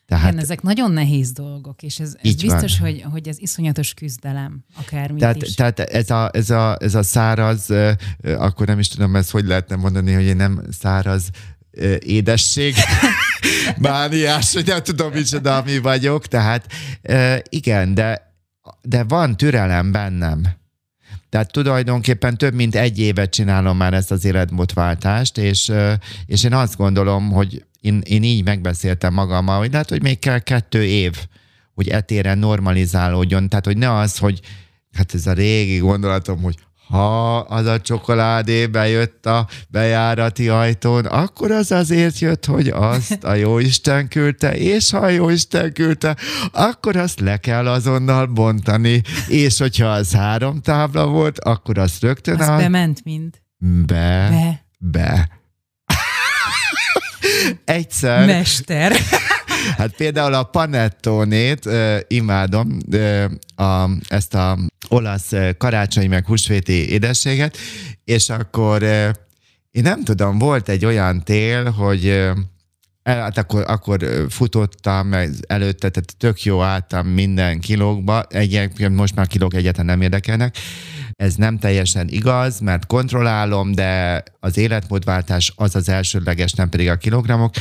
Tehát, 0.09 0.33
Igen, 0.33 0.43
ezek 0.43 0.63
nagyon 0.63 0.91
nehéz 0.91 1.33
dolgok, 1.33 1.83
és 1.83 1.99
ez, 1.99 2.17
ez 2.23 2.35
biztos, 2.35 2.79
hogy, 2.79 3.05
hogy 3.11 3.29
ez 3.29 3.39
iszonyatos 3.39 3.95
küzdelem, 3.95 4.65
akármit 4.77 5.21
tehát, 5.21 5.43
is. 5.43 5.55
Tehát 5.55 5.81
ez 5.81 6.11
a, 6.11 6.31
ez, 6.33 6.51
a, 6.51 6.77
ez 6.81 6.95
a 6.95 7.03
száraz, 7.03 7.71
akkor 8.23 8.67
nem 8.67 8.79
is 8.79 8.89
tudom 8.89 9.17
ezt 9.17 9.31
hogy 9.31 9.47
lehetne 9.47 9.77
mondani, 9.77 10.13
hogy 10.13 10.25
én 10.25 10.37
nem 10.37 10.63
száraz 10.71 11.31
édesség, 11.99 12.75
mániás, 13.79 14.55
hogy 14.55 14.67
nem 14.67 14.83
tudom 14.83 15.13
micsoda, 15.13 15.63
mi 15.65 15.79
vagyok, 15.79 16.27
tehát 16.27 16.67
igen, 17.49 17.95
de, 17.95 18.35
de 18.83 19.05
van 19.05 19.37
türelem 19.37 19.93
bennem. 19.93 20.43
Tehát 21.29 21.53
tulajdonképpen 21.53 22.37
több 22.37 22.55
mint 22.55 22.75
egy 22.75 22.99
évet 22.99 23.31
csinálom 23.31 23.77
már 23.77 23.95
ezt 23.95 24.11
az 24.11 24.25
életmódváltást, 24.25 25.39
és, 25.39 25.73
és 26.27 26.45
én 26.45 26.53
azt 26.53 26.77
gondolom, 26.77 27.31
hogy 27.31 27.65
én, 27.81 28.01
én 28.05 28.23
így 28.23 28.45
megbeszéltem 28.45 29.15
magammal, 29.15 29.59
hogy 29.59 29.73
lehet, 29.73 29.89
hogy 29.89 30.03
még 30.03 30.19
kell 30.19 30.39
kettő 30.39 30.85
év, 30.85 31.17
hogy 31.75 31.89
etéren 31.89 32.39
normalizálódjon. 32.39 33.49
Tehát, 33.49 33.65
hogy 33.65 33.77
ne 33.77 33.93
az, 33.93 34.19
hogy 34.19 34.41
hát 34.93 35.15
ez 35.15 35.27
a 35.27 35.33
régi 35.33 35.79
gondolatom, 35.79 36.43
hogy 36.43 36.55
ha 36.89 37.39
az 37.39 37.67
a 37.67 37.81
csokoládé 37.81 38.67
bejött 38.67 39.27
a 39.27 39.47
bejárati 39.69 40.49
ajtón, 40.49 41.05
akkor 41.05 41.51
az 41.51 41.73
azért 41.73 42.19
jött, 42.19 42.45
hogy 42.45 42.69
azt 42.69 43.25
a 43.25 43.35
Jóisten 43.35 44.09
küldte, 44.09 44.57
és 44.57 44.91
ha 44.91 44.99
a 44.99 45.09
Jóisten 45.09 45.73
küldte, 45.73 46.17
akkor 46.53 46.97
azt 46.97 47.21
le 47.21 47.37
kell 47.37 47.69
azonnal 47.69 48.27
bontani, 48.27 49.03
és 49.27 49.59
hogyha 49.59 49.87
az 49.87 50.13
három 50.13 50.61
tábla 50.61 51.07
volt, 51.07 51.39
akkor 51.39 51.79
azt 51.79 52.01
rögtön... 52.01 52.41
Az 52.41 52.49
a... 52.49 52.57
bement 52.57 53.05
mind. 53.05 53.35
Be. 53.87 54.29
Be. 54.31 54.65
be. 54.79 55.29
Egyszer... 57.65 58.27
Mester. 58.27 58.93
Hát 59.77 59.97
például 59.97 60.35
a 60.35 60.43
panettónét 60.43 61.67
uh, 61.67 61.97
imádom, 62.07 62.79
uh, 62.93 63.25
a, 63.67 63.91
ezt 64.09 64.35
a 64.35 64.59
olasz 64.89 65.33
karácsonyi 65.59 66.07
meg 66.07 66.27
húsvéti 66.27 66.91
édességet, 66.91 67.57
és 68.05 68.31
akkor 68.31 68.83
uh, 68.83 69.09
én 69.71 69.83
nem 69.83 70.05
tudom, 70.05 70.39
volt 70.39 70.69
egy 70.69 70.85
olyan 70.85 71.25
tél, 71.25 71.71
hogy 71.71 72.07
uh, 72.07 72.39
hát 73.05 73.39
akkor, 73.39 73.65
akkor 73.67 74.27
futottam, 74.29 75.07
meg 75.07 75.31
előtte, 75.47 75.89
tehát 75.89 76.17
tök 76.17 76.43
jó 76.43 76.63
álltam 76.63 77.07
minden 77.07 77.61
kilókba, 77.61 78.23
egyébként 78.23 78.95
most 78.95 79.15
már 79.15 79.27
kilók 79.27 79.55
egyetlen 79.55 79.87
nem 79.87 80.01
érdekelnek, 80.01 80.57
ez 81.13 81.35
nem 81.35 81.59
teljesen 81.59 82.09
igaz, 82.09 82.61
mert 82.61 82.87
kontrollálom, 82.87 83.73
de 83.73 84.23
az 84.41 84.57
életmódváltás 84.57 85.53
az 85.57 85.77
az 85.77 85.89
elsődleges, 85.89 86.53
nem 86.53 86.69
pedig 86.69 86.89
a 86.89 86.97
kilogramok, 86.97 87.55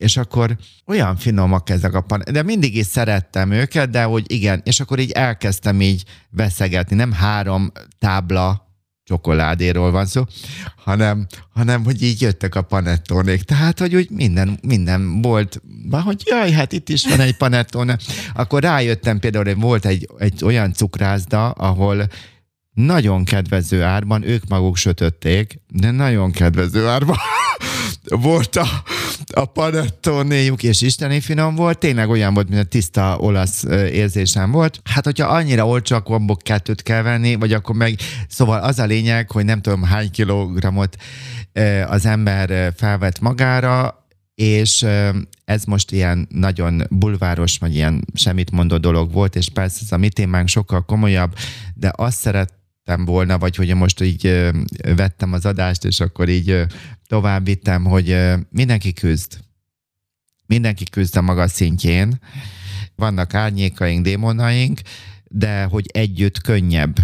és 0.00 0.16
akkor 0.16 0.56
olyan 0.86 1.16
finomak 1.16 1.70
ezek 1.70 1.94
a 1.94 2.00
pan, 2.00 2.22
de 2.32 2.42
mindig 2.42 2.76
is 2.76 2.86
szerettem 2.86 3.50
őket, 3.50 3.90
de 3.90 4.02
hogy 4.02 4.32
igen, 4.32 4.60
és 4.64 4.80
akkor 4.80 4.98
így 4.98 5.10
elkezdtem 5.10 5.80
így 5.80 6.04
veszegetni, 6.30 6.96
nem 6.96 7.12
három 7.12 7.72
tábla 7.98 8.68
csokoládéról 9.04 9.90
van 9.90 10.06
szó, 10.06 10.24
hanem, 10.76 11.26
hanem 11.54 11.84
hogy 11.84 12.02
így 12.02 12.20
jöttek 12.20 12.54
a 12.54 12.62
panettónék. 12.62 13.42
Tehát, 13.42 13.78
hogy 13.78 13.94
úgy 13.94 14.10
minden, 14.10 14.58
minden 14.62 15.22
volt, 15.22 15.60
hogy 15.90 16.22
jaj, 16.24 16.50
hát 16.50 16.72
itt 16.72 16.88
is 16.88 17.08
van 17.08 17.20
egy 17.20 17.36
panettone. 17.36 17.98
Akkor 18.34 18.62
rájöttem 18.62 19.18
például, 19.18 19.44
hogy 19.44 19.60
volt 19.60 19.86
egy, 19.86 20.08
egy 20.18 20.44
olyan 20.44 20.72
cukrászda, 20.72 21.50
ahol 21.50 22.06
nagyon 22.72 23.24
kedvező 23.24 23.82
árban, 23.82 24.22
ők 24.22 24.48
maguk 24.48 24.76
sötötték, 24.76 25.60
de 25.68 25.90
nagyon 25.90 26.30
kedvező 26.30 26.86
árban 26.86 27.16
volt 28.08 28.56
a, 28.56 28.66
a 29.34 29.44
panettonéjuk, 29.44 30.62
és 30.62 30.80
isteni 30.80 31.20
finom 31.20 31.54
volt, 31.54 31.78
tényleg 31.78 32.08
olyan 32.08 32.34
volt, 32.34 32.48
mint 32.48 32.60
a 32.60 32.64
tiszta 32.64 33.16
olasz 33.18 33.64
érzésem 33.92 34.50
volt. 34.50 34.80
Hát, 34.84 35.04
hogyha 35.04 35.28
annyira 35.28 35.66
olcsó, 35.66 35.96
akkor 35.96 36.14
abból 36.14 36.36
kettőt 36.36 36.82
kell 36.82 37.02
venni, 37.02 37.34
vagy 37.34 37.52
akkor 37.52 37.74
meg, 37.74 37.98
szóval 38.28 38.60
az 38.60 38.78
a 38.78 38.84
lényeg, 38.84 39.30
hogy 39.30 39.44
nem 39.44 39.60
tudom 39.60 39.82
hány 39.82 40.10
kilogramot 40.10 40.96
az 41.86 42.06
ember 42.06 42.72
felvett 42.76 43.20
magára, 43.20 44.04
és 44.34 44.86
ez 45.44 45.64
most 45.64 45.92
ilyen 45.92 46.26
nagyon 46.30 46.82
bulváros, 46.90 47.58
vagy 47.58 47.74
ilyen 47.74 48.04
semmit 48.14 48.50
mondó 48.50 48.76
dolog 48.76 49.12
volt, 49.12 49.36
és 49.36 49.48
persze 49.48 49.80
ez 49.82 49.92
a 49.92 49.96
mi 49.96 50.08
témánk 50.08 50.48
sokkal 50.48 50.84
komolyabb, 50.84 51.34
de 51.74 51.92
azt 51.96 52.18
szeret 52.18 52.52
lettem 52.84 53.04
volna, 53.04 53.38
vagy 53.38 53.56
hogy 53.56 53.74
most 53.74 54.00
így 54.00 54.50
vettem 54.96 55.32
az 55.32 55.46
adást, 55.46 55.84
és 55.84 56.00
akkor 56.00 56.28
így 56.28 56.66
tovább 57.06 57.44
vittem, 57.44 57.84
hogy 57.84 58.16
mindenki 58.50 58.92
küzd. 58.92 59.38
Mindenki 60.46 60.84
küzd 60.84 61.16
a 61.16 61.20
maga 61.20 61.48
szintjén. 61.48 62.20
Vannak 62.94 63.34
árnyékaink, 63.34 64.04
démonaink, 64.04 64.80
de 65.24 65.64
hogy 65.64 65.86
együtt 65.92 66.40
könnyebb. 66.40 66.96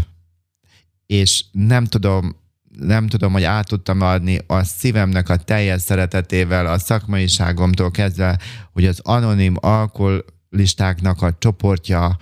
És 1.06 1.44
nem 1.52 1.84
tudom, 1.84 2.36
nem 2.78 3.06
tudom, 3.06 3.32
hogy 3.32 3.42
át 3.42 3.68
tudtam 3.68 4.00
adni 4.00 4.38
a 4.46 4.64
szívemnek 4.64 5.28
a 5.28 5.36
teljes 5.36 5.82
szeretetével, 5.82 6.66
a 6.66 6.78
szakmaiságomtól 6.78 7.90
kezdve, 7.90 8.38
hogy 8.72 8.86
az 8.86 9.00
anonim 9.02 9.54
alkoholistáknak 9.60 11.22
a 11.22 11.36
csoportja, 11.38 12.16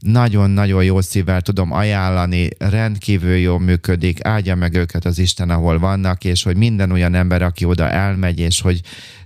nagyon-nagyon 0.00 0.84
jó 0.84 1.00
szívvel 1.00 1.40
tudom 1.40 1.72
ajánlani, 1.72 2.48
rendkívül 2.58 3.36
jól 3.36 3.60
működik, 3.60 4.24
áldja 4.24 4.54
meg 4.54 4.74
őket 4.74 5.04
az 5.04 5.18
Isten, 5.18 5.50
ahol 5.50 5.78
vannak, 5.78 6.24
és 6.24 6.42
hogy 6.42 6.56
minden 6.56 6.90
olyan 6.90 7.14
ember, 7.14 7.42
aki 7.42 7.64
oda 7.64 7.90
elmegy, 7.90 8.38
és 8.38 8.60
hogy 8.60 8.80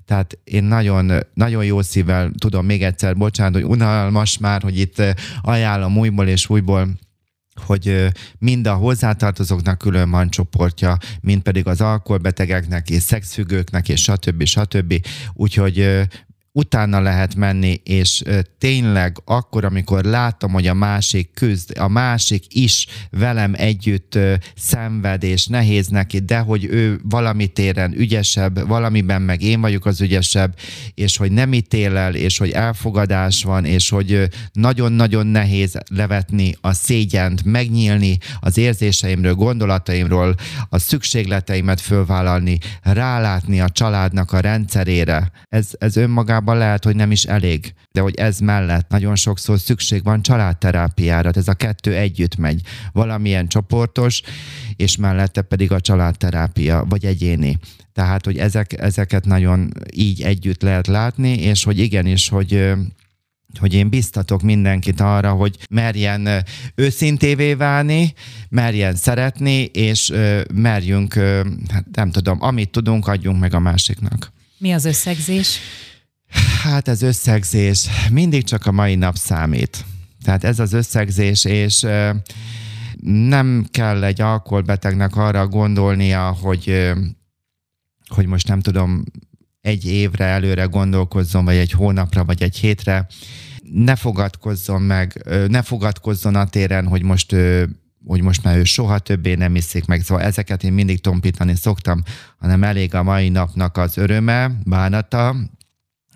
tehát 0.07 0.39
én 0.45 0.65
nagyon, 0.65 1.13
nagyon 1.35 1.65
jó 1.65 1.83
szívvel 1.83 2.31
tudom 2.39 2.67
még 2.67 2.83
egyszer, 2.83 3.17
bocsánat, 3.17 3.55
hogy 3.55 3.71
unalmas 3.71 4.39
már, 4.39 4.63
hogy 4.63 4.79
itt 4.79 5.03
ajánlom 5.43 5.99
újból 5.99 6.29
és 6.29 6.49
újból 6.49 6.89
hogy 7.55 8.09
mind 8.39 8.67
a 8.67 8.75
hozzátartozóknak 8.75 9.79
külön 9.79 10.11
van 10.11 10.29
csoportja, 10.29 10.97
mind 11.21 11.43
pedig 11.43 11.67
az 11.67 11.81
alkoholbetegeknek 11.81 12.91
és 12.91 13.03
szexfüggőknek 13.03 13.89
és 13.89 14.01
stb. 14.01 14.45
stb. 14.45 15.07
Úgyhogy 15.33 16.09
utána 16.53 17.01
lehet 17.01 17.35
menni, 17.35 17.81
és 17.85 18.23
tényleg 18.59 19.17
akkor, 19.25 19.65
amikor 19.65 20.05
látom, 20.05 20.53
hogy 20.53 20.67
a 20.67 20.75
másik 20.75 21.31
küzd, 21.35 21.79
a 21.79 21.89
másik 21.89 22.45
is 22.49 22.87
velem 23.11 23.53
együtt 23.57 24.19
szenved, 24.57 25.23
és 25.23 25.47
nehéz 25.47 25.87
neki, 25.87 26.19
de 26.19 26.39
hogy 26.39 26.65
ő 26.65 27.01
valami 27.03 27.47
téren 27.47 27.93
ügyesebb, 27.97 28.67
valamiben 28.67 29.23
meg 29.23 29.43
én 29.43 29.61
vagyok 29.61 29.87
az 29.87 30.01
ügyesebb, 30.01 30.55
és 30.95 31.17
hogy 31.17 31.33
nem 31.33 31.53
ítél 31.53 31.97
el, 31.97 32.15
és 32.15 32.39
hogy 32.39 32.51
elfogadás 32.51 33.43
van, 33.43 33.65
és 33.65 33.89
hogy 33.89 34.29
nagyon-nagyon 34.53 35.27
nehéz 35.27 35.79
levetni 35.89 36.55
a 36.61 36.73
szégyent, 36.73 37.45
megnyílni 37.45 38.19
az 38.41 38.59
érzéseimről, 38.59 39.35
gondolataimról, 39.35 40.35
a 40.69 40.79
szükségleteimet 40.79 41.81
fölvállalni, 41.81 42.59
rálátni 42.83 43.61
a 43.61 43.69
családnak 43.69 44.33
a 44.33 44.41
rendszerére. 44.41 45.31
Ez, 45.49 45.69
ez 45.79 45.97
önmagában 45.97 46.41
önmagában 46.43 46.59
lehet, 46.59 46.85
hogy 46.85 46.97
nem 46.97 47.11
is 47.11 47.25
elég, 47.25 47.75
de 47.93 48.01
hogy 48.01 48.15
ez 48.15 48.39
mellett 48.39 48.89
nagyon 48.89 49.17
sokszor 49.17 49.59
szükség 49.59 50.03
van 50.03 50.23
családterápiára, 50.23 51.31
ez 51.35 51.49
a 51.49 51.55
kettő 51.55 51.95
együtt 51.95 52.37
megy, 52.37 52.61
valamilyen 52.93 53.49
csoportos, 53.49 54.23
és 54.77 54.97
mellette 54.97 55.43
pedig 55.43 55.73
a 55.73 55.81
családterápia, 55.81 56.85
vagy 56.89 57.05
egyéni. 57.05 57.59
Tehát, 57.93 58.25
hogy 58.25 58.39
ezek, 58.39 58.81
ezeket 58.81 59.25
nagyon 59.25 59.73
így 59.95 60.23
együtt 60.23 60.63
lehet 60.63 60.87
látni, 60.87 61.33
és 61.33 61.65
hogy 61.65 61.79
igenis, 61.79 62.29
hogy 62.29 62.73
hogy 63.61 63.75
én 63.75 63.89
biztatok 63.89 64.43
mindenkit 64.43 65.01
arra, 65.01 65.33
hogy 65.33 65.57
merjen 65.71 66.45
őszintévé 66.75 67.55
válni, 67.55 68.15
merjen 68.49 68.95
szeretni, 68.97 69.65
és 69.73 70.13
merjünk, 70.55 71.15
hát 71.69 71.85
nem 71.93 72.11
tudom, 72.11 72.43
amit 72.43 72.71
tudunk, 72.71 73.07
adjunk 73.07 73.41
meg 73.41 73.55
a 73.55 73.59
másiknak. 73.59 74.33
Mi 74.59 74.73
az 74.73 74.85
összegzés? 74.85 75.59
Hát 76.63 76.89
ez 76.89 77.03
összegzés 77.03 77.89
mindig 78.11 78.45
csak 78.45 78.67
a 78.67 78.73
mai 78.73 78.95
nap 78.95 79.17
számít. 79.17 79.85
Tehát 80.25 80.45
ez 80.45 80.59
az 80.59 80.73
összegzés, 80.73 81.45
és 81.45 81.87
nem 83.01 83.67
kell 83.71 84.05
egy 84.05 84.21
alkoholbetegnek 84.21 85.17
arra 85.17 85.47
gondolnia, 85.47 86.37
hogy, 86.41 86.93
hogy 88.09 88.27
most 88.27 88.49
nem 88.49 88.61
tudom, 88.61 89.05
egy 89.61 89.87
évre 89.87 90.25
előre 90.25 90.65
gondolkozzon, 90.65 91.45
vagy 91.45 91.57
egy 91.57 91.73
hónapra, 91.73 92.25
vagy 92.25 92.43
egy 92.43 92.57
hétre. 92.57 93.07
Ne 93.73 93.97
fogadkozzon 93.97 94.83
meg, 94.83 95.23
ne 95.49 95.63
fogadkozzon 95.63 96.35
a 96.35 96.47
téren, 96.47 96.87
hogy 96.87 97.03
most 97.03 97.37
hogy 98.07 98.23
most 98.23 98.43
már 98.43 98.57
ő 98.57 98.65
soha 98.65 98.99
többé 98.99 99.35
nem 99.35 99.55
iszik 99.55 99.85
meg. 99.85 100.03
Szóval 100.03 100.25
ezeket 100.25 100.65
én 100.65 100.73
mindig 100.73 101.01
tompítani 101.01 101.55
szoktam, 101.55 102.03
hanem 102.39 102.63
elég 102.63 102.95
a 102.95 103.03
mai 103.03 103.29
napnak 103.29 103.77
az 103.77 103.97
öröme, 103.97 104.51
bánata, 104.65 105.37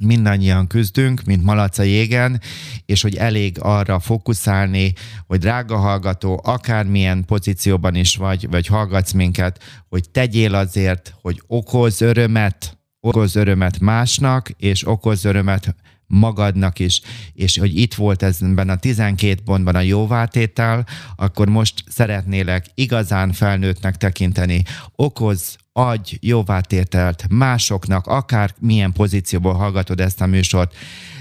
mindannyian 0.01 0.67
küzdünk, 0.67 1.23
mint 1.23 1.45
malac 1.45 1.79
a 1.79 1.83
jégen, 1.83 2.41
és 2.87 3.03
hogy 3.03 3.17
elég 3.17 3.57
arra 3.61 4.01
fókuszálni, 4.01 4.93
hogy 5.27 5.39
drága 5.39 5.77
hallgató, 5.77 6.41
akármilyen 6.45 7.25
pozícióban 7.25 7.95
is 7.95 8.17
vagy, 8.17 8.49
vagy 8.51 8.67
hallgatsz 8.67 9.13
minket, 9.13 9.63
hogy 9.89 10.11
tegyél 10.11 10.55
azért, 10.55 11.15
hogy 11.21 11.43
okoz 11.47 12.01
örömet, 12.01 12.76
okoz 13.07 13.37
örömet 13.37 13.81
másnak, 13.81 14.51
és 14.51 14.87
okoz 14.87 15.25
örömet 15.25 15.75
magadnak 16.07 16.79
is, 16.79 17.01
és 17.33 17.59
hogy 17.59 17.79
itt 17.79 17.95
volt 17.95 18.23
ezben 18.23 18.69
a 18.69 18.77
12 18.77 19.41
pontban 19.45 19.75
a 19.75 19.81
jóvátétel, 19.81 20.87
akkor 21.17 21.49
most 21.49 21.85
szeretnélek 21.89 22.67
igazán 22.75 23.33
felnőttnek 23.33 23.97
tekinteni. 23.97 24.63
Okoz, 24.97 25.57
adj 25.73 26.17
jóvátételt 26.21 27.25
másoknak, 27.29 28.07
akár 28.07 28.55
milyen 28.59 28.93
pozícióból 28.93 29.55
hallgatod 29.55 30.01
ezt 30.01 30.21
a 30.21 30.27
műsort, 30.27 30.75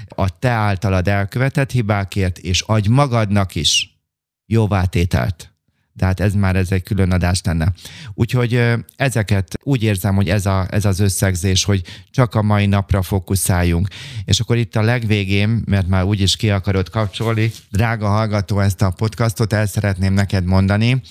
a 0.08 0.38
te 0.38 0.50
általad 0.50 1.08
elkövetett 1.08 1.70
hibákért, 1.70 2.38
és 2.38 2.60
adj 2.60 2.88
magadnak 2.88 3.54
is 3.54 3.98
jóvátételt 4.46 5.55
tehát 5.98 6.20
ez 6.20 6.34
már 6.34 6.56
ez 6.56 6.72
egy 6.72 6.82
külön 6.82 7.10
adás 7.10 7.40
lenne. 7.44 7.72
Úgyhogy 8.14 8.62
ezeket 8.96 9.58
úgy 9.62 9.82
érzem, 9.82 10.14
hogy 10.14 10.28
ez, 10.28 10.46
a, 10.46 10.66
ez 10.70 10.84
az 10.84 11.00
összegzés, 11.00 11.64
hogy 11.64 11.82
csak 12.10 12.34
a 12.34 12.42
mai 12.42 12.66
napra 12.66 13.02
fókuszáljunk. 13.02 13.88
És 14.24 14.40
akkor 14.40 14.56
itt 14.56 14.76
a 14.76 14.82
legvégén, 14.82 15.62
mert 15.66 15.88
már 15.88 16.04
úgyis 16.04 16.36
ki 16.36 16.50
akarod 16.50 16.88
kapcsolni, 16.88 17.52
drága 17.70 18.08
hallgató, 18.08 18.60
ezt 18.60 18.82
a 18.82 18.90
podcastot 18.90 19.52
el 19.52 19.66
szeretném 19.66 20.12
neked 20.12 20.44
mondani, 20.44 21.02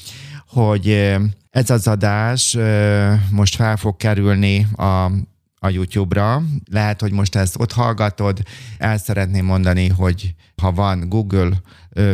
hogy 0.47 1.15
ez 1.51 1.69
az 1.69 1.87
adás 1.87 2.57
most 3.29 3.55
fel 3.55 3.77
fog 3.77 3.97
kerülni 3.97 4.67
a 4.77 5.11
a 5.65 5.69
YouTube-ra. 5.69 6.43
Lehet, 6.71 7.01
hogy 7.01 7.11
most 7.11 7.35
ezt 7.35 7.59
ott 7.59 7.71
hallgatod. 7.71 8.39
El 8.77 8.97
szeretném 8.97 9.45
mondani, 9.45 9.87
hogy 9.87 10.35
ha 10.61 10.71
van 10.71 11.09
Google 11.09 11.49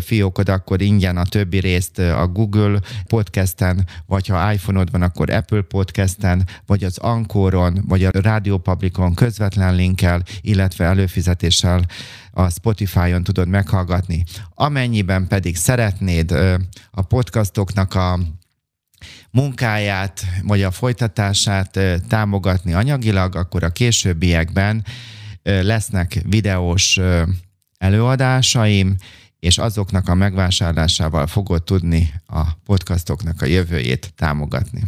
fiókod, 0.01 0.49
akkor 0.49 0.81
ingyen 0.81 1.17
a 1.17 1.25
többi 1.25 1.59
részt 1.59 1.99
a 1.99 2.27
Google 2.27 2.79
podcasten, 3.07 3.87
vagy 4.05 4.27
ha 4.27 4.53
iPhone-od 4.53 4.91
van, 4.91 5.01
akkor 5.01 5.29
Apple 5.29 5.61
podcasten, 5.61 6.47
vagy 6.65 6.83
az 6.83 6.97
Ankoron, 6.97 7.83
vagy 7.87 8.03
a 8.03 8.11
Radio 8.11 8.57
Publicon 8.57 9.13
közvetlen 9.13 9.75
linkkel, 9.75 10.23
illetve 10.41 10.85
előfizetéssel 10.85 11.85
a 12.31 12.49
Spotify-on 12.49 13.23
tudod 13.23 13.47
meghallgatni. 13.47 14.23
Amennyiben 14.53 15.27
pedig 15.27 15.57
szeretnéd 15.57 16.31
a 16.91 17.01
podcastoknak 17.01 17.95
a 17.95 18.19
munkáját, 19.31 20.25
vagy 20.43 20.61
a 20.63 20.71
folytatását 20.71 21.79
támogatni 22.07 22.73
anyagilag, 22.73 23.35
akkor 23.35 23.63
a 23.63 23.69
későbbiekben 23.69 24.85
lesznek 25.43 26.21
videós 26.25 26.99
előadásaim, 27.77 28.95
és 29.39 29.57
azoknak 29.57 30.09
a 30.09 30.13
megvásárlásával 30.13 31.27
fogod 31.27 31.63
tudni 31.63 32.13
a 32.27 32.53
podcastoknak 32.65 33.41
a 33.41 33.45
jövőjét 33.45 34.13
támogatni. 34.15 34.81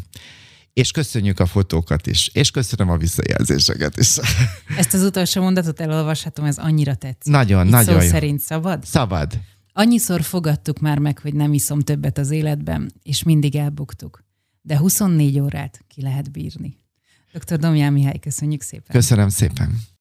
És 0.73 0.91
köszönjük 0.91 1.39
a 1.39 1.45
fotókat 1.45 2.07
is, 2.07 2.29
és 2.33 2.51
köszönöm 2.51 2.89
a 2.89 2.97
visszajelzéseket 2.97 3.97
is. 3.97 4.17
Ezt 4.77 4.93
az 4.93 5.03
utolsó 5.03 5.41
mondatot 5.41 5.79
elolvashatom, 5.79 6.45
ez 6.45 6.57
annyira 6.57 6.95
tetszik. 6.95 7.33
Nagyon, 7.33 7.65
Itt 7.65 7.71
nagyon 7.71 7.99
szó 7.99 8.01
jó. 8.01 8.09
szerint 8.09 8.39
szabad? 8.39 8.85
Szabad. 8.85 9.39
Annyiszor 9.73 10.21
fogadtuk 10.21 10.79
már 10.79 10.99
meg, 10.99 11.19
hogy 11.19 11.33
nem 11.33 11.53
iszom 11.53 11.79
többet 11.79 12.17
az 12.17 12.31
életben, 12.31 12.91
és 13.03 13.23
mindig 13.23 13.55
elbuktuk. 13.55 14.22
De 14.65 14.77
24 14.77 15.39
órát 15.39 15.83
ki 15.87 16.01
lehet 16.01 16.31
bírni. 16.31 16.77
Dr. 17.33 17.57
Domján 17.57 17.93
Mihály, 17.93 18.19
köszönjük 18.19 18.61
szépen. 18.61 18.95
Köszönöm 18.95 19.29
szépen. 19.29 19.83